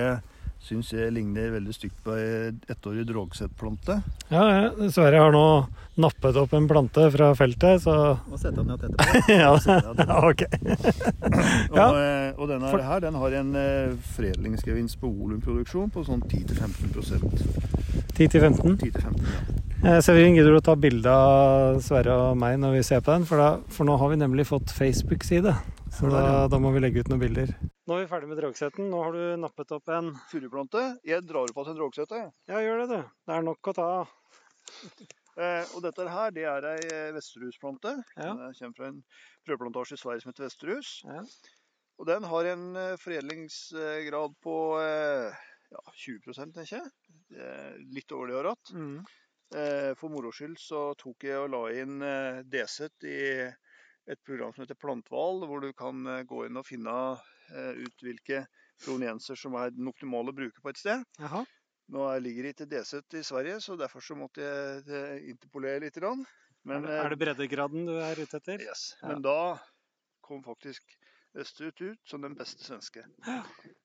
syns 0.63 0.93
jeg 0.95 1.12
ligner 1.12 1.49
veldig 1.58 1.73
stygt 1.76 1.97
på 2.06 2.13
ei 2.15 2.52
ettårig 2.71 3.04
drogsettplante. 3.10 3.97
Ja, 4.32 4.43
ja, 4.47 4.89
Sverre 4.93 5.19
har 5.19 5.34
nå 5.36 5.41
nappet 5.99 6.38
opp 6.39 6.54
en 6.56 6.69
plante 6.71 7.10
fra 7.13 7.34
feltet, 7.38 7.84
så 7.84 7.95
Og 8.32 8.38
sette 8.39 8.56
den 8.63 8.71
ned 8.71 8.86
etterpå. 8.88 9.04
ja, 9.43 9.52
ok. 10.30 10.45
Og, 11.69 11.76
Ja. 11.76 11.88
eh, 11.99 12.30
og 12.39 12.47
denne 12.49 12.71
For- 12.71 12.86
her 12.88 13.04
den 13.04 13.19
har 13.19 13.36
en 13.41 13.52
eh, 13.60 13.91
foredlingsgevinst 14.15 14.99
på 15.04 15.12
volumproduksjon 15.12 15.91
på 15.93 16.06
sånn 16.08 16.23
10-15% 16.32 17.28
10 18.13 18.28
til 18.30 18.41
15. 18.41 18.78
10-15, 18.78 19.28
ja. 19.28 19.43
Eh, 19.84 19.99
Severin, 20.06 20.36
gidder 20.38 20.54
du 20.56 20.62
å 20.62 20.63
ta 20.63 20.76
bilde 20.80 21.12
av 21.12 21.82
Sverre 21.84 22.13
og 22.30 22.38
meg 22.39 22.56
når 22.62 22.78
vi 22.78 22.84
ser 22.88 23.02
på 23.04 23.12
den? 23.17 23.26
For, 23.28 23.36
da, 23.41 23.49
for 23.73 23.84
nå 23.89 23.97
har 23.99 24.13
vi 24.13 24.19
nemlig 24.21 24.45
fått 24.47 24.71
Facebook-side. 24.71 25.52
Så 25.93 26.10
da, 26.10 26.47
da 26.49 26.58
må 26.62 26.71
vi 26.73 26.80
legge 26.86 27.04
ut 27.04 27.10
noen 27.12 27.19
bilder. 27.21 27.52
Nå 27.83 27.97
er 27.97 28.05
vi 28.05 28.07
ferdig 28.07 28.29
med 28.31 28.37
dragsetten. 28.39 28.85
Nå 28.87 28.99
har 29.03 29.11
du 29.15 29.23
nappet 29.41 29.71
opp 29.75 29.89
en 29.91 30.13
Furuplante. 30.31 30.83
Jeg 31.03 31.25
drar 31.27 31.51
opp 31.51 31.67
drogsette. 31.75 32.15
jeg. 32.21 32.29
Ja, 32.47 32.61
gjør 32.63 32.77
det, 32.83 32.85
du. 32.93 33.09
Det 33.27 33.33
er 33.35 33.43
nok 33.43 33.67
å 33.67 33.73
ta 33.75 33.87
av. 33.99 34.13
Eh, 35.35 35.65
og 35.75 35.81
dette 35.83 36.05
her, 36.07 36.31
det 36.31 36.45
er 36.47 36.67
ei 36.69 36.77
eh, 36.87 37.09
vesterhusplante. 37.11 37.91
Ja. 38.15 38.29
Den 38.39 38.55
kommer 38.55 38.77
fra 38.77 38.87
en 38.87 39.01
prøveplantasje 39.43 39.97
i 39.97 39.99
Sverige 39.99 40.23
som 40.23 40.31
heter 40.31 40.45
Vesterhus. 40.45 40.91
Ja. 41.09 41.25
Og 41.99 42.07
den 42.07 42.29
har 42.31 42.49
en 42.53 42.63
eh, 42.79 42.93
foredlingsgrad 43.03 44.37
på 44.47 44.55
eh, 44.79 45.43
ja, 45.75 45.83
20 46.05 46.39
tenker 46.55 46.77
jeg. 46.77 46.87
Litt 47.91 48.15
over 48.15 48.31
det 48.31 48.37
jeg 48.37 48.39
har 48.45 48.49
hatt. 48.53 48.73
Mm. 48.77 48.95
Eh, 49.59 49.91
For 49.99 50.13
moro 50.13 50.31
skyld 50.31 50.55
så 50.61 50.85
tok 51.03 51.27
jeg 51.27 51.43
og 51.43 51.51
la 51.51 51.65
inn 51.83 51.99
eh, 51.99 52.39
DZ 52.47 52.87
i 53.11 53.19
et 54.07 54.23
program 54.23 54.55
som 54.55 54.63
heter 54.63 54.79
Plantval, 54.79 55.43
hvor 55.49 55.59
du 55.63 55.73
kan 55.75 55.99
gå 56.27 56.45
inn 56.47 56.63
og 56.63 56.67
finne 56.67 56.95
ut 57.51 58.06
hvilke 58.06 58.45
provenienser 58.84 59.38
som 59.39 59.58
er 59.60 59.73
den 59.73 59.89
optimale 59.91 60.34
å 60.34 60.38
bruke 60.38 60.63
på 60.63 60.71
et 60.71 60.79
sted. 60.82 61.03
Aha. 61.23 61.43
Nå 61.93 62.08
ligger 62.23 62.47
det 62.47 62.53
ikke 62.56 62.69
DZ 62.71 63.19
i 63.19 63.25
Sverige, 63.27 63.60
så 63.62 63.75
derfor 63.79 64.03
så 64.03 64.15
måtte 64.17 64.43
jeg 64.43 64.84
eh, 64.88 65.29
interpolere 65.34 65.84
litt. 65.84 65.99
Men, 66.63 66.88
er, 66.88 67.03
det, 67.03 67.17
det 67.17 67.21
breddegraden 67.25 67.88
du 67.89 67.97
er 67.99 68.19
ute 68.19 68.39
etter? 68.39 68.62
eh, 68.62 68.69
yes. 68.71 68.93
Ja. 69.01 69.12
Men 69.12 69.25
da 69.25 69.38
kom 70.23 70.43
faktisk 70.45 70.95
Østerut 71.33 71.79
ut 71.81 71.99
som 72.05 72.21
den 72.21 72.35
beste 72.37 72.61
svenske. 72.61 73.01
Det 73.25 73.35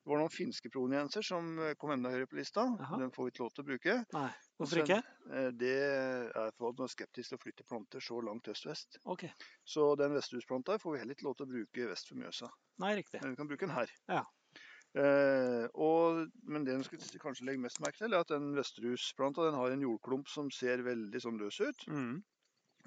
var 0.04 0.20
noen 0.20 0.32
finske 0.32 0.68
provenienser 0.72 1.24
som 1.24 1.54
eh, 1.64 1.72
kom 1.80 1.94
enda 1.94 2.10
høyere 2.12 2.28
på 2.28 2.36
lista. 2.36 2.66
Aha. 2.68 2.98
Den 3.00 3.12
får 3.14 3.24
vi 3.24 3.32
ikke 3.32 3.44
lov 3.44 3.52
til 3.54 3.64
å 3.64 3.68
bruke. 3.70 3.94
Nei. 4.12 4.28
Hvorfor 4.60 4.82
ikke? 4.82 4.98
Eh, 5.32 5.48
Det 5.56 5.74
er 5.80 6.52
for 6.58 6.68
at 6.68 6.82
man 6.82 6.84
er 6.84 6.92
skeptisk 6.92 7.32
til 7.32 7.38
å 7.38 7.42
flytte 7.46 7.68
planter 7.68 8.04
så 8.04 8.20
langt 8.24 8.50
øst-vest. 8.52 9.00
Okay. 9.16 9.32
Så 9.64 9.94
den 10.00 10.12
vesthusplanta 10.16 10.76
får 10.82 10.94
vi 10.94 11.00
heller 11.04 11.16
ikke 11.16 11.28
lov 11.28 11.38
til 11.38 11.48
å 11.48 11.52
bruke 11.54 11.88
vest 11.92 12.10
for 12.12 12.20
Mjøsa. 12.20 12.50
Nei, 12.84 12.92
riktig. 13.00 13.22
Men 13.24 13.32
vi 13.32 13.40
kan 13.40 13.48
bruke 13.48 13.64
den 13.64 13.76
her. 13.78 13.94
Ja. 14.12 14.24
Eh, 14.96 15.64
og, 15.76 16.26
men 16.48 16.64
det 16.64 16.74
en 16.74 16.84
skal 16.84 17.00
kanskje 17.22 17.48
legge 17.48 17.62
mest 17.64 17.80
merke 17.84 18.00
til, 18.00 18.12
er 18.12 18.24
at 18.24 18.32
den 18.32 18.52
vesterhusplanta 18.56 19.44
den 19.48 19.56
har 19.58 19.72
en 19.72 19.84
jordklump 19.84 20.28
som 20.32 20.52
ser 20.54 20.84
veldig 20.86 21.24
sånn 21.24 21.40
løs 21.40 21.60
ut. 21.60 21.88
Mm. 21.88 22.18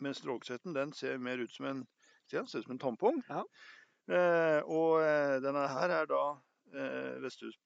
Mens 0.02 0.22
drogsetten 0.24 0.78
den 0.78 0.94
ser 0.98 1.22
mer 1.22 1.42
ut 1.42 1.54
som 1.54 1.68
en, 1.70 1.84
ser 2.32 2.46
ut 2.46 2.50
som 2.54 2.74
en 2.74 2.82
tampong. 2.82 3.22
Ja. 3.30 3.44
Eh, 4.10 4.60
og 4.66 5.02
eh, 5.04 5.38
denne 5.44 5.68
her 5.76 6.00
er 6.02 6.10
da 6.10 6.24
eh, 6.74 7.22
vesthus... 7.24 7.60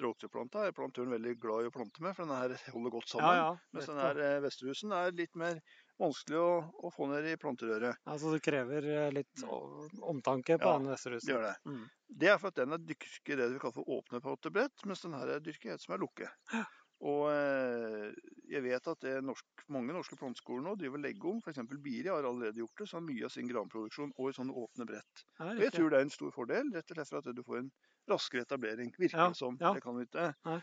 Drogseplanta 0.00 0.62
er 0.64 0.72
plantøren 0.72 1.10
veldig 1.12 1.34
glad 1.36 1.66
i 1.66 1.68
å 1.68 1.72
plante 1.74 2.00
med, 2.00 2.14
for 2.16 2.24
denne 2.24 2.38
her 2.40 2.72
holder 2.72 2.92
godt 2.94 3.10
sammen. 3.10 3.34
Ja, 3.36 3.42
ja. 3.50 3.72
Mens 3.76 3.88
denne 3.90 4.06
den 4.16 4.22
her 4.24 4.44
Vesterhusen 4.46 4.94
er 4.96 5.10
litt 5.12 5.34
mer 5.36 5.58
vanskelig 6.00 6.38
å, 6.40 6.54
å 6.88 6.92
få 6.94 7.10
ned 7.10 7.28
i 7.28 7.34
planterøret. 7.36 8.00
Altså 8.08 8.32
det 8.32 8.40
krever 8.46 8.88
litt 9.12 9.44
omtanke 9.44 10.56
på 10.56 10.70
Ja, 10.70 10.78
den 10.80 10.88
Vesterhusen. 10.94 11.28
Det 11.28 11.34
gjør 11.34 11.44
det. 11.44 11.52
Mm. 11.68 11.82
Det 12.22 12.30
er 12.32 12.40
for 12.40 12.48
at 12.48 12.62
den 12.62 12.78
er 12.78 12.86
dyrket 12.88 13.42
det 13.42 13.50
vi 13.52 13.60
kaller 13.60 13.76
for 13.76 13.92
åpne 13.98 14.22
pottebrett, 14.24 14.86
mens 14.88 15.04
den 15.04 15.18
her 15.20 15.34
er 15.36 15.44
dyrket 15.44 15.84
som 15.84 15.98
er 15.98 16.00
lukket. 16.06 16.56
Og 17.00 17.30
eh, 17.32 18.10
jeg 18.52 18.60
vet 18.66 18.88
at 18.92 19.00
det 19.00 19.12
er 19.16 19.22
norsk, 19.24 19.62
mange 19.72 19.94
norske 19.96 20.16
planteskoler 20.20 20.66
nå 20.66 20.74
driver 20.76 21.00
legge 21.00 21.30
om. 21.30 21.38
F.eks. 21.40 21.62
Biri 21.80 22.10
har 22.12 22.26
allerede 22.28 22.60
gjort 22.60 22.82
det, 22.82 22.88
så 22.90 22.98
har 22.98 23.06
mye 23.06 23.24
av 23.24 23.32
sin 23.32 23.48
granproduksjon 23.48 24.12
over 24.18 24.34
i 24.34 24.36
sånne 24.36 24.52
åpne 24.52 24.86
brett. 24.90 25.22
Og 25.40 25.62
jeg 25.64 25.72
tror 25.72 25.88
det 25.94 26.00
er 26.00 26.04
en 26.08 26.12
stor 26.12 26.34
fordel, 26.34 26.68
rett 26.76 26.92
og 26.92 26.98
slett 26.98 27.08
for 27.14 27.22
at 27.22 27.38
du 27.38 27.42
får 27.46 27.62
en 27.62 27.70
raskere 28.12 28.44
etablering. 28.44 28.92
Virker 29.00 29.22
Ja, 29.22 29.32
som. 29.38 29.56
ja. 29.60 29.72
Det 29.72 29.80
kan 29.86 29.96
vi 29.96 30.04
ikke, 30.04 30.26
Nei. 30.44 30.58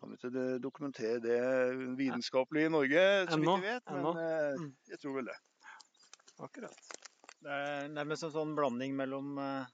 kan 0.00 0.14
vi 0.14 0.16
ikke 0.20 0.46
dokumentere 0.64 1.20
det 1.24 1.40
vitenskapelig 2.00 2.64
i 2.66 2.72
Norge, 2.72 3.04
så 3.28 3.36
vidt 3.36 3.50
ikke 3.52 3.68
vet. 3.68 3.92
Men 3.92 4.22
eh, 4.24 4.56
Mm. 4.62 4.72
jeg 4.88 4.98
tror 5.02 5.14
vel 5.20 5.28
det. 5.32 5.36
Akkurat. 6.40 6.88
Det 7.42 7.52
er 7.52 7.88
nærmest 7.92 8.24
en 8.24 8.32
sånn 8.32 8.56
blanding 8.56 8.96
mellom 8.96 9.36
uh, 9.38 9.66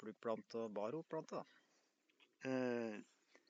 pluggplante 0.00 0.60
og 0.66 0.72
baroplante, 0.76 1.40
da. 1.40 1.44
Eh, 2.44 3.00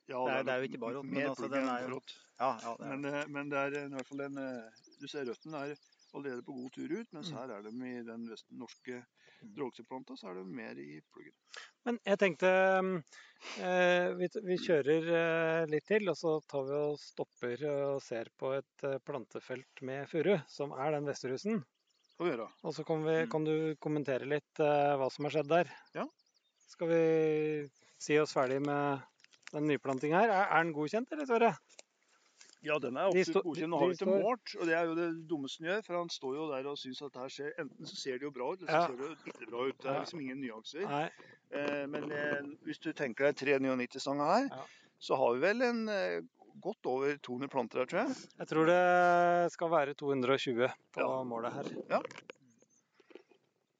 ja, 0.09 0.19
Det 0.25 0.33
er- 0.33 0.43
det 0.43 0.53
er 0.53 0.57
jo 0.63 0.67
ikke 0.69 0.79
bare 0.79 0.93
rått, 0.99 1.05
men 1.05 1.27
altså, 1.29 1.49
den 1.49 1.67
er 1.69 1.87
jo-. 1.89 2.01
Ja, 2.39 2.59
ja, 2.63 2.75
det 2.77 2.85
er. 2.85 2.97
Men, 2.97 3.05
eh, 3.13 3.25
men 3.27 3.49
det 3.49 3.57
er 3.57 3.75
eh, 3.79 3.85
i 3.85 3.93
hvert 3.95 4.07
fall 4.07 4.21
en 4.21 4.37
eh, 4.37 4.69
Du 4.99 5.07
ser 5.07 5.25
røttene 5.25 5.55
er 5.71 5.75
allerede 6.13 6.43
på 6.45 6.53
god 6.53 6.71
tur 6.71 6.91
ut, 6.99 7.07
mens 7.13 7.31
Mm. 7.31 7.37
her 7.37 7.51
er 7.57 7.61
de 7.63 7.69
i 7.69 8.03
den 8.03 8.25
norske 8.51 9.05
drogseplanta, 9.55 10.15
så 10.15 10.29
er 10.29 10.33
de 10.35 10.43
mer 10.45 10.71
i 10.79 11.01
pluggen. 11.11 11.33
Men 11.85 11.99
jeg 12.05 12.17
tenkte 12.19 12.47
eh, 13.59 14.13
vi, 14.17 14.27
vi 14.47 14.57
kjører 14.61 15.07
eh, 15.19 15.65
litt 15.71 15.85
til, 15.89 16.07
og 16.09 16.15
så 16.19 16.33
tar 16.47 16.63
vi 16.67 16.77
og 16.77 16.97
stopper 17.01 17.63
og 17.69 18.01
ser 18.01 18.29
på 18.39 18.53
et 18.57 18.83
eh, 18.87 18.99
plantefelt 19.05 19.81
med 19.81 20.07
furu, 20.11 20.37
som 20.47 20.71
er 20.77 20.91
den 20.95 21.05
Vesterhusen. 21.09 21.63
Kan 22.17 22.27
vi 22.27 22.31
gjøre. 22.35 22.47
Og 22.63 22.73
så 22.75 22.85
kan, 22.85 23.03
vi, 23.03 23.15
Mm. 23.25 23.29
kan 23.31 23.43
du 23.43 23.75
kommentere 23.81 24.25
litt 24.29 24.59
eh, 24.59 24.95
hva 24.99 25.09
som 25.11 25.25
har 25.25 25.31
skjedd 25.31 25.49
der. 25.49 25.71
Ja. 25.95 26.05
Skal 26.69 26.87
vi 26.87 27.69
si 27.99 28.17
oss 28.19 28.33
ferdig 28.33 28.61
med 28.65 29.01
den 29.53 29.67
nyplantinga 29.71 30.19
her? 30.23 30.29
Er, 30.33 30.45
er 30.57 30.63
den 30.67 30.73
godkjent, 30.75 31.11
eller 31.15 31.25
Sverre? 31.29 31.53
Ja, 32.63 32.77
den 32.79 32.95
er 32.95 33.09
absolutt 33.11 33.43
godkjent. 33.43 33.69
Nå 33.73 33.79
har 33.81 33.89
vi 33.91 33.95
ikke 33.97 34.07
målt, 34.07 34.53
og 34.55 34.67
det 34.69 34.75
er 34.79 34.85
jo 34.87 34.93
det 34.95 35.07
dummeste 35.27 35.63
han 35.63 35.69
gjør. 35.73 35.81
For 35.87 35.97
han 35.99 36.11
står 36.13 36.35
jo 36.37 36.45
der 36.53 36.69
og 36.71 36.77
syns 36.79 37.01
at 37.03 37.11
det 37.17 37.21
her 37.25 37.33
ser 37.35 37.57
Enten 37.59 37.89
så 37.89 37.97
ser 37.99 38.21
det 38.21 38.27
jo 38.29 38.31
bra 38.37 38.51
ut, 38.53 38.61
eller 38.61 38.71
så 38.71 38.77
Ja. 38.79 38.85
ser 38.87 38.95
det 39.01 39.09
jo 39.09 39.33
ikke 39.33 39.49
bra 39.51 39.65
ut. 39.67 39.77
Det 39.83 39.89
er 39.91 39.99
liksom 40.05 40.21
ingen 40.23 40.39
nyanser. 40.41 40.93
Eh, 41.53 41.83
men 41.91 42.07
eh, 42.11 42.39
hvis 42.63 42.79
du 42.79 42.93
tenker 42.95 43.27
deg 43.29 43.35
399-stanga 43.43 44.29
her, 44.31 44.47
Ja. 44.55 44.63
så 44.99 45.17
har 45.19 45.33
vi 45.35 45.43
vel 45.43 45.61
en 45.67 45.83
eh, 45.89 46.21
godt 46.63 46.85
over 46.87 47.17
200 47.17 47.49
planter 47.51 47.79
her, 47.83 47.85
tror 47.91 47.99
jeg. 48.05 48.15
Jeg 48.39 48.47
tror 48.47 48.65
det 48.71 49.51
skal 49.51 49.69
være 49.75 49.93
220 49.99 50.71
på 50.95 51.01
Ja. 51.03 51.23
målet 51.27 51.53
her. 51.59 51.69
Ja. 51.89 51.99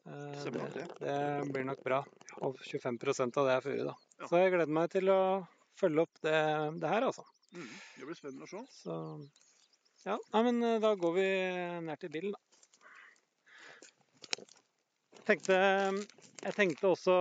Eh, 0.05 0.43
det, 0.51 0.73
det. 0.75 0.87
det 0.99 1.51
blir 1.53 1.63
nok 1.63 1.81
bra. 1.85 2.03
Og 2.43 2.57
25% 2.59 3.37
av 3.39 3.47
det 3.47 3.53
er 3.55 3.61
furu, 3.63 3.83
da. 3.87 3.95
Ja. 4.19 4.27
Så 4.27 4.41
jeg 4.41 4.51
gleder 4.51 4.73
meg 4.75 4.89
til 4.91 5.07
å 5.13 5.19
følge 5.79 6.05
opp 6.05 6.21
det, 6.25 6.39
det 6.81 6.89
her, 6.91 7.07
altså. 7.09 7.25
Mm. 7.53 7.69
Det 7.99 8.07
blir 8.07 8.17
spennende 8.17 8.47
å 8.47 8.51
se. 8.51 8.63
Så 8.83 8.97
ja, 10.07 10.17
nei, 10.33 10.41
men 10.49 10.63
eh, 10.67 10.79
da 10.83 10.93
går 10.99 11.13
vi 11.15 11.27
ned 11.85 12.01
til 12.01 12.11
bilen, 12.13 12.33
da. 12.35 12.41
Jeg 15.13 15.25
Tenkte, 15.29 15.57
jeg 16.43 16.55
tenkte 16.57 16.89
også 16.91 17.13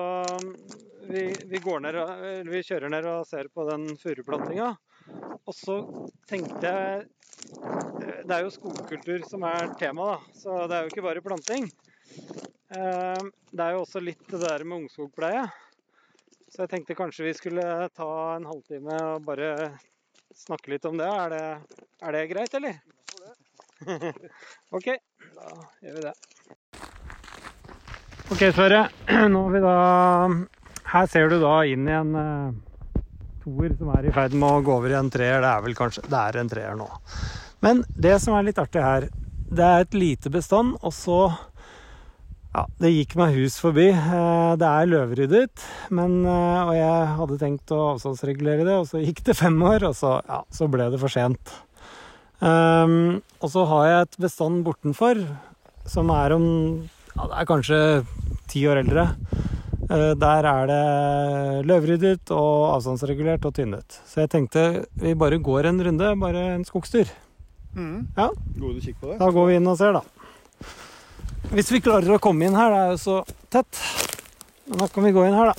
vi, 1.07 1.29
vi 1.47 1.61
går 1.63 1.85
ned 1.85 1.95
eller 2.01 2.49
vi 2.51 2.63
kjører 2.67 2.91
ned 2.91 3.07
og 3.07 3.29
ser 3.29 3.47
på 3.55 3.63
den 3.69 3.93
furuplantinga. 4.01 4.73
Og 5.47 5.55
så 5.55 5.77
tenkte 6.31 6.73
jeg 6.73 7.07
Det 8.27 8.35
er 8.35 8.43
jo 8.43 8.51
skogkultur 8.55 9.23
som 9.29 9.47
er 9.47 9.71
tema, 9.79 10.17
da. 10.17 10.19
Så 10.35 10.57
det 10.67 10.77
er 10.77 10.83
jo 10.85 10.91
ikke 10.93 11.07
bare 11.07 11.23
planting. 11.23 11.71
Eh, 12.75 13.23
Det 13.53 13.63
er 13.63 13.77
jo 13.77 13.85
også 13.85 14.03
litt 14.03 14.27
det 14.31 14.43
der 14.43 14.65
med 14.67 14.83
ungskogpleie. 14.83 15.47
Så 16.53 16.67
jeg 16.67 16.69
tenkte 16.69 16.97
kanskje 16.99 17.25
vi 17.25 17.31
skulle 17.33 17.63
ta 17.97 18.11
en 18.35 18.45
halvtime 18.45 18.97
og 19.15 19.23
bare 19.25 19.71
snakke 20.37 20.75
litt 20.75 20.85
om 20.85 20.99
det. 21.01 21.07
Er 21.09 21.31
det, 21.33 21.79
er 22.05 22.13
det 22.13 22.27
greit, 22.29 22.57
eller? 22.59 22.75
OK, 24.77 24.91
da 25.33 25.47
gjør 25.81 25.97
vi 25.97 26.03
det. 26.05 26.13
OK, 28.35 28.43
Sverre. 28.53 28.83
Nå 29.33 29.47
har 29.47 29.57
vi 29.57 29.63
da 29.65 29.79
Her 30.93 31.09
ser 31.09 31.33
du 31.33 31.39
da 31.41 31.55
inn 31.65 31.89
i 31.89 31.97
en 31.97 32.13
uh, 32.21 33.01
toer 33.47 33.73
som 33.79 33.95
er 33.97 34.11
i 34.11 34.13
ferd 34.13 34.37
med 34.37 34.59
å 34.59 34.61
gå 34.67 34.77
over 34.77 34.93
i 34.93 34.99
en 35.01 35.09
treer. 35.13 35.41
Det 35.41 35.55
er 35.55 35.65
vel 35.65 35.79
kanskje 35.79 36.05
Det 36.05 36.21
er 36.21 36.41
en 36.43 36.53
treer 36.53 36.77
nå. 36.77 36.91
Men 37.65 37.81
det 37.97 38.19
som 38.21 38.37
er 38.37 38.45
litt 38.51 38.61
artig 38.61 38.85
her, 38.85 39.09
det 39.49 39.65
er 39.65 39.87
et 39.87 39.97
lite 39.97 40.29
bestand, 40.33 40.77
og 40.85 40.93
så 40.93 41.23
ja, 42.53 42.63
det 42.83 42.91
gikk 42.93 43.17
meg 43.17 43.35
hus 43.39 43.59
forbi. 43.63 43.89
Eh, 43.93 44.55
Det 44.61 44.69
er 44.69 44.91
løvryddet, 44.91 45.67
men, 45.91 46.25
eh, 46.27 46.63
og 46.67 46.75
jeg 46.77 47.13
hadde 47.19 47.39
tenkt 47.41 47.73
å 47.73 47.95
avstandsregulere 47.95 48.67
det, 48.67 48.77
og 48.77 48.87
så 48.91 49.01
gikk 49.01 49.23
det 49.25 49.37
fem 49.39 49.57
år, 49.63 49.87
og 49.89 49.95
så, 49.97 50.19
ja, 50.29 50.43
så 50.53 50.69
ble 50.71 50.91
det 50.93 51.01
for 51.01 51.09
sent. 51.13 51.55
Um, 52.43 53.23
og 53.39 53.51
så 53.53 53.63
har 53.71 53.85
jeg 53.87 54.03
et 54.03 54.17
bestand 54.25 54.65
bortenfor, 54.67 55.21
som 55.87 56.11
er 56.11 56.35
om 56.35 56.47
ja, 57.15 57.27
det 57.29 57.37
er 57.39 57.47
kanskje 57.47 57.79
ti 58.51 58.65
år 58.67 58.81
eldre. 58.83 59.05
Uh, 59.87 60.15
Der 60.19 60.49
er 60.51 60.67
det 60.67 61.67
løvryddet 61.71 62.33
og 62.35 62.75
avstandsregulert 62.75 63.47
og 63.47 63.55
tynnet. 63.55 64.01
Så 64.11 64.25
jeg 64.25 64.33
tenkte 64.35 64.87
vi 64.99 65.15
bare 65.15 65.39
går 65.39 65.71
en 65.71 65.79
runde, 65.87 66.11
bare 66.19 66.43
en 66.57 66.65
skogstur. 66.67 67.07
Mm. 67.77 68.09
Ja. 68.17 68.29
Går 68.59 68.75
du 68.75 68.93
på 69.01 69.13
det? 69.13 69.19
Da 69.23 69.31
går 69.31 69.47
vi 69.49 69.57
inn 69.61 69.71
og 69.71 69.79
ser, 69.79 69.95
da. 69.95 70.03
Hvis 71.53 71.69
vi 71.69 71.83
klarer 71.85 72.15
å 72.15 72.17
komme 72.17 72.47
inn 72.49 72.55
her, 72.57 72.71
det 72.73 72.77
er 72.81 72.91
jo 72.95 73.01
så 73.03 73.15
tett. 73.53 73.77
Men 74.65 74.79
da 74.81 74.87
kan 74.89 75.05
vi 75.05 75.11
gå 75.13 75.27
inn 75.29 75.37
her, 75.37 75.53
da. 75.53 75.57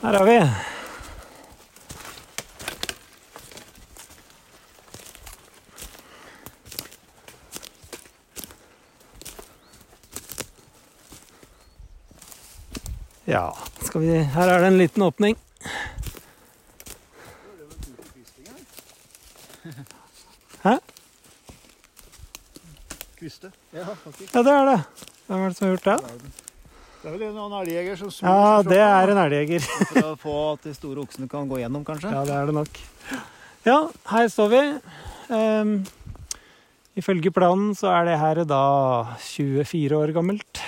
Her 0.00 0.18
er 0.22 0.24
vi. 0.30 0.38
Ja, 13.28 13.46
skal 13.84 14.00
vi 14.00 14.16
Her 14.16 14.48
er 14.48 14.64
det 14.64 14.72
en 14.72 14.80
liten 14.80 15.10
åpning. 15.12 15.36
Hæ? 20.62 20.76
Kviste. 23.18 23.52
Ja, 23.74 23.84
faktisk. 23.94 24.32
Ja, 24.34 24.42
det 24.42 24.54
er 24.54 24.70
det. 24.70 24.78
Hvem 25.26 25.44
er 25.44 25.52
det 25.52 25.56
som 25.58 25.66
har 25.68 25.76
gjort 25.76 25.86
det? 25.90 26.32
Det 27.02 27.10
er 27.10 27.14
vel 27.16 27.22
en 27.28 27.38
annen 27.42 27.56
elgjeger 27.64 27.96
som 27.98 28.10
snur 28.14 28.30
Ja, 28.30 28.62
det 28.66 28.78
er 28.82 29.12
en 29.12 29.20
elgjeger. 29.24 29.64
For 29.90 30.08
å 30.12 30.12
få 30.18 30.34
at 30.52 30.68
de 30.68 30.74
store 30.76 31.02
oksene 31.02 31.26
kan 31.30 31.48
gå 31.50 31.58
gjennom, 31.62 31.82
kanskje. 31.86 32.12
Ja, 32.14 32.22
det 32.28 32.36
er 32.36 32.50
det 32.50 32.54
nok. 32.60 32.82
Ja, 33.66 33.78
her 34.10 34.28
står 34.30 34.52
vi. 34.52 34.62
Um, 35.30 35.74
ifølge 36.98 37.30
planen 37.34 37.74
så 37.78 37.90
er 37.94 38.06
det 38.10 38.20
her 38.20 38.42
da 38.46 38.62
24 39.22 39.98
år 39.98 40.14
gammelt. 40.14 40.62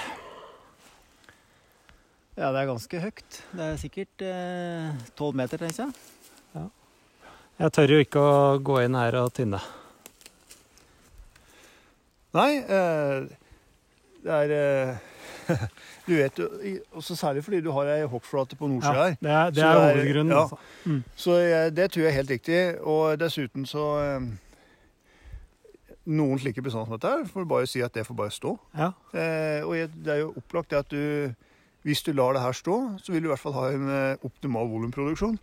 Ja, 2.34 2.50
det 2.50 2.64
er 2.64 2.70
ganske 2.72 3.02
høyt. 3.02 3.42
Det 3.54 3.66
er 3.68 3.76
sikkert 3.78 4.26
eh, 4.26 4.90
12 5.14 5.36
meter, 5.38 5.60
tenker 5.60 5.84
jeg. 5.86 6.70
Jeg 7.58 7.70
tør 7.76 7.92
jo 7.94 7.98
ikke 8.02 8.18
å 8.20 8.58
gå 8.66 8.80
inn 8.84 8.96
her 8.98 9.14
og 9.20 9.32
tynne. 9.36 9.60
Nei, 12.34 12.50
eh, 12.58 13.26
det 14.24 14.38
er 14.40 14.54
eh, 14.58 15.02
Du 16.08 16.14
vet 16.16 16.38
jo 16.40 16.48
Også 16.98 17.14
særlig 17.16 17.44
fordi 17.46 17.60
du 17.62 17.68
har 17.76 17.86
ei 17.92 18.00
hoppflate 18.10 18.56
på 18.58 18.66
nordsida 18.72 18.94
Ja, 18.96 19.04
her. 19.06 19.18
det 19.20 19.30
er, 19.30 19.52
det 19.54 19.60
Så 19.62 19.68
er 19.68 20.00
det 20.00 20.16
er- 20.16 20.32
ja. 20.32 20.40
Altså. 20.40 20.58
Så 21.16 21.36
jeg, 21.44 21.74
det 21.76 21.86
tror 21.92 22.02
jeg 22.02 22.10
er 22.10 22.16
helt 22.18 22.30
riktig. 22.34 22.58
Og 22.82 23.18
dessuten 23.22 23.66
så 23.70 23.84
eh, 24.02 24.26
Noen 26.04 26.36
slike 26.42 26.60
bestander 26.60 26.90
som 26.90 26.98
dette 26.98 27.08
her, 27.14 27.22
får 27.32 27.44
du 27.46 27.48
bare 27.54 27.66
si 27.70 27.80
at 27.80 27.94
det 27.96 28.02
får 28.04 28.16
bare 28.18 28.30
stå. 28.34 28.50
Ja. 28.76 28.90
Eh, 29.16 29.62
og 29.64 29.94
det 30.04 30.10
er 30.12 30.18
jo 30.20 30.34
opplagt 30.36 30.74
det 30.74 30.82
at 30.82 30.90
du 30.92 31.32
Hvis 31.86 32.02
du 32.04 32.12
lar 32.12 32.34
det 32.34 32.42
her 32.42 32.52
stå, 32.52 32.74
så 33.00 33.12
vil 33.12 33.22
du 33.22 33.28
i 33.28 33.32
hvert 33.32 33.40
fall 33.44 33.54
ha 33.56 33.64
en 33.70 34.18
optimal 34.24 34.66
volumproduksjon. 34.72 35.38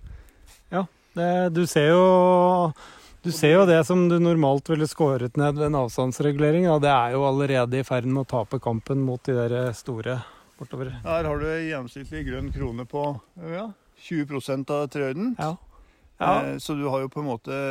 Det, 0.71 0.83
du 1.13 1.63
ser 1.67 1.89
jo 1.91 2.73
du 3.21 3.29
ser 3.31 3.51
jo 3.53 3.65
det 3.69 3.83
som 3.85 4.07
du 4.09 4.15
normalt 4.17 4.69
ville 4.71 4.87
skåret 4.89 5.35
ned 5.37 5.53
ved 5.59 5.67
en 5.67 5.75
avstandsregulering. 5.83 6.63
Ja, 6.65 6.79
det 6.81 6.89
er 6.89 7.11
jo 7.13 7.25
allerede 7.27 7.77
i 7.77 7.83
ferd 7.85 8.07
med 8.09 8.23
å 8.23 8.29
tape 8.31 8.57
kampen 8.63 9.03
mot 9.05 9.21
de 9.27 9.35
der 9.37 9.73
store 9.77 10.15
bortover. 10.57 10.89
Her 11.05 11.27
har 11.29 11.37
du 11.37 11.45
ei 11.45 11.67
gjennomsnittlig 11.69 12.23
grønn 12.31 12.49
krone 12.55 12.87
på 12.89 13.03
ja, 13.53 13.67
20 14.07 14.65
av 14.73 14.87
trehøyden. 14.89 15.35
Ja. 15.37 15.51
ja. 16.17 16.33
Eh, 16.49 16.57
så 16.57 16.73
du 16.73 16.87
har 16.89 17.03
jo 17.05 17.11
på 17.13 17.21
en 17.21 17.29
måte 17.29 17.61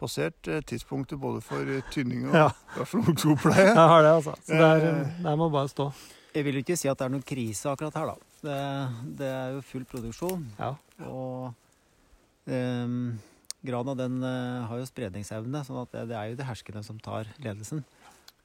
passert 0.00 0.48
eh, 0.48 0.62
tidspunktet 0.64 1.20
både 1.20 1.44
for 1.44 1.68
eh, 1.68 1.84
tynning 1.92 2.30
og 2.30 2.34
Ja. 2.40 2.48
ungskogpleie. 2.80 3.68
Jeg 3.74 3.76
har 3.76 4.02
det, 4.02 4.14
altså. 4.22 4.34
Så 4.40 4.56
det 4.56 4.70
er, 4.72 4.88
Eh. 5.04 5.22
der 5.28 5.36
må 5.36 5.50
bare 5.52 5.68
stå. 5.68 5.90
Jeg 6.32 6.44
vil 6.48 6.54
jo 6.54 6.64
ikke 6.64 6.78
si 6.80 6.88
at 6.88 6.96
det 6.96 7.04
er 7.04 7.12
noen 7.12 7.28
krise 7.28 7.68
akkurat 7.68 7.94
her, 8.00 8.14
da. 8.14 8.16
Det, 8.42 9.16
det 9.20 9.28
er 9.28 9.52
jo 9.58 9.60
full 9.68 9.84
produksjon. 9.84 10.46
Ja. 10.58 10.72
Og 11.04 11.52
grana 12.46 13.94
den 13.96 14.22
eh, 14.26 14.66
har 14.68 14.78
jo 14.80 14.86
spredningsevne, 14.88 15.62
sånn 15.66 15.82
at 15.84 15.92
det, 16.08 16.16
er 16.16 16.30
jo 16.32 16.38
de 16.40 16.46
herskende 16.48 16.82
som 16.84 16.98
tar 17.02 17.28
ledelsen. 17.42 17.84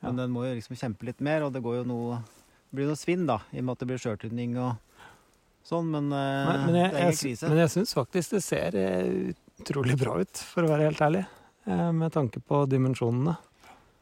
Men 0.01 0.13
Ja. 0.13 0.23
den 0.23 0.31
må 0.35 0.45
jo 0.45 0.53
liksom 0.55 0.77
kjempe 0.77 1.05
litt 1.09 1.21
mer, 1.21 1.41
og 1.47 1.53
det 1.53 1.63
går 1.65 1.79
jo 1.81 1.87
noe 1.89 2.19
det 2.67 2.75
blir 2.75 2.89
noe 2.89 2.99
svinn, 2.99 3.25
da, 3.25 3.39
i 3.55 3.61
og 3.61 3.63
med 3.63 3.71
at 3.77 3.79
det 3.79 3.87
blir 3.87 4.01
skjørtynning 4.03 4.57
og 4.59 4.75
sånn. 5.63 5.87
Men, 5.87 6.09
Nei, 6.11 6.45
Men, 6.45 6.65
men, 6.65 6.75
jeg, 6.75 6.91
det 6.91 6.99
er 6.99 7.05
ingen 7.07 7.19
krise. 7.21 7.49
men 7.49 7.57
jeg 7.63 7.71
syns 7.73 7.93
faktisk 7.95 8.35
det 8.35 8.43
ser 8.43 8.75
eh, 8.75 9.33
utrolig 9.63 9.95
bra 9.97 10.17
ut, 10.19 10.41
for 10.51 10.67
å 10.67 10.71
være 10.73 10.89
helt 10.89 11.01
ærlig. 11.01 11.25
Eh, 11.65 11.91
Med 11.95 12.11
tanke 12.13 12.41
på 12.43 12.65
dimensjonene. 12.67 13.37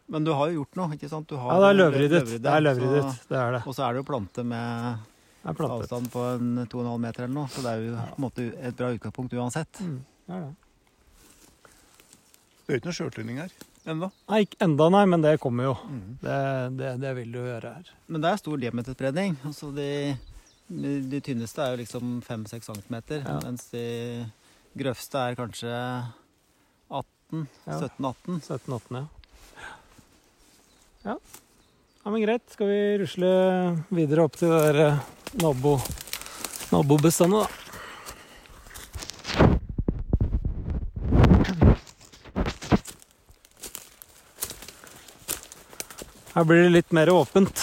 Men 0.10 0.26
du 0.26 0.34
har 0.34 0.50
jo 0.50 0.62
gjort 0.64 0.76
noe, 0.78 0.98
ikke 0.98 1.10
sant? 1.10 1.30
Du 1.30 1.38
har 1.38 1.54
Ja, 1.54 1.62
det 1.62 1.70
er 1.70 1.80
løvryddet. 1.80 2.34
Det 2.42 2.52
er 2.52 2.62
løvryddet. 2.62 3.22
Det 3.30 3.38
er 3.38 3.56
det. 3.56 3.62
Og 3.66 3.74
så 3.78 3.86
er 3.86 3.94
det 3.94 4.02
jo 4.04 4.10
plante 4.10 4.44
med 4.46 5.06
er 5.46 5.58
plantet. 5.58 5.86
avstand 5.86 6.12
på 6.14 6.26
en 6.34 6.66
2,5 6.66 6.98
meter 7.06 7.26
eller 7.26 7.36
noe, 7.38 7.52
så 7.52 7.64
det 7.66 7.72
er 7.72 7.84
jo 7.86 7.96
på 7.96 8.18
en 8.18 8.26
måte 8.26 8.46
et 8.58 8.78
bra 8.78 8.92
utgangspunkt 8.96 9.36
uansett. 9.38 9.82
Mm. 9.82 9.98
Det 10.26 10.36
er 10.36 10.46
det. 10.46 10.54
Det 12.66 12.74
er 12.74 12.80
ikke 12.80 12.90
noe 12.90 12.98
sjøltynning 12.98 13.42
her 13.44 13.52
ennå. 13.86 14.10
Nei, 14.32 14.40
ikke 14.46 14.58
enda 14.66 14.88
nei, 14.94 15.04
men 15.12 15.22
det 15.22 15.36
kommer 15.44 15.68
jo. 15.70 15.74
Mm. 15.86 16.06
Det, 16.24 16.38
det, 16.80 16.94
det 17.04 17.12
vil 17.20 17.36
du 17.36 17.42
gjøre 17.44 17.74
her. 17.78 17.92
Men 18.10 18.24
det 18.24 18.32
er 18.32 18.42
stor 18.42 18.62
diameterspredning. 18.64 19.38
Altså 19.46 19.70
de, 19.76 19.90
de, 21.12 21.22
tynneste 21.22 21.62
er 21.62 21.76
jo 21.76 21.82
liksom 21.84 22.16
5-6 22.26 22.72
cm, 22.72 22.98
Ja. 23.20 23.38
mens 23.46 23.70
de 23.74 23.86
grøvste 24.76 25.22
er 25.22 25.38
kanskje 25.38 25.76
18, 26.90 27.46
Ja. 27.68 27.80
17-18. 27.86 28.42
17-18, 28.42 28.98
ja. 28.98 29.06
ja. 31.06 31.18
Ja, 32.06 32.12
men 32.14 32.22
greit. 32.22 32.50
Skal 32.54 32.70
vi 32.70 32.82
rusle 33.02 33.30
videre 33.94 34.26
opp 34.28 34.36
til 34.38 34.52
det 34.54 34.64
der 34.68 34.82
eh, 34.84 35.06
nabo, 35.34 35.82
nabobestandet, 36.72 37.48
da? 37.48 37.66
Her 46.36 46.44
blir 46.44 46.64
det 46.64 46.70
litt 46.70 46.92
mer 46.92 47.10
åpent. 47.10 47.62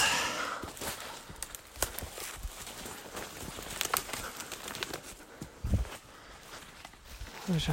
Skal 7.43 7.55
vi 7.55 7.61
se 7.61 7.73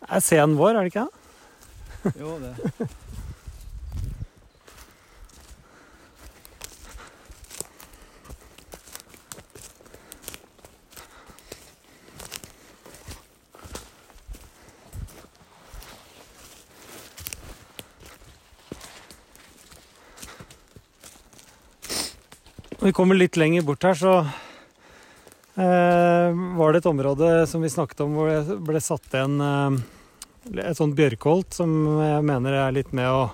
Det 0.00 0.16
er 0.16 0.24
sen 0.26 0.56
vår, 0.58 0.74
er 0.74 0.82
det 0.82 0.90
ikke 0.90 1.06
det? 1.06 2.14
Jo, 2.18 2.38
det. 2.42 2.88
Når 22.80 22.86
vi 22.88 22.92
kommer 22.96 23.18
litt 23.18 23.36
lenger 23.36 23.60
bort 23.68 23.84
her, 23.84 23.92
så 23.92 24.12
eh, 25.60 26.38
var 26.56 26.72
det 26.72 26.80
et 26.80 26.86
område 26.88 27.26
som 27.46 27.60
vi 27.60 27.68
snakket 27.68 28.00
om 28.06 28.14
hvor 28.16 28.30
det 28.32 28.56
ble 28.64 28.80
satt 28.80 29.18
igjen 29.18 29.36
eh, 29.44 29.76
et 30.64 30.78
sånt 30.78 30.96
bjørkholt 30.96 31.52
som 31.58 31.74
jeg 32.00 32.24
mener 32.24 32.56
er 32.56 32.72
litt 32.72 32.94
med 32.96 33.04
å, 33.04 33.26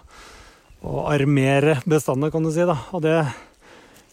å 0.82 1.06
armere 1.12 1.76
bestandene, 1.86 2.32
kan 2.34 2.42
du 2.42 2.50
si. 2.50 2.66
da. 2.66 2.74
Og 2.90 3.06
det 3.06 3.20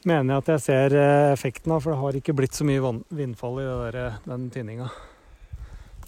mener 0.05 0.35
jeg 0.35 0.43
at 0.43 0.53
jeg 0.53 0.65
ser 0.67 0.99
eh, 1.01 1.31
effekten 1.33 1.73
av, 1.73 1.81
for 1.81 1.95
det 1.95 2.01
har 2.03 2.21
ikke 2.21 2.37
blitt 2.37 2.53
så 2.53 2.69
mye 2.69 2.93
vindfall 3.09 3.57
i 3.57 3.65
det 3.65 3.75
der, 3.87 4.01
eh, 4.03 4.23
den 4.29 4.47
tinninga. 4.53 4.93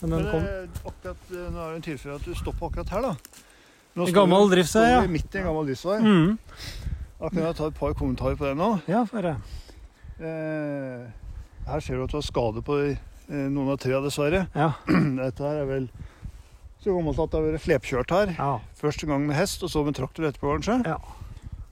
Men 0.04 0.06
den 0.06 0.20
Men 0.20 0.34
kom 0.36 0.50
eh, 0.54 0.82
akkurat, 0.86 1.30
nå 1.34 1.48
er 1.50 1.64
det 1.74 1.80
en 1.82 1.88
tilfelle 1.90 2.22
at 2.22 2.30
du 2.30 2.38
stopper 2.38 2.70
akkurat 2.70 2.94
her, 2.94 3.10
da. 3.10 3.42
Nå 3.96 4.06
står 4.06 4.22
gammel 4.22 4.52
driftsvei, 4.54 4.86
står 4.86 5.00
ja. 5.00 5.06
vi 5.08 5.18
midt 5.18 5.34
i 5.34 5.42
en 5.42 5.50
gammel 5.50 5.72
driftsvei. 5.72 6.04
mm. 6.06 6.94
Da 7.26 7.30
kan 7.34 7.42
jeg 7.42 7.56
ta 7.58 7.68
et 7.72 7.78
par 7.80 7.94
kommentarer 7.98 8.38
på 8.38 8.46
det 8.46 8.56
nå. 8.60 8.68
Ja. 8.86 9.02
Eh, 10.22 11.06
her 11.66 11.82
ser 11.82 11.98
du 11.98 12.04
at 12.06 12.12
du 12.14 12.20
har 12.20 12.26
skade 12.26 12.62
på 12.66 12.76
eh, 12.86 13.48
noen 13.50 13.72
av 13.74 13.80
trærne, 13.82 14.04
dessverre. 14.06 14.44
Ja. 14.54 14.68
Dette 15.24 15.42
her 15.48 15.64
er 15.64 15.70
vel 15.70 15.88
så 16.84 16.94
gammelt 16.94 17.18
at 17.24 17.32
det 17.34 17.40
har 17.40 17.48
vært 17.50 17.66
slepkjørt 17.66 18.14
her. 18.14 18.36
ja. 18.38 18.52
Første 18.78 19.10
gang 19.10 19.26
med 19.26 19.40
hest, 19.40 19.64
og 19.66 19.72
så 19.74 19.82
med 19.88 19.98
traktor 19.98 20.28
etterpå, 20.30 20.54
kanskje. 20.60 20.78
Ja. 20.86 21.00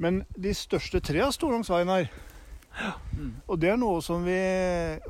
Men 0.02 0.24
de 0.42 0.56
største 0.58 1.04
trærne 1.06 1.30
står 1.36 1.54
langs 1.54 1.70
veien 1.70 1.92
her. 1.94 2.10
Mm. 3.14 3.36
Og 3.46 3.60
det 3.62 3.70
er 3.70 3.78
noe 3.78 4.02
som 4.02 4.26
vi 4.26 4.40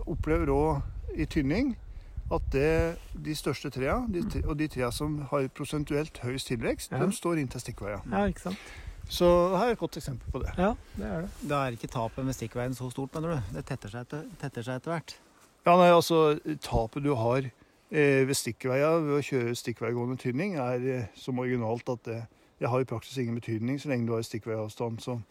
opplever 0.03 0.51
òg 0.51 1.15
i 1.15 1.25
tynning. 1.31 1.71
At 2.33 2.43
det, 2.51 2.97
de 3.23 3.33
største 3.37 3.69
trærne, 3.71 4.23
og 4.43 4.57
de 4.59 4.67
trærne 4.71 4.91
som 4.95 5.21
har 5.31 5.47
prosentuelt 5.55 6.19
høyest 6.23 6.51
tilvekst, 6.51 6.91
Ja. 6.91 6.99
de 7.05 7.15
står 7.15 7.39
inntil 7.39 7.61
stikkveia. 7.63 8.01
ja, 8.11 8.25
ikke 8.27 8.49
sant. 8.49 8.57
Så 9.09 9.27
her 9.57 9.67
er 9.67 9.75
et 9.75 9.81
godt 9.81 9.97
eksempel 9.99 10.31
på 10.31 10.39
det. 10.43 10.53
Ja, 10.57 10.73
det 10.95 11.09
er 11.09 11.25
det. 11.25 11.49
Da 11.49 11.63
er 11.65 11.75
ikke 11.75 11.89
tapet 11.91 12.25
med 12.25 12.35
stikkveien 12.37 12.75
så 12.77 12.89
stort, 12.91 13.13
mener 13.15 13.35
du? 13.35 13.57
Det 13.57 13.65
tetter 13.67 13.91
seg 13.91 14.07
etter, 14.07 14.23
tetter 14.41 14.65
seg 14.65 14.79
etter 14.79 14.95
hvert. 14.95 15.15
Ja, 15.63 15.75
nei, 15.79 15.89
altså 15.95 16.37
Tapet 16.63 17.05
du 17.05 17.13
har 17.15 17.45
eh, 17.45 18.23
ved 18.27 18.35
stikkveia 18.35 18.97
ved 19.03 19.17
å 19.19 19.23
kjøre 19.23 19.55
stikkveigående 19.55 20.17
tynning, 20.19 20.57
er 20.59 20.87
eh, 20.91 21.05
så 21.19 21.31
marginalt 21.35 21.87
at 21.93 22.03
det, 22.07 22.19
det 22.59 22.71
har 22.71 22.83
i 22.83 22.87
praksis 22.89 23.19
ingen 23.21 23.39
betydning 23.39 23.79
så 23.79 23.91
lenge 23.91 24.07
du 24.09 24.15
har 24.15 24.25
stikkveiavstand 24.27 24.99
som 25.03 25.23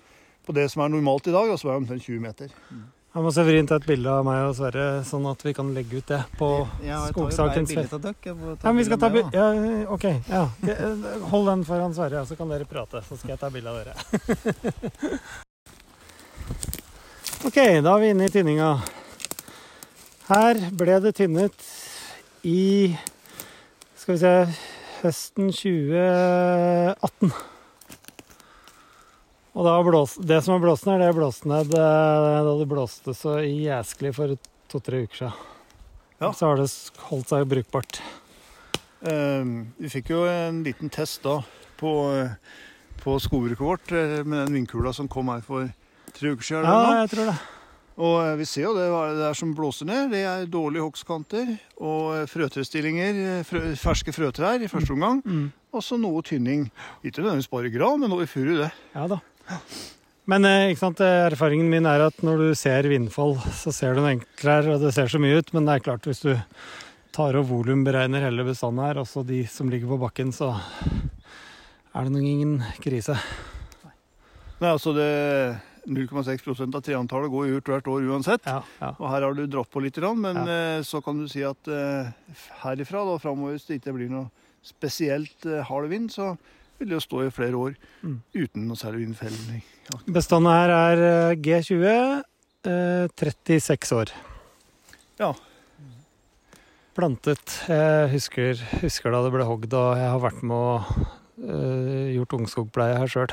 på 0.43 0.55
det 0.57 0.64
som 0.73 0.83
er 0.83 0.91
normalt 0.91 1.29
i 1.31 1.35
dag, 1.35 1.47
da, 1.47 1.57
som 1.61 1.70
er 1.70 1.79
omtrent 1.79 2.03
20 2.03 2.23
meter. 2.25 2.55
Jeg 3.13 3.21
må 3.27 3.29
Severin 3.29 3.67
ta 3.69 3.77
et 3.77 3.85
bilde 3.85 4.09
av 4.09 4.23
meg 4.25 4.39
og 4.47 4.55
Sverre, 4.57 5.05
sånn 5.05 5.27
at 5.29 5.43
vi 5.45 5.53
kan 5.53 5.69
legge 5.77 6.01
ut 6.01 6.09
det 6.09 6.23
på 6.39 6.47
Ja, 6.81 7.03
ta 7.13 7.13
Ja, 7.13 7.21
vi 8.73 8.85
skal 8.89 8.97
ta 9.03 9.11
bilde 9.13 9.29
ja, 9.37 9.53
OK. 9.93 10.07
Ja. 10.31 10.47
Eh, 10.65 10.97
Hold 11.29 11.45
den 11.51 11.61
foran 11.69 11.93
Sverre, 11.93 12.23
så 12.25 12.33
kan 12.39 12.49
dere 12.49 12.65
prate. 12.65 13.03
Så 13.05 13.19
skal 13.21 13.35
jeg 13.35 13.41
ta 13.43 13.51
bilde 13.53 13.69
av 13.69 13.77
dere. 13.83 13.93
OK, 17.51 17.59
da 17.85 17.93
er 17.93 18.01
vi 18.01 18.09
inne 18.15 18.25
i 18.31 18.33
tinninga. 18.33 18.81
Her 20.33 20.57
ble 20.73 20.97
det 21.05 21.13
tynnet 21.21 21.53
i 22.49 22.97
Skal 24.01 24.17
vi 24.17 24.21
se 24.25 24.33
høsten 25.03 25.53
2018. 25.53 27.52
Og 29.53 29.67
da 29.67 29.75
blås, 29.85 30.17
det 30.17 30.41
som 30.45 30.57
er 30.57 30.63
blåst 30.65 30.87
ned, 30.89 31.03
det 31.03 31.11
er 31.11 31.17
blåst 31.17 31.45
ned 31.49 31.75
eh, 31.77 32.43
da 32.47 32.53
det 32.57 32.69
blåste 32.71 33.13
så 33.17 33.37
jæsklig 33.45 34.15
for 34.17 34.37
to-tre 34.73 35.05
uker 35.05 35.19
siden. 35.25 35.49
Ja. 36.23 36.31
Så 36.33 36.49
har 36.49 36.61
det 36.61 36.69
holdt 37.11 37.33
seg 37.33 37.49
brukbart. 37.51 37.99
Uh, 39.03 39.67
vi 39.83 39.91
fikk 39.91 40.13
jo 40.15 40.23
en 40.31 40.63
liten 40.63 40.93
test 40.93 41.25
da 41.27 41.41
på, 41.83 41.93
eh, 42.15 42.37
på 43.03 43.17
skogbruket 43.19 43.65
vårt 43.67 43.91
eh, 43.91 44.21
med 44.23 44.45
den 44.45 44.61
vindkula 44.61 44.93
som 44.95 45.09
kom 45.11 45.33
her 45.33 45.43
for 45.43 45.67
tre 46.15 46.31
uker 46.31 46.47
siden. 46.47 46.69
Ja, 46.69 47.01
jeg 47.03 47.11
tror 47.11 47.33
det. 47.33 47.41
Og 48.03 48.39
vi 48.39 48.47
ser 48.49 48.69
jo 48.69 48.77
det, 48.77 48.87
det 49.19 49.25
er 49.27 49.37
som 49.37 49.51
blåser 49.57 49.89
ned. 49.91 50.15
Det 50.15 50.23
er 50.25 50.47
dårlige 50.49 50.87
hogstkanter 50.87 51.51
og 51.77 52.31
frøtrestillinger, 52.31 53.43
frø, 53.45 53.65
ferske 53.77 54.15
frøtrær 54.15 54.63
i 54.63 54.71
første 54.71 54.95
omgang. 54.95 55.21
Mm. 55.27 55.51
Og 55.75 55.85
så 55.85 55.99
noe 56.01 56.23
tynning. 56.25 56.69
Ikke 57.03 57.21
nødvendigvis 57.21 57.51
bare 57.53 57.75
gran, 57.75 58.01
men 58.01 58.15
noe 58.15 58.25
i 58.25 58.31
furu, 58.31 58.55
det. 58.63 58.71
Ja 58.95 59.11
da. 59.11 59.19
Men 60.30 60.45
eh, 60.47 60.70
eh, 60.70 61.26
erfaringen 61.26 61.70
min 61.70 61.86
er 61.88 62.05
at 62.07 62.20
når 62.22 62.38
du 62.38 62.49
ser 62.59 62.86
vindfall, 62.90 63.34
så 63.59 63.72
ser 63.74 63.97
du 63.97 64.03
den 64.03 64.20
enklere, 64.20 64.76
og 64.76 64.84
det 64.84 64.93
ser 64.95 65.11
så 65.11 65.18
mye 65.22 65.40
ut. 65.40 65.51
Men 65.57 65.66
det 65.66 65.74
er 65.74 65.86
klart, 65.88 66.07
hvis 66.07 66.22
du 66.22 66.36
tar 67.12 67.36
og 67.36 67.49
volumberegner 67.51 68.22
hele 68.24 68.47
bestanden 68.47 68.84
her, 68.86 69.01
også 69.03 69.24
de 69.26 69.43
som 69.51 69.70
ligger 69.72 69.90
på 69.90 69.99
bakken, 70.05 70.30
så 70.32 70.53
er 71.93 72.07
det 72.07 72.14
nok 72.14 72.28
ingen 72.28 72.55
krise. 72.80 73.18
Nei, 74.62 74.70
altså 74.70 74.95
det 74.95 75.09
0,6% 75.90 76.78
av 76.78 76.84
treantallet 76.86 77.32
går 77.34 77.57
ut 77.59 77.68
hvert 77.72 77.90
år 77.90 78.07
uansett. 78.14 78.47
Ja, 78.47 78.61
ja. 78.78 78.93
Og 78.95 79.09
her 79.11 79.26
har 79.26 79.34
du 79.34 79.43
dratt 79.51 79.72
på 79.74 79.82
litt, 79.82 79.99
men 79.99 80.38
Ja. 80.38 80.78
eh, 80.78 80.82
så 80.86 81.03
kan 81.03 81.18
du 81.18 81.26
si 81.26 81.43
at 81.43 81.66
herifra 82.62 83.03
da, 83.11 83.18
framover, 83.18 83.59
hvis 83.59 83.66
det 83.66 83.82
ikke 83.82 83.99
blir 83.99 84.09
noe 84.09 84.30
spesielt 84.62 85.43
hard 85.66 85.90
vind, 85.90 86.14
så 86.14 86.36
vil 86.83 86.91
det 86.93 86.99
jo 86.99 87.05
stå 87.07 87.22
i 87.26 87.30
flere 87.33 87.59
år 87.62 87.78
Mm. 88.03 88.18
uten 88.35 88.66
noe 88.68 88.76
særlig 88.80 89.07
vindfelling. 89.07 89.62
Bestanden 90.11 90.53
her 90.53 90.70
er 90.74 91.03
eh, 91.07 91.37
G20, 91.39 92.22
eh, 92.66 93.09
36 93.16 93.97
år. 93.97 94.12
Ja. 95.22 95.33
Plantet. 96.93 97.55
Jeg 97.70 98.11
husker, 98.12 98.59
husker 98.83 99.14
da 99.14 99.22
det 99.24 99.33
ble 99.33 99.45
hogd, 99.49 99.72
og 99.72 99.97
jeg 99.97 100.11
har 100.12 100.20
vært 100.20 100.43
med 100.45 100.57
og 100.57 100.91
eh, 101.41 102.11
gjort 102.18 102.35
ungskogpleie 102.37 102.99
her 103.01 103.09
sjøl. 103.09 103.33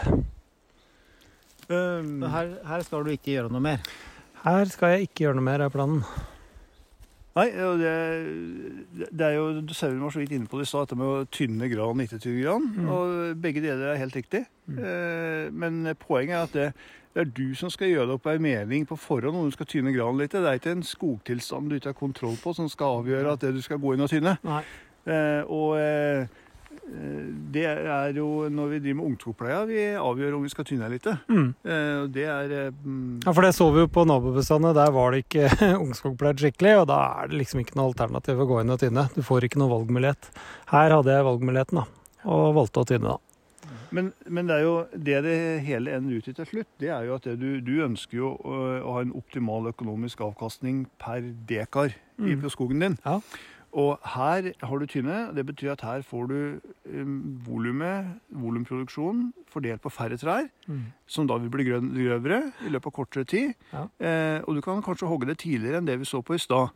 Um, 1.69 2.23
her, 2.25 2.53
her 2.65 2.81
skal 2.87 3.03
du 3.05 3.11
ikke 3.13 3.33
gjøre 3.35 3.51
noe 3.53 3.61
mer. 3.61 3.81
Her 4.45 4.71
skal 4.71 4.95
jeg 4.95 5.09
ikke 5.09 5.25
gjøre 5.25 5.37
noe 5.37 5.45
mer, 5.49 5.61
er 5.67 5.73
planen. 5.73 5.99
Nei, 7.37 7.45
og 7.61 7.77
det, 7.79 7.91
det 9.13 9.25
er 9.27 9.35
jo 9.37 9.61
Sauren 9.77 10.01
var 10.01 10.13
så 10.13 10.21
vidt 10.21 10.33
inne 10.35 10.49
på 10.49 10.59
det 10.59 10.65
i 10.65 10.69
stad, 10.71 10.87
dette 10.87 10.97
med 10.99 11.07
å 11.07 11.27
tynne 11.31 11.69
gran, 11.71 12.01
ikke 12.03 12.17
tynne 12.19 12.41
gran. 12.41 12.65
Mm. 12.73 12.87
Og 12.89 13.43
begge 13.43 13.61
deler 13.63 13.93
er 13.93 14.01
helt 14.01 14.17
riktig. 14.17 14.43
Mm. 14.65 14.79
Eh, 14.81 15.45
men 15.53 15.93
poenget 16.01 16.35
er 16.35 16.47
at 16.47 16.57
det, 16.57 16.67
det 17.13 17.23
er 17.23 17.31
du 17.37 17.55
som 17.57 17.71
skal 17.73 17.93
gjøre 17.93 18.09
deg 18.09 18.17
opp 18.17 18.27
ei 18.33 18.41
mening 18.41 18.85
på 18.89 18.97
forhånd 18.99 19.37
om 19.37 19.47
du 19.47 19.55
skal 19.55 19.69
tynne 19.69 19.93
gran 19.95 20.17
litt. 20.19 20.33
Det 20.33 20.41
er 20.41 20.59
ikke 20.59 20.75
en 20.79 20.85
skogtilstand 20.85 21.69
du 21.69 21.77
ikke 21.77 21.93
har 21.93 22.01
kontroll 22.01 22.37
på, 22.41 22.53
som 22.57 22.69
skal 22.71 22.99
avgjøre 23.03 23.37
at 23.37 23.45
det 23.45 23.55
du 23.55 23.63
skal 23.65 23.81
gå 23.81 23.95
inn 23.95 24.05
og 24.05 24.11
tynne. 24.11 24.35
Nei. 24.45 24.61
Eh, 25.09 25.41
og 25.45 25.77
eh, 25.79 26.27
det 27.53 27.63
er 27.69 28.13
jo 28.17 28.47
når 28.49 28.71
vi 28.73 28.79
driver 28.83 28.97
med 28.99 29.07
ungskogpleia, 29.11 29.59
vi 29.69 29.83
avgjør 29.99 30.35
om 30.37 30.43
vi 30.45 30.51
skal 30.53 30.65
tynne 30.65 30.89
litt. 30.91 31.05
Mm. 31.29 31.47
Eh, 31.63 32.01
det 32.15 32.25
er 32.25 32.53
eh, 32.65 32.71
mm, 32.73 33.21
Ja, 33.25 33.33
for 33.33 33.45
det 33.45 33.53
så 33.57 33.69
vi 33.75 33.83
jo 33.85 33.91
på 33.93 34.05
nabobestandene. 34.09 34.73
Der 34.77 34.91
var 34.95 35.13
det 35.13 35.23
ikke 35.25 35.47
ungskogpleid 35.85 36.41
skikkelig, 36.41 36.75
og 36.81 36.89
da 36.91 36.99
er 37.21 37.31
det 37.31 37.41
liksom 37.43 37.63
ikke 37.63 37.77
noe 37.79 37.91
alternativ 37.91 38.41
å 38.41 38.49
gå 38.49 38.61
inn 38.63 38.73
og 38.75 38.81
tynne. 38.81 39.07
Du 39.15 39.21
får 39.25 39.47
ikke 39.49 39.61
noe 39.61 39.73
valgmulighet. 39.73 40.29
Her 40.73 40.97
hadde 40.97 41.15
jeg 41.17 41.27
valgmuligheten, 41.29 41.81
da, 41.81 41.87
og 42.29 42.53
valgte 42.57 42.83
å 42.85 42.89
tynne, 42.89 43.15
da. 43.15 43.23
Men, 43.93 44.11
men 44.29 44.45
det 44.45 44.53
er 44.59 44.65
jo 44.67 44.73
det 44.93 45.21
det 45.25 45.37
hele 45.65 45.95
ender 45.97 46.19
ut 46.21 46.27
i 46.29 46.33
til 46.37 46.45
slutt, 46.45 46.67
det 46.81 46.91
er 46.93 47.07
jo 47.07 47.15
at 47.17 47.25
du, 47.41 47.47
du 47.65 47.71
ønsker 47.81 48.19
jo 48.19 48.35
å, 48.37 48.57
å 48.85 48.91
ha 48.97 49.01
en 49.01 49.15
optimal 49.17 49.65
økonomisk 49.71 50.21
avkastning 50.27 50.83
per 51.01 51.25
dekar 51.49 51.95
Mm. 52.19 52.41
på 52.43 52.49
skogen 52.51 52.81
din. 52.83 52.95
Ja. 53.05 53.13
Og 53.73 53.99
her 54.15 54.51
har 54.65 54.79
du 54.79 54.85
tynne. 54.89 55.33
Det 55.35 55.45
betyr 55.45 55.71
at 55.75 55.81
her 55.85 56.01
får 56.01 56.27
du 56.31 56.37
um, 56.89 57.39
volumet, 57.45 58.15
volumproduksjon, 58.33 59.33
fordelt 59.49 59.81
på 59.83 59.91
færre 59.93 60.17
trær, 60.17 60.47
Mm. 60.69 60.83
som 61.07 61.25
da 61.27 61.37
vil 61.37 61.49
bli 61.49 61.63
grøvere 61.65 62.51
i 62.65 62.69
løpet 62.69 62.85
av 62.85 62.91
kortere 62.93 63.25
tid. 63.25 63.53
Ja. 63.73 63.87
Eh, 63.99 64.41
og 64.47 64.55
du 64.55 64.61
kan 64.61 64.81
kanskje 64.85 65.07
hogge 65.09 65.25
det 65.27 65.37
tidligere 65.41 65.77
enn 65.81 65.85
det 65.87 65.97
vi 65.99 66.05
så 66.05 66.21
på 66.23 66.35
i 66.35 66.37
stad. 66.41 66.69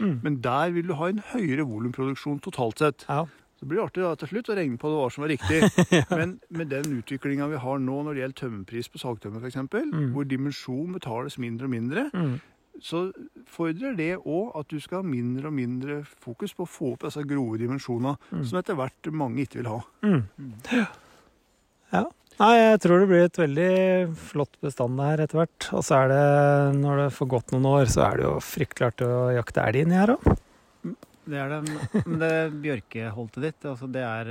Mm. 0.00 0.20
Men 0.22 0.40
der 0.44 0.70
vil 0.74 0.86
du 0.88 0.94
ha 0.94 1.08
en 1.08 1.22
høyere 1.32 1.64
volumproduksjon 1.68 2.40
totalt 2.44 2.78
sett. 2.78 3.04
Ja. 3.08 3.24
Så 3.58 3.64
det 3.66 3.68
blir 3.72 3.82
artig 3.82 4.02
da, 4.04 4.14
til 4.14 4.28
slutt 4.28 4.48
å 4.52 4.54
regne 4.54 4.78
på 4.78 4.86
hva 4.92 5.08
som 5.10 5.24
var 5.24 5.32
riktig. 5.32 5.64
Men 6.18 6.36
med 6.50 6.68
den 6.70 7.00
utviklinga 7.00 7.48
vi 7.50 7.56
har 7.58 7.78
nå 7.82 8.02
når 8.06 8.14
det 8.14 8.22
gjelder 8.22 8.40
tømmerpris 8.42 8.88
på 8.92 9.00
sagtømmer 9.02 9.40
f.eks., 9.42 9.56
Mm. 9.92 10.12
hvor 10.14 10.24
dimensjon 10.28 10.92
betales 10.94 11.38
mindre 11.38 11.64
og 11.66 11.70
mindre, 11.74 12.10
Mm. 12.14 12.40
Så 12.84 13.08
fordrer 13.50 13.96
det 13.98 14.10
òg 14.22 14.52
at 14.60 14.68
du 14.70 14.78
skal 14.80 15.00
ha 15.02 15.08
mindre 15.08 15.48
og 15.50 15.54
mindre 15.56 15.96
fokus 16.22 16.52
på 16.54 16.62
å 16.66 16.70
få 16.70 16.92
opp 16.94 17.06
disse 17.08 17.24
grove 17.26 17.58
dimensjonene, 17.58 18.16
Mm. 18.30 18.44
som 18.46 18.58
etter 18.60 18.76
hvert 18.78 19.10
mange 19.12 19.42
ikke 19.46 19.60
vil 19.62 19.70
ha. 19.72 19.80
Mm. 20.02 20.22
Ja. 21.92 22.04
Nei, 22.38 22.52
jeg 22.54 22.80
tror 22.84 23.00
det 23.02 23.08
blir 23.10 23.24
et 23.26 23.38
veldig 23.40 24.16
flott 24.30 24.52
bestand 24.62 25.00
her 25.02 25.18
etter 25.24 25.40
hvert. 25.40 25.68
Og 25.74 25.82
så 25.82 25.96
er 26.04 26.12
det, 26.12 26.26
når 26.78 27.00
det 27.02 27.08
får 27.16 27.30
gått 27.32 27.50
noen 27.54 27.66
år, 27.66 27.88
så 27.90 28.04
er 28.06 28.20
det 28.20 28.28
jo 28.28 28.34
fryktelig 28.46 28.86
artig 28.92 29.08
å 29.10 29.24
jakte 29.34 29.64
elg 29.64 29.80
inni 29.82 29.98
her 29.98 30.12
òg. 30.14 30.28
Det 31.28 31.36
er 31.42 31.50
det, 31.50 31.58
men 32.06 32.20
det 32.22 32.30
bjørkeholtet 32.62 33.42
ditt, 33.44 33.66
altså 33.68 33.88
det 33.92 34.00
er 34.06 34.24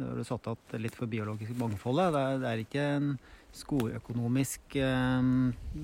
det 0.00 0.06
har 0.08 0.16
du 0.16 0.24
satt 0.26 0.48
av 0.50 0.80
litt 0.80 0.96
for 0.98 1.06
biologisk 1.06 1.52
mangfold. 1.60 2.00
Det 2.16 2.22
er, 2.24 2.40
det 2.42 2.48
er 2.54 2.62
ikke 2.64 2.86
en 2.96 3.12
skogøkonomisk 3.52 4.76
eh, 4.80 5.26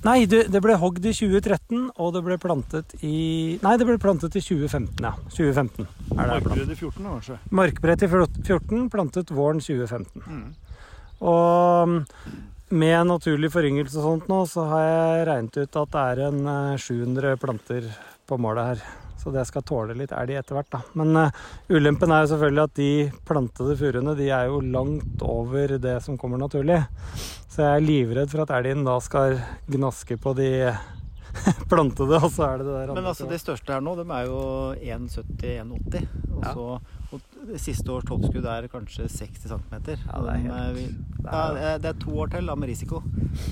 Nei, 0.00 0.24
det, 0.28 0.46
det 0.48 0.60
ble 0.64 0.74
hogd 0.80 1.04
i 1.04 1.12
2013, 1.12 1.90
og 2.00 2.14
det 2.14 2.22
ble 2.24 2.38
plantet 2.40 2.94
i 3.04 3.58
Nei, 3.60 3.74
det 3.80 3.86
ble 3.88 3.98
plantet 4.00 4.36
i 4.38 4.42
2015, 4.42 5.04
ja. 5.04 5.12
2015 5.28 5.84
er 5.84 6.30
det 6.30 6.38
plantet. 6.46 6.50
Markbrød 6.50 6.70
i 6.72 6.78
14, 6.78 7.08
kanskje. 7.10 7.38
Markbrett 7.60 8.04
i 8.06 8.10
14, 8.10 8.86
plantet 8.92 9.34
våren 9.34 9.60
2015. 9.60 10.24
Mm. 10.24 10.46
Og 11.20 12.00
med 12.70 13.06
naturlig 13.10 13.50
foryngelse 13.52 13.98
og 14.00 14.06
sånt 14.06 14.30
nå, 14.30 14.40
så 14.48 14.64
har 14.70 14.82
jeg 14.86 15.28
regnet 15.28 15.60
ut 15.60 15.78
at 15.82 15.94
det 15.94 16.06
er 16.14 16.24
en 16.28 16.40
eh, 16.54 16.80
700 16.80 17.36
planter 17.42 17.88
på 18.30 18.38
målet 18.40 18.72
her. 18.72 18.84
Så 19.20 19.30
det 19.34 19.42
skal 19.46 19.62
tåle 19.68 19.92
litt 19.98 20.12
elg 20.16 20.32
etter 20.40 20.56
hvert, 20.56 20.70
da. 20.72 20.80
Men 20.96 21.16
uh, 21.16 21.40
ulempen 21.68 22.10
er 22.16 22.22
jo 22.24 22.30
selvfølgelig 22.32 22.62
at 22.64 22.74
de 22.78 22.90
plantede 23.28 23.74
furuene, 23.76 24.14
de 24.16 24.30
er 24.32 24.46
jo 24.48 24.60
langt 24.64 25.20
over 25.26 25.76
det 25.78 25.98
som 26.02 26.16
kommer 26.16 26.40
naturlig. 26.40 26.78
Så 27.50 27.60
jeg 27.66 27.74
er 27.76 27.84
livredd 27.84 28.30
for 28.32 28.46
at 28.46 28.54
elgen 28.60 28.86
da 28.88 28.94
skal 29.04 29.36
gnaske 29.68 30.16
på 30.22 30.32
de 30.38 30.48
plantede, 31.70 32.16
og 32.16 32.30
så 32.32 32.46
er 32.48 32.62
det 32.62 32.66
det 32.70 32.78
der 32.88 32.94
Men 32.96 33.06
altså, 33.12 33.28
de 33.30 33.38
største 33.38 33.74
her 33.76 33.84
nå, 33.84 33.92
de 34.00 34.06
er 34.08 34.24
jo 34.30 34.40
1,70-1,80. 34.80 36.08
Og 36.38 36.48
så 36.48 36.64
og 37.10 37.54
siste 37.58 37.90
års 37.90 38.04
toppskudd 38.06 38.44
er 38.46 38.66
kanskje 38.70 39.08
60 39.10 39.48
cm. 39.50 39.74
Ja, 39.74 40.20
det 40.22 40.32
er 40.32 40.42
helt- 40.44 40.76
vi, 40.76 40.84
det 41.20 41.26
er- 41.26 41.54
det 41.54 41.62
er- 41.74 41.78
det 41.82 41.88
er 41.90 42.00
to 42.04 42.10
år 42.22 42.30
til 42.30 42.46
da, 42.46 42.54
med 42.54 42.68
risiko. 42.70 43.02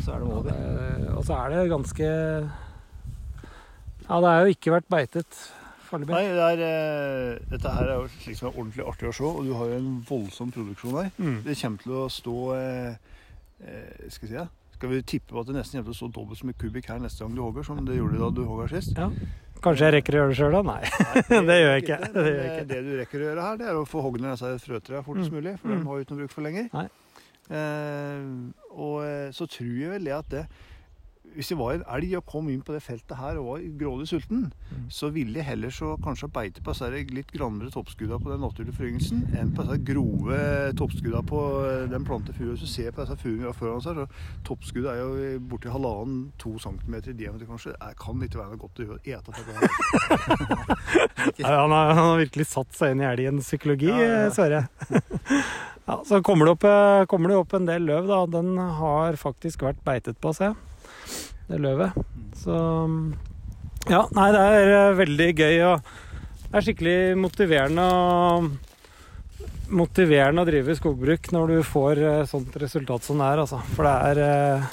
Så 0.05 0.15
er 0.15 0.21
de 0.25 0.33
over. 0.33 0.51
Eh, 0.55 1.17
Og 1.17 1.25
så 1.27 1.35
er 1.45 1.51
det 1.51 1.71
ganske 1.71 2.09
Ja, 4.09 4.21
det 4.21 4.29
har 4.31 4.41
jo 4.47 4.53
ikke 4.55 4.73
vært 4.73 4.89
beitet 4.89 5.39
foreløpig. 5.91 6.15
Nei, 6.15 6.23
det 6.37 6.45
er, 6.45 6.63
uh, 7.39 7.49
dette 7.53 7.73
her 7.75 7.89
er 7.89 7.97
jo 8.03 8.07
slik 8.19 8.37
som 8.39 8.49
er 8.51 8.59
ordentlig 8.61 8.87
artig 8.87 9.09
å 9.09 9.15
se, 9.19 9.25
og 9.25 9.43
du 9.49 9.53
har 9.59 9.67
jo 9.73 9.81
en 9.81 9.91
voldsom 10.09 10.53
produksjon 10.55 10.97
her. 11.03 11.11
Mm. 11.19 11.41
Det 11.49 11.57
kommer 11.63 11.83
til 11.85 11.97
å 11.99 12.07
stå 12.13 12.37
uh, 12.55 12.95
Skal 14.09 14.29
vi 14.29 14.33
si 14.33 14.39
det? 14.39 14.47
Skal 14.79 14.91
vi 14.93 14.99
tippe 15.03 15.33
på 15.35 15.41
at 15.43 15.49
det 15.51 15.57
nesten 15.57 15.81
kommer 15.81 15.91
til 15.91 15.97
å 15.97 15.99
stå 15.99 16.09
dobbelt 16.15 16.39
så 16.39 16.47
mye 16.47 16.55
kubikk 16.61 16.87
her 16.93 17.01
neste 17.03 17.25
gang 17.25 17.33
du 17.35 17.41
hogger, 17.43 17.65
som 17.67 17.81
det 17.85 17.97
gjorde 17.99 18.21
da 18.23 18.29
du 18.31 18.45
hogga 18.47 18.69
sist? 18.71 18.95
Kanskje 19.59 19.89
jeg 19.89 19.95
rekker 19.97 20.15
å 20.15 20.21
gjøre 20.21 20.31
det 20.31 20.37
sjøl, 20.39 20.55
da? 20.55 20.61
Nei. 20.69 20.83
Det 21.51 21.57
gjør 21.59 21.73
jeg 21.73 21.83
ikke. 21.83 21.97
Det, 21.99 22.13
Det 22.15 22.31
gjør 22.31 22.45
jeg 22.45 22.53
ikke. 22.53 22.69
det 22.71 22.79
du 22.87 22.91
rekker 23.01 23.19
å 23.19 23.27
gjøre 23.27 23.47
her, 23.49 23.57
det 23.59 23.67
er 23.73 23.79
å 23.81 23.87
få 23.91 24.03
hogd 24.05 24.23
ned 24.23 24.37
disse 24.37 24.53
frøtrærne 24.63 25.03
fortest 25.09 25.33
Mm. 25.33 25.35
mulig, 25.41 25.55
for 25.59 25.69
Mm. 25.73 25.81
de 25.81 25.89
har 25.89 25.97
jo 25.99 26.05
ikke 26.07 26.15
noe 26.15 26.21
bruk 26.23 26.35
for 26.37 26.47
lenger. 26.47 26.69
Nei. 26.79 26.87
Eh, 27.51 28.23
og 28.71 29.35
så 29.35 29.47
tror 29.51 29.75
jeg 29.83 29.91
vel 29.97 30.05
det 30.07 30.15
at 30.15 30.29
det 30.37 30.45
hvis 31.35 31.51
jeg 31.53 31.59
var 31.59 31.75
en 31.77 31.85
elg 31.97 32.13
og 32.19 32.25
kom 32.27 32.49
inn 32.53 32.63
på 32.67 32.73
det 32.75 32.81
feltet 32.83 33.17
her 33.19 33.37
og 33.41 33.47
var 33.53 33.65
grådig 33.81 34.07
sulten, 34.11 34.47
Mm. 34.69 34.85
så 34.93 35.09
ville 35.13 35.35
jeg 35.41 35.47
heller 35.49 35.71
så 35.73 35.95
kanskje 36.05 36.29
beite 36.33 36.61
på 36.63 36.73
disse 36.75 36.89
litt 37.15 37.31
grannere 37.33 37.71
toppskuddene 37.73 38.19
på 38.21 38.31
den 38.31 38.41
naturlige 38.45 38.77
foryngelsen 38.77 39.23
enn 39.39 39.53
på 39.57 39.65
disse 39.65 39.79
grove 39.89 40.39
toppskuddene 40.77 41.23
på 41.27 41.41
eh, 41.65 41.87
den 41.93 42.05
plante 42.05 42.33
furu. 42.37 42.51
Hvis 42.53 42.61
du 42.67 42.67
ser 42.71 42.91
på 42.93 43.01
disse 43.05 43.17
furuene 43.23 43.43
vi 43.43 43.49
har 43.49 43.57
foran 43.57 43.79
oss 43.81 43.89
her, 43.89 43.95
så 43.95 44.07
toppskuddet 44.49 44.93
er 44.93 44.99
jo 45.01 45.39
borti 45.51 45.73
halvannen-to 45.73 46.55
centimeter 46.63 47.11
i 47.15 47.19
diameter 47.23 47.49
kanskje. 47.49 47.73
Det 47.81 47.97
kan 48.03 48.21
ikke 48.29 48.39
være 48.43 48.53
noe 48.53 48.63
godt 48.65 48.79
å 48.79 48.87
gjøre- 48.89 49.03
ete 49.09 49.33
dette 49.33 49.53
han, 51.49 51.71
har, 51.71 51.93
han 51.95 52.05
har 52.05 52.19
virkelig 52.21 52.47
satt 52.53 52.73
seg 52.77 52.93
inn 52.95 53.03
i 53.05 53.09
elgens 53.09 53.49
psykologi, 53.49 53.89
Ja, 53.91 54.27
ja. 54.27 54.31
Sverre. 54.35 54.67
Ja, 55.89 56.03
så 56.05 56.19
kommer 56.21 56.45
det, 56.45 56.53
opp, 56.53 56.65
eh, 56.69 57.07
kommer 57.09 57.31
det 57.33 57.37
opp 57.41 57.55
en 57.57 57.65
del 57.65 57.87
løv, 57.89 58.05
da. 58.11 58.19
Den 58.29 58.59
har 58.61 59.17
faktisk 59.17 59.63
vært 59.65 59.79
beitet 59.87 60.19
på, 60.21 60.35
se. 60.37 60.51
Det 61.49 61.59
løvet. 61.63 61.97
Så 62.37 62.55
Ja, 63.89 64.03
nei, 64.13 64.29
det 64.35 64.41
er 64.45 64.73
eh, 64.77 64.97
veldig 64.99 65.29
gøy 65.39 65.63
og 65.71 65.93
Det 66.49 66.59
er 66.59 66.67
skikkelig 66.67 66.99
motiverende 67.21 67.85
å 67.85 68.51
Motiverende 69.69 70.41
å 70.41 70.49
drive 70.49 70.75
skogbruk 70.79 71.29
når 71.35 71.51
du 71.53 71.59
får 71.67 71.99
eh, 72.01 72.23
sånt 72.29 72.55
resultat 72.61 73.05
som 73.05 73.21
det 73.21 73.27
er, 73.29 73.43
altså. 73.43 73.59
For 73.77 73.85
det 73.85 73.97
er 74.13 74.21
eh, 74.25 74.71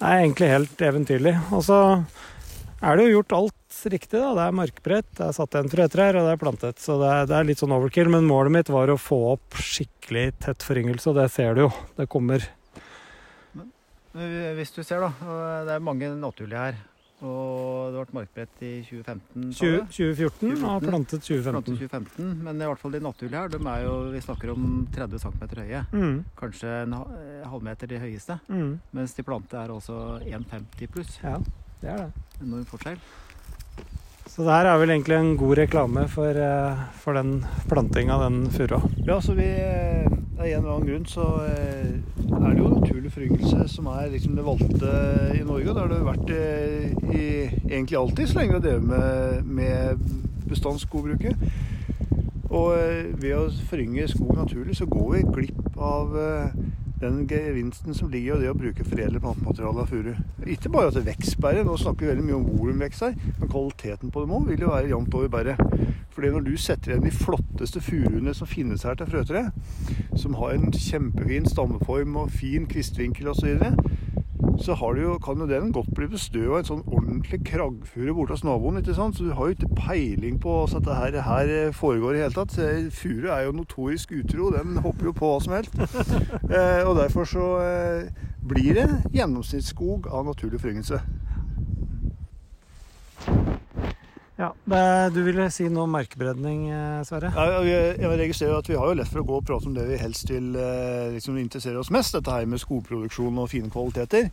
Det 0.00 0.08
er 0.08 0.22
egentlig 0.24 0.50
helt 0.50 0.82
eventyrlig. 0.88 1.34
Og 1.54 1.62
så 1.66 1.78
er 2.82 2.98
det 2.98 3.06
jo 3.06 3.16
gjort 3.18 3.36
alt 3.38 3.78
riktig. 3.90 4.18
da. 4.18 4.32
Det 4.34 4.44
er 4.48 4.58
markbrett, 4.58 5.08
det 5.18 5.24
er 5.28 5.36
satt 5.36 5.54
igjen 5.54 5.70
frøtrær, 5.70 6.18
og 6.18 6.26
det 6.26 6.34
er 6.34 6.42
plantet. 6.42 6.82
Så 6.82 6.98
det 7.02 7.08
er, 7.10 7.30
det 7.30 7.38
er 7.38 7.48
litt 7.50 7.62
sånn 7.62 7.74
overkill. 7.74 8.10
Men 8.14 8.26
målet 8.26 8.54
mitt 8.54 8.70
var 8.74 8.90
å 8.90 8.98
få 8.98 9.18
opp 9.36 9.58
skikkelig 9.62 10.26
tett 10.42 10.66
foryngelse, 10.66 11.10
og 11.10 11.18
det 11.18 11.28
ser 11.34 11.54
du 11.58 11.66
jo. 11.66 11.72
Det 11.98 12.06
kommer. 12.10 12.46
Hvis 14.58 14.72
du 14.74 14.82
ser, 14.82 15.00
da. 15.04 15.10
Det 15.68 15.74
er 15.76 15.84
mange 15.84 16.08
naturlige 16.18 16.58
her. 16.68 16.78
Og 17.18 17.90
det 17.90 18.02
ble 18.06 18.14
markbrett 18.20 18.60
i 18.62 18.72
2015. 18.86 19.48
20, 19.58 19.80
2014, 19.90 20.52
2014 20.54 20.66
og 20.68 20.84
plantet 20.86 21.24
2015. 21.26 21.50
Plantet 21.50 21.72
2015. 21.74 22.12
2015, 22.14 22.44
men 22.46 22.62
i 22.62 22.68
hvert 22.70 22.78
fall 22.78 22.94
de 22.94 23.00
naturlige 23.02 23.40
her, 23.42 23.50
de 23.50 23.58
er 23.72 23.80
jo, 23.88 23.94
vi 24.14 24.20
snakker 24.22 24.52
om 24.54 24.68
30 24.94 25.18
cm 25.24 25.42
høye. 25.58 25.80
Mm, 25.90 26.20
Kanskje 26.38 26.74
en 26.84 26.94
eh, 26.94 27.48
halvmeter 27.50 27.90
de 27.90 27.98
høyeste. 28.04 28.38
mm, 28.46 28.70
Mens 28.94 29.16
de 29.18 29.24
plante 29.26 29.58
er 29.58 29.74
også 29.74 29.98
1,50 30.22 30.92
pluss. 30.94 31.18
ja, 31.24 31.34
det 31.82 31.90
er 31.90 32.04
det. 32.04 32.12
Enorm 32.40 32.64
forskjell. 32.70 33.02
Så 34.28 34.44
det 34.44 34.52
her 34.52 34.68
er 34.68 34.78
vel 34.78 34.90
egentlig 34.92 35.16
en 35.16 35.36
god 35.40 35.56
reklame 35.56 36.02
for, 36.12 36.36
eh, 36.36 36.80
for 37.00 37.16
den 37.16 37.44
plantinga, 37.68 38.18
den 38.22 38.50
furua. 38.52 38.82
Ja, 39.06 39.20
så 39.20 39.34
vi 39.34 39.48
eh, 39.48 40.06
Av 40.38 40.44
en 40.46 40.60
eller 40.60 40.70
annen 40.70 40.86
grunn 40.86 41.06
så 41.10 41.24
eh, 41.48 41.96
er 42.28 42.52
det 42.52 42.60
jo 42.60 42.68
naturlig 42.70 43.10
foryngelse 43.10 43.64
som 43.72 43.88
er 43.90 44.12
liksom 44.12 44.36
det 44.36 44.44
valgte 44.46 44.92
i 45.34 45.40
Norge. 45.42 45.66
og 45.66 45.74
Det 45.74 45.82
har 45.82 45.88
det 45.90 46.04
vært 46.06 46.30
i 47.10 47.24
egentlig 47.72 47.98
alltid, 47.98 48.28
så 48.28 48.38
lenge 48.38 48.52
vi 48.52 48.58
har 48.60 48.66
drevet 48.68 48.86
med, 48.86 49.48
med 49.58 49.98
bestandsskogbruket. 50.46 51.34
Og 52.48 52.70
ved 53.18 53.34
å 53.34 53.48
forynge 53.66 54.06
skog 54.12 54.36
naturlig, 54.36 54.76
så 54.78 54.86
går 54.86 55.10
vi 55.16 55.24
glipp 55.40 55.82
av 55.82 56.14
den 57.00 57.26
gevinsten 57.30 57.94
som 57.94 58.10
ligger 58.10 58.36
i 58.38 58.42
det 58.42 58.50
å 58.50 58.56
bruke 58.58 58.86
foredlet 58.86 59.22
plantemateriale 59.22 59.84
av 59.84 59.90
furu. 59.92 60.10
Ikke 60.46 60.72
bare 60.72 60.90
at 60.90 60.98
det 60.98 61.14
bedre, 61.38 61.64
nå 61.66 61.76
snakker 61.78 62.06
vi 62.06 62.10
veldig 62.10 62.26
mye 62.26 62.38
om 62.38 62.48
volumvekst 62.48 63.04
her, 63.06 63.14
men 63.38 63.52
kvaliteten 63.52 64.12
på 64.14 64.24
dem 64.24 64.34
òg 64.34 64.48
vil 64.50 64.64
jo 64.66 64.72
være 64.72 64.90
jevnt 64.90 65.14
over 65.14 65.30
bæret. 65.32 65.62
Fordi 66.14 66.32
når 66.34 66.46
du 66.48 66.56
setter 66.58 66.90
igjen 66.90 67.04
de 67.06 67.14
flotteste 67.14 67.80
furuene 67.84 68.34
som 68.34 68.50
finnes 68.50 68.82
her 68.82 68.98
til 68.98 69.10
frøtre, 69.12 69.44
som 70.18 70.34
har 70.40 70.56
en 70.56 70.72
kjempefin 70.74 71.46
stammeform 71.46 72.16
og 72.24 72.32
fin 72.34 72.66
kvistvinkel 72.66 73.30
osv., 73.30 73.68
så, 74.58 74.74
har 74.74 74.94
du 74.94 75.02
jo, 75.02 75.18
kan 75.22 75.38
jo 75.38 75.46
den 75.50 75.72
godt 75.74 75.90
bli 75.94 76.08
bestøv 76.10 76.52
av 76.52 76.58
en 76.60 76.68
sånn 76.68 76.84
ordentlig 76.86 77.40
kraggfure 77.46 78.14
borte 78.14 78.36
hos 78.36 78.44
naboen. 78.46 78.80
ikke 78.80 78.96
sant? 78.96 79.18
Så 79.18 79.26
du 79.26 79.32
har 79.34 79.48
jo 79.48 79.56
ikke 79.56 79.70
peiling 79.78 80.38
på 80.42 80.54
at 80.64 80.74
dette 80.76 80.98
her, 80.98 81.18
her 81.26 81.52
foregår 81.76 82.18
i 82.18 82.22
hele 82.24 82.34
tatt. 82.36 82.56
Furu 82.94 83.28
er 83.34 83.46
jo 83.46 83.56
notorisk 83.58 84.14
utro, 84.18 84.50
den 84.54 84.80
hopper 84.84 85.10
jo 85.10 85.14
på 85.16 85.32
hva 85.32 85.42
som 85.44 85.58
helst. 85.58 85.78
Eh, 86.48 86.80
og 86.88 86.94
derfor 86.96 87.26
så 87.28 87.46
eh, 87.60 88.22
blir 88.48 88.78
det 88.78 88.86
gjennomsnittsskog 89.12 90.08
av 90.08 90.24
naturlig 90.30 90.60
foryngelse. 90.62 91.00
Ja, 94.38 94.52
det, 94.70 95.10
Du 95.16 95.24
ville 95.26 95.48
si 95.50 95.64
noe 95.66 95.88
om 95.88 95.94
markberedning, 95.96 96.68
eh, 96.70 97.00
Sverre? 97.02 97.32
Ja, 97.34 97.58
jeg 97.66 98.18
registrerer 98.20 98.60
at 98.60 98.68
vi 98.70 98.76
har 98.78 98.86
jo 98.86 98.98
lett 99.00 99.10
for 99.10 99.24
å 99.24 99.26
gå 99.26 99.38
og 99.40 99.46
prate 99.48 99.66
om 99.66 99.74
det 99.74 99.88
vi 99.88 99.96
helst 99.98 100.30
vil 100.30 100.54
eh, 100.54 101.08
liksom 101.16 101.40
interessere 101.42 101.80
oss 101.80 101.90
mest, 101.90 102.14
dette 102.14 102.30
her 102.30 102.46
med 102.46 102.62
skogproduksjon 102.62 103.40
og 103.42 103.48
fine 103.50 103.66
kvaliteter. 103.74 104.28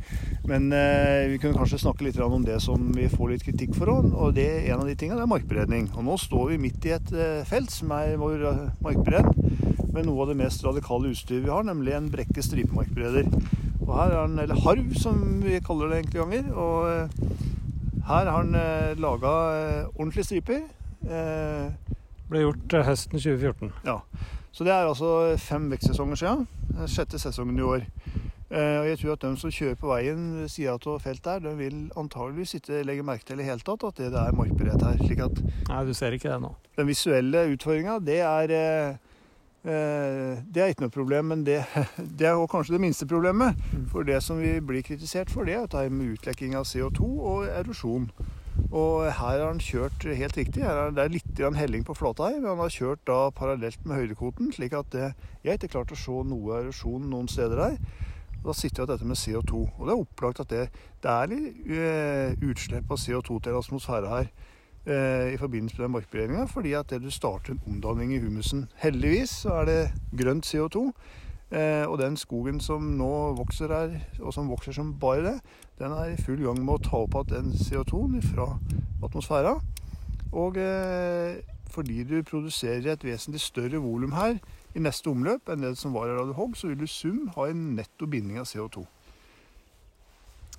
Men 0.45 0.70
eh, 0.78 1.26
vi 1.32 1.39
kunne 1.41 1.58
kanskje 1.58 1.82
snakke 1.82 2.06
litt 2.06 2.22
om 2.22 2.45
det 2.45 2.60
som 2.62 2.91
vi 2.93 3.08
får 3.10 3.32
litt 3.32 3.47
kritikk 3.47 3.74
for 3.80 3.95
og 3.95 4.38
det, 4.38 4.45
en 4.70 4.84
av 4.84 4.86
de 4.86 4.93
tingene 4.93 5.26
er 5.26 5.32
markberedning. 5.32 5.89
Og 5.97 6.06
nå 6.06 6.20
står 6.22 6.53
vi 6.53 6.62
midt 6.68 6.86
i 6.86 6.93
et 6.99 7.12
eh, 7.18 7.41
felt 7.49 7.74
som 7.74 7.97
er 7.97 8.14
vår 8.22 8.45
eh, 8.51 8.64
markbered, 8.86 9.34
med 9.89 10.06
noe 10.06 10.22
av 10.22 10.30
det 10.36 10.38
mest 10.38 10.62
radikale 10.68 11.16
utstyret 11.16 11.47
vi 11.47 11.53
har, 11.56 11.66
nemlig 11.66 11.97
en 11.97 12.14
brekke 12.14 12.45
stripemarkbereder. 12.45 13.34
Og 13.82 13.91
her 13.97 14.14
er 14.14 14.22
den, 14.22 14.38
eller 14.45 14.66
harv 14.68 14.93
som 15.01 15.41
vi 15.41 15.58
kaller 15.66 15.89
det 15.89 16.03
enkelte 16.03 16.22
ganger. 16.22 16.53
og 16.53 17.55
her 18.08 18.26
har 18.30 18.32
han 18.38 18.56
eh, 18.56 18.95
laga 19.01 19.34
eh, 19.58 19.88
ordentlige 19.95 20.28
striper. 20.30 20.62
Eh, 21.06 21.72
Ble 22.30 22.41
gjort 22.45 22.74
eh, 22.80 22.86
høsten 22.88 23.20
2014. 23.20 23.72
ja. 23.86 23.99
Så 24.56 24.64
det 24.64 24.72
er 24.72 24.86
altså 24.88 25.08
fem 25.43 25.66
vekstsesonger 25.74 26.16
siden. 26.16 26.45
eh, 26.78 26.86
Sjette 26.88 27.20
sesongen 27.20 27.58
i 27.60 27.66
år. 27.68 27.82
Eh, 28.51 28.78
og 28.80 28.86
jeg 28.88 28.99
tror 29.01 29.12
at 29.18 29.24
de 29.26 29.32
som 29.41 29.51
kjører 29.51 29.76
på 29.82 29.89
veien 29.89 30.22
ved 30.38 30.47
sida 30.53 30.78
av 30.78 30.99
feltet 31.03 31.28
her, 31.34 31.41
de 31.43 31.51
vil 31.60 31.82
antageligvis 31.99 32.53
ikke 32.62 32.84
legge 32.88 33.03
merke 33.03 33.26
til 33.28 33.36
i 33.36 33.43
det 33.43 33.49
hele 33.49 33.66
tatt 33.68 33.84
at 33.89 33.97
det, 33.99 34.12
det 34.14 34.22
er 34.22 34.38
markberedt 34.38 34.86
her. 34.86 35.01
slik 35.01 35.20
at 35.26 35.41
Nei, 35.68 35.82
du 35.89 35.91
ser 35.97 36.16
ikke 36.16 36.30
det 36.32 36.38
nå. 36.45 36.53
den 36.78 36.88
visuelle 36.88 37.41
utfordringa, 37.51 37.97
det 38.06 38.20
er 38.24 38.53
eh, 38.56 38.95
det 39.66 40.61
er 40.61 40.70
ikke 40.70 40.86
noe 40.86 40.93
problem, 40.93 41.32
men 41.34 41.43
det, 41.45 41.63
det 42.20 42.28
er 42.30 42.41
kanskje 42.51 42.76
det 42.76 42.84
minste 42.84 43.07
problemet. 43.09 43.57
For 43.89 44.05
det 44.05 44.22
som 44.22 44.38
vi 44.38 44.59
blir 44.61 44.86
kritisert 44.86 45.32
for, 45.34 45.47
det 45.47 45.55
er 45.57 45.66
dette 45.66 45.89
med 45.89 46.16
utlekking 46.16 46.53
av 46.59 46.68
CO2 46.70 47.05
og 47.05 47.47
erosjon. 47.49 48.09
Og 48.72 49.05
her 49.05 49.13
har 49.20 49.43
han 49.47 49.59
kjørt 49.59 50.05
helt 50.05 50.38
riktig. 50.38 50.63
Er, 50.63 50.91
det 50.95 51.03
er 51.03 51.13
litt 51.13 51.41
helling 51.57 51.86
på 51.86 51.95
flata 51.97 52.30
her, 52.30 52.39
men 52.39 52.53
han 52.53 52.63
har 52.63 52.74
kjørt 52.74 53.03
da 53.07 53.30
parallelt 53.36 53.82
med 53.86 53.99
høydekvoten, 53.99 54.51
slik 54.55 54.76
at 54.78 54.91
det, 54.95 55.11
jeg 55.43 55.51
har 55.51 55.59
ikke 55.59 55.74
klart 55.76 55.91
å 55.91 55.99
se 55.99 56.24
noe 56.30 56.59
erosjon 56.61 57.09
noen 57.11 57.30
steder 57.32 57.61
her. 57.61 57.78
Da 58.45 58.53
sitter 58.53 58.84
vi 58.84 58.86
at 58.86 58.91
dette 58.93 59.09
med 59.09 59.18
CO2. 59.18 59.61
Og 59.80 59.88
det 59.88 59.93
er 59.93 60.01
opplagt 60.01 60.41
at 60.43 60.51
det, 60.53 60.66
det 61.01 61.11
er 61.11 61.32
litt 61.32 61.72
eh, 61.74 62.36
utslipp 62.45 62.91
av 62.93 63.01
CO2 63.01 63.39
til 63.41 63.57
atmosfæra 63.57 64.11
her 64.20 64.30
eh, 64.30 64.45
i 64.86 65.38
forbindelse 65.42 65.80
med 65.80 65.84
den 65.84 65.94
markberedninga, 65.96 66.44
fordi 66.46 66.76
at 66.78 66.92
det 66.94 67.00
du 67.02 67.10
starter 67.10 67.56
en 67.56 67.62
omdanning 67.66 68.12
i 68.14 68.20
humusen. 68.22 68.68
Heldigvis 68.84 69.34
så 69.42 69.56
er 69.62 69.66
det 69.70 69.80
grønt 70.14 70.46
CO2. 70.46 70.92
Eh, 71.54 71.86
og 71.86 72.00
den 72.02 72.18
skogen 72.18 72.58
som 72.60 72.88
nå 72.98 73.10
vokser 73.38 73.70
her, 73.70 73.92
og 74.20 74.34
som 74.34 74.50
vokser 74.50 74.74
som 74.74 74.96
bare 75.00 75.22
det, 75.24 75.36
den 75.80 75.94
er 75.94 76.12
i 76.12 76.22
full 76.22 76.42
gang 76.42 76.58
med 76.66 76.80
å 76.80 76.82
ta 76.82 77.04
opp 77.06 77.20
igjen 77.22 77.52
den 77.52 77.60
CO2-en 77.68 78.24
fra 78.26 78.48
atmosfæra. 79.06 79.54
Og 80.34 80.58
eh, 80.58 81.38
fordi 81.70 82.04
du 82.08 82.18
produserer 82.26 82.90
et 82.92 83.06
vesentlig 83.06 83.44
større 83.44 83.80
volum 83.84 84.16
her 84.18 84.40
i 84.76 84.82
neste 84.82 85.12
omløp 85.12 85.52
enn 85.52 85.64
det 85.64 85.76
som 85.78 85.94
var 85.94 86.10
her 86.10 86.18
da 86.20 86.26
du 86.32 86.36
hogg, 86.36 86.58
så 86.58 86.72
vil 86.72 86.82
du 86.82 86.90
sum 86.90 87.30
ha 87.38 87.48
en 87.52 87.76
netto 87.78 88.10
binding 88.10 88.42
av 88.42 88.50
CO2. 88.50 88.84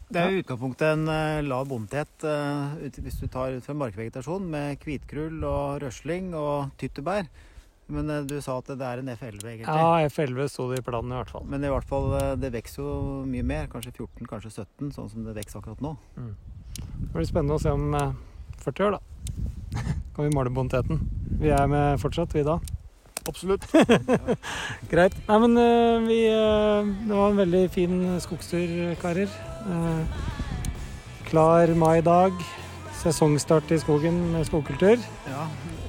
Det 0.07 0.23
er 0.23 0.31
i 0.31 0.39
utgangspunktet 0.39 0.87
en 0.93 1.09
eh, 1.11 1.43
lav 1.43 1.67
bondehet 1.67 2.25
eh, 2.29 2.87
hvis 3.03 3.19
du 3.19 3.27
tar 3.27 3.57
ut 3.57 3.65
fra 3.67 3.75
markvegetasjon 3.75 4.45
med 4.53 4.79
hvitkrull 4.85 5.43
og 5.43 5.81
røsling 5.83 6.31
og 6.39 6.71
tyttebær. 6.79 7.27
Men 7.91 8.11
eh, 8.11 8.23
du 8.27 8.37
sa 8.43 8.61
at 8.61 8.71
det 8.71 8.87
er 8.87 9.03
en 9.03 9.11
F11 9.17 9.43
egentlig. 9.43 9.67
Ja, 9.67 10.07
F11 10.07 10.53
sto 10.53 10.69
det 10.71 10.79
i 10.83 10.87
planen 10.87 11.11
i 11.11 11.19
hvert 11.19 11.33
fall. 11.35 11.49
Men 11.51 11.67
i 11.67 11.73
hvert 11.73 11.91
fall, 11.91 12.15
det 12.39 12.53
vokser 12.55 12.83
jo 12.85 12.95
mye 13.27 13.47
mer. 13.47 13.67
Kanskje 13.73 13.97
14, 13.97 14.31
kanskje 14.31 14.55
17, 14.55 14.95
sånn 14.95 15.11
som 15.11 15.27
det 15.27 15.35
vokser 15.41 15.63
akkurat 15.63 15.83
nå. 15.83 15.97
Det 16.77 17.13
blir 17.13 17.27
spennende 17.29 17.59
å 17.59 17.63
se 17.63 17.75
om 17.75 17.95
eh, 17.99 18.17
40 18.63 18.87
år, 18.87 18.99
da. 18.99 19.43
Kan 20.17 20.29
vi 20.29 20.35
måle 20.35 20.55
boniteten. 20.55 21.03
Vi 21.41 21.51
er 21.53 21.67
med 21.71 21.99
fortsatt, 22.03 22.35
vi 22.37 22.47
da. 22.47 22.61
Absolutt. 23.29 23.67
Greit. 24.93 25.17
Nei, 25.29 25.39
men 25.43 25.57
uh, 25.59 26.07
vi 26.07 26.21
uh, 26.31 26.87
Det 27.09 27.15
var 27.15 27.33
en 27.33 27.41
veldig 27.43 27.63
fin 27.75 27.97
skogstur, 28.23 28.95
karer. 29.03 29.33
Uh, 29.67 30.05
klar 31.29 31.73
mai-dag. 31.79 32.37
Sesongstart 32.97 33.71
i 33.75 33.79
skogen 33.83 34.19
med 34.33 34.47
skogkultur. 34.49 35.03
Ja, 35.29 35.47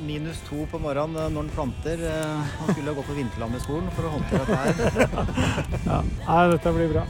Minus 0.07 0.39
to 0.47 0.65
på 0.71 0.79
morgenen 0.79 1.33
når 1.33 1.47
den 1.47 1.53
planter. 1.55 2.03
Han 2.59 2.73
skulle 2.73 2.93
gå 2.93 3.03
på 3.07 3.15
vinterlammeskolen 3.17 3.87
for 3.95 4.07
å 4.07 4.11
håndtere 4.17 4.43
dette 4.45 5.07
her. 5.07 5.33
Ja. 5.87 6.01
Nei, 6.27 6.41
dette 6.51 6.73
blir 6.75 6.91
bra. 6.91 7.05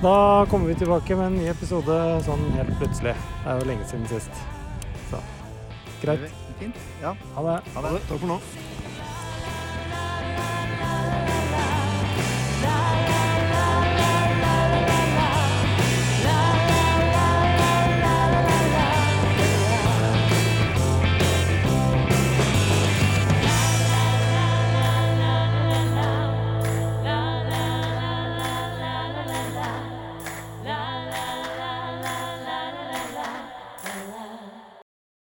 Da 0.00 0.46
kommer 0.48 0.70
vi 0.70 0.74
tilbake 0.80 1.16
med 1.18 1.26
en 1.26 1.34
ny 1.42 1.48
episode 1.52 1.94
sånn 2.24 2.46
helt 2.54 2.72
plutselig. 2.80 3.12
Det 3.42 3.50
er 3.52 3.58
jo 3.60 3.66
lenge 3.68 3.88
siden 3.90 4.06
sist. 4.08 4.38
Så 5.10 5.20
greit. 6.00 6.30
Fint. 6.60 6.78
Ja, 7.02 7.12
Ha 7.36 7.44
det. 7.44 7.58
ha 7.74 7.82
det. 7.84 7.90
Takk 8.08 8.22
for 8.22 8.30
nå. 8.30 8.38
Ha 8.40 8.79